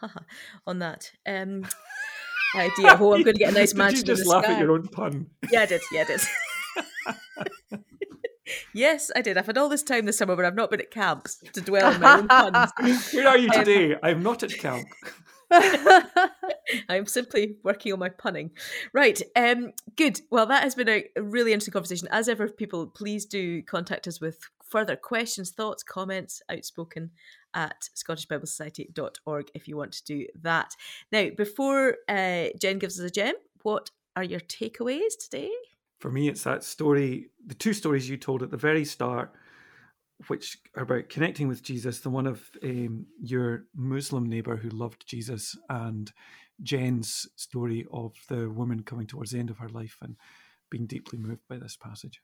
on 0.67 0.79
that 0.79 1.13
um, 1.27 1.67
idea. 2.57 2.97
Oh, 2.99 3.13
I'm 3.13 3.23
going 3.23 3.35
to 3.35 3.39
get 3.39 3.53
a 3.53 3.59
nice 3.59 3.75
mansion. 3.75 4.07
Did 4.07 4.09
you 4.09 4.17
just 4.17 4.27
laugh 4.27 4.45
sky. 4.45 4.55
at 4.55 4.61
your 4.61 4.73
own 4.73 4.89
pun? 4.89 5.27
Yeah, 5.51 5.61
I 5.61 5.67
did. 5.67 5.83
Yeah, 5.93 6.05
I 6.09 6.17
did. 6.17 7.85
Yes, 8.73 9.11
I 9.15 9.23
did. 9.23 9.37
I've 9.39 9.47
had 9.47 9.59
all 9.59 9.69
this 9.69 9.83
time 9.83 10.07
this 10.07 10.19
summer, 10.19 10.37
but 10.37 10.45
I've 10.45 10.55
not 10.55 10.71
been 10.71 10.81
at 10.81 10.91
camps 10.91 11.43
to 11.53 11.61
dwell 11.61 11.93
on 11.95 12.01
my 12.01 12.19
own 12.19 12.29
puns. 12.29 12.73
Where 13.13 13.29
are 13.29 13.39
you 13.39 13.51
um, 13.51 13.65
today? 13.65 13.97
I'm 14.03 14.23
not 14.23 14.43
at 14.43 14.57
camp. 14.59 14.87
I'm 16.89 17.07
simply 17.07 17.57
working 17.63 17.93
on 17.93 17.99
my 17.99 18.09
punning. 18.09 18.51
Right. 18.93 19.21
Um, 19.37 19.73
good. 19.97 20.21
Well, 20.31 20.47
that 20.47 20.63
has 20.63 20.75
been 20.75 20.89
a 20.89 21.05
really 21.21 21.53
interesting 21.53 21.73
conversation. 21.73 22.09
As 22.11 22.29
ever, 22.29 22.49
people, 22.49 22.87
please 22.87 23.27
do 23.27 23.63
contact 23.63 24.07
us 24.07 24.21
with 24.21 24.39
further 24.65 24.97
questions, 24.97 25.51
thoughts, 25.51 25.83
comments, 25.83 26.41
outspoken 26.51 27.11
at 27.55 27.89
scottishbiblesociety.org 27.95 29.51
if 29.55 29.69
you 29.69 29.77
want 29.77 29.93
to 29.93 30.05
do 30.05 30.27
that. 30.41 30.75
Now, 31.11 31.29
before 31.37 31.99
uh, 32.09 32.47
Jen 32.59 32.79
gives 32.79 32.99
us 32.99 33.07
a 33.07 33.11
gem, 33.11 33.35
what 33.63 33.91
are 34.17 34.25
your 34.25 34.41
takeaways 34.41 35.19
today? 35.21 35.51
For 36.03 36.11
me, 36.11 36.29
it's 36.29 36.43
that 36.43 36.65
story, 36.65 37.31
the 37.47 37.55
two 37.55 37.73
stories 37.73 38.11
you 38.11 38.17
told 38.17 38.43
at 38.43 38.51
the 38.51 38.57
very 38.57 38.85
start, 38.85 39.33
which 40.27 40.59
are 40.77 40.83
about 40.83 41.09
connecting 41.09 41.47
with 41.47 41.63
Jesus 41.63 42.01
the 42.01 42.11
one 42.11 42.27
of 42.27 42.51
um, 42.65 43.07
your 43.23 43.67
Muslim 43.77 44.29
neighbor 44.29 44.57
who 44.57 44.69
loved 44.71 45.07
Jesus, 45.07 45.57
and 45.69 46.13
Jen's 46.61 47.29
story 47.37 47.87
of 47.93 48.15
the 48.29 48.51
woman 48.51 48.83
coming 48.83 49.07
towards 49.07 49.31
the 49.31 49.39
end 49.39 49.49
of 49.49 49.59
her 49.59 49.69
life 49.69 49.97
and 50.03 50.17
being 50.71 50.87
deeply 50.87 51.21
moved 51.21 51.43
by 51.49 51.57
this 51.57 51.77
passage. 51.77 52.21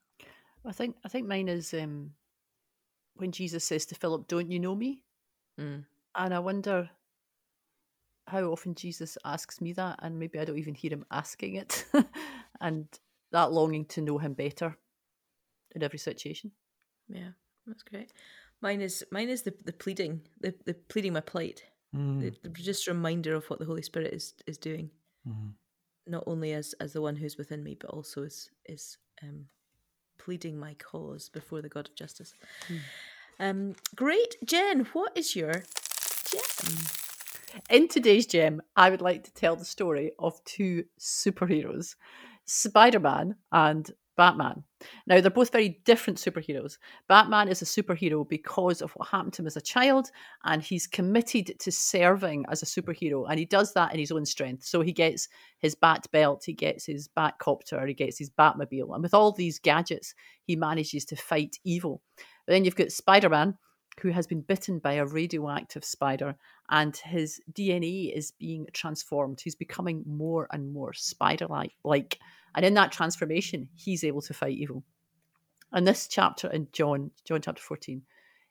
I 0.67 0.73
think 0.73 0.97
I 1.05 1.09
think 1.09 1.29
mine 1.29 1.47
is 1.47 1.73
um, 1.73 2.11
when 3.15 3.31
Jesus 3.31 3.63
says 3.63 3.87
to 3.87 3.95
Philip, 3.95 4.27
"Don't 4.27 4.51
you 4.51 4.59
know 4.59 4.75
me?" 4.75 5.05
Mm. 5.61 5.85
And 6.17 6.35
I 6.35 6.41
wonder 6.41 6.91
how 8.27 8.43
often 8.47 8.75
Jesus 8.75 9.17
asks 9.25 9.61
me 9.61 9.73
that, 9.75 10.01
and 10.03 10.19
maybe 10.19 10.41
I 10.41 10.45
don't 10.45 10.59
even 10.59 10.75
hear 10.75 10.91
him 10.91 11.07
asking 11.13 11.55
it. 11.55 11.85
and 12.61 12.89
that 13.33 13.53
longing 13.53 13.85
to 13.87 14.01
know 14.01 14.19
him 14.19 14.35
better 14.35 14.77
in 15.75 15.83
every 15.83 15.99
situation. 15.99 16.53
Yeah, 17.09 17.31
that's 17.67 17.83
great. 17.83 18.13
Mine 18.61 18.81
is 18.81 19.05
mine 19.11 19.29
is 19.29 19.43
the 19.43 19.55
the 19.65 19.73
pleading, 19.73 20.23
the 20.41 20.55
the 20.65 20.75
pleading 20.75 21.13
my 21.13 21.21
plight. 21.21 21.65
Mm. 21.95 22.21
The, 22.21 22.49
the, 22.49 22.49
just 22.51 22.87
reminder 22.87 23.35
of 23.35 23.47
what 23.47 23.59
the 23.59 23.65
Holy 23.65 23.83
Spirit 23.83 24.13
is 24.13 24.35
is 24.47 24.59
doing, 24.59 24.91
mm. 25.27 25.53
not 26.07 26.25
only 26.27 26.53
as 26.53 26.75
as 26.81 26.93
the 26.93 27.01
one 27.01 27.17
who's 27.17 27.39
within 27.39 27.63
me, 27.63 27.77
but 27.79 27.91
also 27.91 28.23
is 28.23 28.51
is 28.67 28.99
um, 29.23 29.47
pleading 30.19 30.59
my 30.59 30.75
cause 30.75 31.29
before 31.29 31.63
the 31.63 31.69
God 31.69 31.89
of 31.89 31.95
justice. 31.95 32.35
Mm. 32.69 32.81
Um, 33.41 33.75
great, 33.95 34.37
Jen. 34.45 34.87
What 34.93 35.17
is 35.17 35.37
your 35.37 35.53
gem? 35.53 36.75
In 37.71 37.89
today's 37.89 38.27
gem, 38.27 38.61
I 38.77 38.91
would 38.91 39.01
like 39.01 39.25
to 39.25 39.33
tell 39.33 39.57
the 39.57 39.65
story 39.65 40.13
of 40.19 40.43
two 40.45 40.85
superheroes 41.01 41.95
Spider 42.49 42.99
Man 43.01 43.37
and 43.53 43.91
Batman. 44.17 44.65
Now, 45.07 45.21
they're 45.21 45.31
both 45.31 45.53
very 45.53 45.81
different 45.85 46.19
superheroes. 46.19 46.79
Batman 47.09 47.49
is 47.49 47.63
a 47.63 47.65
superhero 47.65 48.29
because 48.29 48.83
of 48.83 48.91
what 48.93 49.09
happened 49.09 49.35
to 49.35 49.43
him 49.43 49.47
as 49.47 49.57
a 49.57 49.61
child, 49.61 50.11
and 50.45 50.61
he's 50.61 50.87
committed 50.89 51.59
to 51.61 51.71
serving 51.71 52.45
as 52.51 52.63
a 52.63 52.67
superhero, 52.67 53.27
and 53.31 53.39
he 53.39 53.45
does 53.45 53.73
that 53.75 53.93
in 53.93 54.01
his 54.01 54.11
own 54.11 54.27
strength. 54.27 54.65
So 54.65 54.81
he 54.81 54.93
gets 54.93 55.29
his 55.59 55.77
bat 55.77 56.07
belt, 56.11 56.43
he 56.45 56.53
gets 56.53 56.85
his 56.87 57.07
bat 57.07 57.39
copter, 57.39 57.87
he 57.87 57.95
gets 57.95 58.19
his 58.19 58.31
Batmobile, 58.31 58.93
and 58.93 59.03
with 59.03 59.15
all 59.15 59.31
these 59.31 59.61
gadgets, 59.61 60.15
he 60.43 60.57
manages 60.57 61.05
to 61.07 61.17
fight 61.17 61.59
evil. 61.65 62.03
But 62.17 62.55
then 62.55 62.65
you've 62.65 62.77
got 62.77 62.91
Spider 62.91 63.29
Man, 63.29 63.57
who 64.01 64.11
has 64.11 64.27
been 64.27 64.43
bitten 64.43 64.79
by 64.79 64.95
a 64.95 65.07
radioactive 65.07 65.85
spider 65.85 66.37
and 66.71 66.97
his 66.97 67.41
DNA 67.53 68.17
is 68.17 68.31
being 68.31 68.67
transformed. 68.73 69.41
He's 69.41 69.57
becoming 69.57 70.05
more 70.07 70.47
and 70.53 70.73
more 70.73 70.93
spider 70.93 71.47
like. 71.85 72.19
And 72.59 72.67
in 72.67 72.75
that 72.75 72.91
transformation, 72.91 73.69
he's 73.77 74.03
able 74.03 74.21
to 74.23 74.35
fight 74.35 74.59
evil. 74.59 74.83
And 75.71 75.87
this 75.87 76.09
chapter 76.09 76.51
in 76.51 76.67
John, 76.73 77.13
John 77.25 77.41
chapter 77.41 77.63
14, 77.63 78.03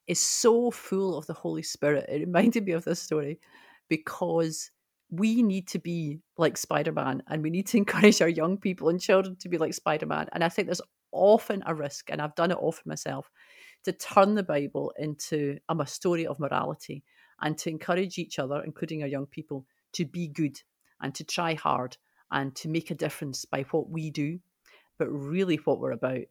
is 0.08 0.18
so 0.18 0.72
full 0.72 1.18
of 1.18 1.28
the 1.28 1.34
Holy 1.34 1.62
Spirit. 1.62 2.06
It 2.08 2.22
reminded 2.22 2.64
me 2.64 2.72
of 2.72 2.86
this 2.86 3.02
story 3.02 3.42
because 3.90 4.72
we 5.10 5.44
need 5.44 5.68
to 5.68 5.80
be 5.80 6.22
like 6.38 6.56
Spider 6.56 6.94
Man 6.94 7.22
and 7.28 7.44
we 7.44 7.50
need 7.50 7.68
to 7.68 7.78
encourage 7.80 8.22
our 8.22 8.30
young 8.30 8.58
people 8.58 8.88
and 8.88 9.02
children 9.02 9.36
to 9.42 9.50
be 9.50 9.58
like 9.58 9.74
Spider 9.74 10.06
Man. 10.06 10.30
And 10.32 10.42
I 10.42 10.48
think 10.48 10.70
there's 10.70 10.80
often 11.12 11.62
a 11.66 11.76
risk, 11.76 12.10
and 12.10 12.22
I've 12.22 12.36
done 12.36 12.52
it 12.52 12.58
often 12.62 12.84
myself, 12.88 13.30
to 13.84 13.92
turn 13.92 14.36
the 14.36 14.44
Bible 14.44 14.94
into 14.98 15.58
um, 15.68 15.82
a 15.82 15.86
story 15.86 16.26
of 16.26 16.40
morality 16.40 17.04
and 17.42 17.58
to 17.58 17.70
encourage 17.70 18.18
each 18.18 18.40
other, 18.40 18.64
including 18.64 19.02
our 19.02 19.10
young 19.10 19.26
people, 19.26 19.66
to 19.92 20.06
be 20.06 20.30
good 20.30 20.62
and 21.02 21.14
to 21.16 21.26
try 21.26 21.56
hard 21.56 21.98
and 22.32 22.56
to 22.56 22.70
make 22.70 22.92
a 22.92 22.96
difference 22.96 23.46
by 23.46 23.64
what 23.72 23.90
we 23.90 24.10
do. 24.10 24.40
But 24.98 25.10
really, 25.10 25.58
what 25.58 25.80
we're 25.80 25.92
about 25.92 26.24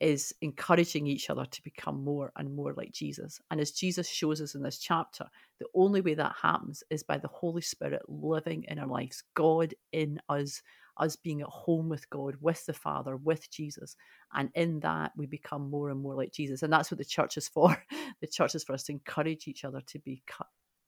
is 0.00 0.34
encouraging 0.40 1.06
each 1.06 1.30
other 1.30 1.44
to 1.46 1.62
become 1.62 2.02
more 2.02 2.32
and 2.36 2.54
more 2.54 2.74
like 2.74 2.92
Jesus. 2.92 3.40
And 3.50 3.60
as 3.60 3.70
Jesus 3.70 4.08
shows 4.08 4.40
us 4.40 4.54
in 4.54 4.62
this 4.62 4.78
chapter, 4.78 5.26
the 5.60 5.66
only 5.74 6.00
way 6.00 6.14
that 6.14 6.34
happens 6.40 6.82
is 6.90 7.02
by 7.02 7.18
the 7.18 7.28
Holy 7.28 7.62
Spirit 7.62 8.02
living 8.08 8.64
in 8.68 8.78
our 8.78 8.86
lives, 8.86 9.22
God 9.34 9.72
in 9.92 10.20
us, 10.28 10.62
us 10.98 11.16
being 11.16 11.40
at 11.42 11.48
home 11.48 11.88
with 11.88 12.08
God, 12.10 12.36
with 12.40 12.66
the 12.66 12.72
Father, 12.72 13.16
with 13.16 13.50
Jesus. 13.50 13.96
And 14.32 14.50
in 14.54 14.80
that, 14.80 15.12
we 15.16 15.26
become 15.26 15.70
more 15.70 15.90
and 15.90 16.00
more 16.00 16.14
like 16.14 16.32
Jesus. 16.32 16.62
And 16.62 16.72
that's 16.72 16.90
what 16.90 16.98
the 16.98 17.04
church 17.04 17.36
is 17.36 17.48
for. 17.54 17.76
the 18.20 18.26
church 18.26 18.54
is 18.54 18.64
for 18.64 18.72
us 18.72 18.82
to 18.84 18.92
encourage 18.92 19.46
each 19.48 19.64
other 19.64 19.80
to 19.86 19.98
be 20.00 20.22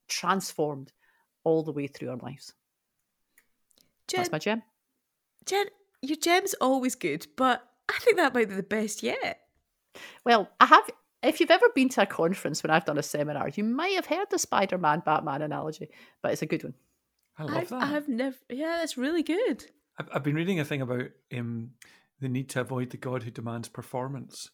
transformed 0.07 0.91
all 1.43 1.63
the 1.63 1.71
way 1.71 1.87
through 1.87 2.09
our 2.09 2.17
lives. 2.17 2.53
Jen, 4.07 4.19
that's 4.19 4.31
my 4.31 4.39
gem. 4.39 4.63
Jen, 5.45 5.65
your 6.01 6.17
gem's 6.17 6.53
always 6.61 6.95
good, 6.95 7.27
but 7.35 7.63
I 7.89 7.97
think 7.99 8.17
that 8.17 8.33
might 8.33 8.49
be 8.49 8.55
the 8.55 8.63
best 8.63 9.03
yet. 9.03 9.39
Well, 10.25 10.49
I 10.59 10.65
have. 10.65 10.89
If 11.23 11.39
you've 11.39 11.51
ever 11.51 11.65
been 11.73 11.89
to 11.89 12.03
a 12.03 12.05
conference 12.05 12.61
when 12.61 12.69
I've 12.69 12.85
done 12.85 12.99
a 12.99 13.03
seminar, 13.03 13.49
you 13.49 13.63
might 13.63 13.95
have 13.95 14.05
heard 14.05 14.27
the 14.29 14.37
Spider-Man 14.37 15.01
Batman 15.05 15.41
analogy, 15.41 15.89
but 16.21 16.31
it's 16.31 16.43
a 16.43 16.45
good 16.45 16.63
one. 16.63 16.75
I 17.39 17.43
love 17.43 17.55
I've, 17.57 17.69
that. 17.69 17.83
I've 17.83 18.07
never. 18.07 18.35
Yeah, 18.49 18.77
that's 18.79 18.97
really 18.97 19.23
good. 19.23 19.65
I've, 19.99 20.09
I've 20.13 20.23
been 20.23 20.35
reading 20.35 20.59
a 20.59 20.65
thing 20.65 20.81
about 20.81 21.09
um, 21.35 21.71
the 22.19 22.29
need 22.29 22.49
to 22.51 22.61
avoid 22.61 22.91
the 22.91 22.97
God 22.97 23.23
who 23.23 23.31
demands 23.31 23.67
performance, 23.67 24.49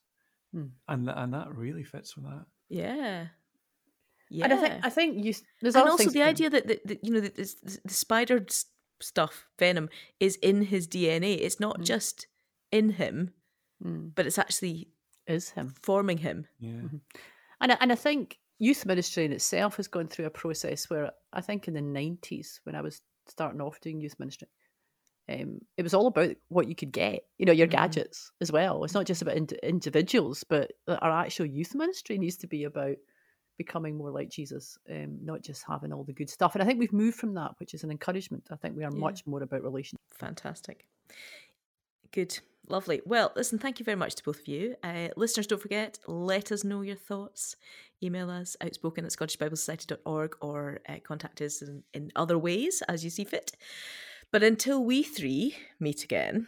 Hmm. 0.53 0.67
and 0.87 1.09
and 1.09 1.33
that 1.33 1.53
really 1.53 1.83
fits 1.83 2.15
with 2.15 2.25
that. 2.25 2.45
Yeah. 2.69 3.27
Yeah. 4.29 4.45
And 4.45 4.53
I 4.53 4.57
think 4.57 4.85
I 4.85 4.89
think 4.89 5.25
you. 5.25 5.33
There's 5.61 5.75
and 5.75 5.89
also 5.89 6.05
the 6.05 6.19
to- 6.19 6.23
idea 6.23 6.49
that, 6.49 6.67
that, 6.67 6.87
that 6.87 7.03
you 7.03 7.13
know 7.13 7.19
the, 7.19 7.29
the, 7.29 7.77
the 7.85 7.93
spider 7.93 8.43
s- 8.47 8.65
stuff 9.03 9.47
venom 9.59 9.89
is 10.19 10.35
in 10.37 10.63
his 10.63 10.87
dna 10.87 11.37
it's 11.39 11.59
not 11.59 11.79
Mm. 11.79 11.85
just 11.85 12.27
in 12.71 12.91
him 12.91 13.33
Mm, 13.83 14.11
but 14.15 14.25
it's 14.25 14.37
actually 14.37 14.87
is 15.27 15.49
him. 15.51 15.73
forming 15.81 16.17
him 16.19 16.47
Yeah, 16.59 16.87
And 17.59 17.71
I, 17.71 17.77
and 17.81 17.91
I 17.91 17.95
think 17.95 18.39
youth 18.59 18.85
ministry 18.85 19.25
in 19.25 19.33
itself 19.33 19.75
has 19.77 19.87
gone 19.87 20.07
through 20.07 20.25
a 20.25 20.29
process 20.29 20.89
where 20.89 21.11
I 21.33 21.41
think 21.41 21.67
in 21.67 21.73
the 21.73 21.81
90s, 21.81 22.59
when 22.63 22.75
I 22.75 22.81
was 22.81 23.01
starting 23.27 23.61
off 23.61 23.81
doing 23.81 23.99
youth 23.99 24.15
ministry, 24.19 24.47
um, 25.29 25.59
it 25.77 25.83
was 25.83 25.93
all 25.93 26.07
about 26.07 26.35
what 26.49 26.67
you 26.67 26.75
could 26.75 26.91
get, 26.91 27.25
you 27.37 27.45
know, 27.45 27.51
your 27.53 27.67
Mhm. 27.67 27.71
gadgets 27.71 28.31
as 28.41 28.51
well. 28.51 28.83
It's 28.83 28.93
not 28.93 29.05
just 29.05 29.21
about 29.21 29.37
ind- 29.37 29.53
individuals, 29.63 30.43
but 30.43 30.71
our 30.87 31.11
actual 31.25 31.45
youth 31.45 31.73
ministry 31.75 32.17
needs 32.17 32.37
to 32.37 32.47
be 32.47 32.63
about 32.65 32.97
becoming 33.57 33.97
more 33.97 34.11
like 34.11 34.29
Jesus, 34.29 34.77
um, 34.89 35.17
not 35.23 35.41
just 35.41 35.63
having 35.67 35.93
all 35.93 36.03
the 36.03 36.13
good 36.13 36.29
stuff. 36.29 36.55
And 36.55 36.63
I 36.63 36.65
think 36.65 36.79
we've 36.79 36.93
moved 36.93 37.17
from 37.17 37.33
that, 37.35 37.51
which 37.59 37.73
is 37.73 37.83
an 37.83 37.91
encouragement. 37.91 38.47
I 38.51 38.55
think 38.55 38.75
we 38.75 38.83
are 38.83 38.91
Yeah. 38.91 38.99
much 38.99 39.25
more 39.27 39.41
about 39.43 39.63
relationship. 39.63 39.99
fantastic 40.11 40.85
good 42.11 42.39
lovely 42.69 43.01
well 43.05 43.31
listen 43.35 43.57
thank 43.57 43.79
you 43.79 43.83
very 43.83 43.95
much 43.97 44.13
to 44.15 44.23
both 44.23 44.39
of 44.41 44.47
you 44.47 44.75
uh, 44.83 45.07
listeners 45.17 45.47
don't 45.47 45.61
forget 45.61 45.97
let 46.07 46.51
us 46.51 46.63
know 46.63 46.81
your 46.81 46.95
thoughts 46.95 47.55
email 48.03 48.29
us 48.29 48.55
outspoken 48.61 49.03
at 49.03 49.11
scottishbiblesociety.org 49.11 50.35
or 50.41 50.79
uh, 50.87 50.95
contact 51.03 51.41
us 51.41 51.61
in, 51.63 51.83
in 51.95 52.11
other 52.15 52.37
ways 52.37 52.83
as 52.87 53.03
you 53.03 53.09
see 53.09 53.23
fit 53.23 53.53
but 54.31 54.43
until 54.43 54.83
we 54.83 55.01
three 55.01 55.55
meet 55.79 56.03
again 56.03 56.47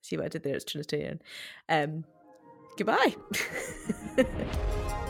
see 0.00 0.16
what 0.16 0.24
i 0.24 0.28
did 0.28 0.42
there 0.42 0.56
it's 0.56 0.64
trinitarian 0.64 1.20
um 1.68 2.04
goodbye 2.78 3.14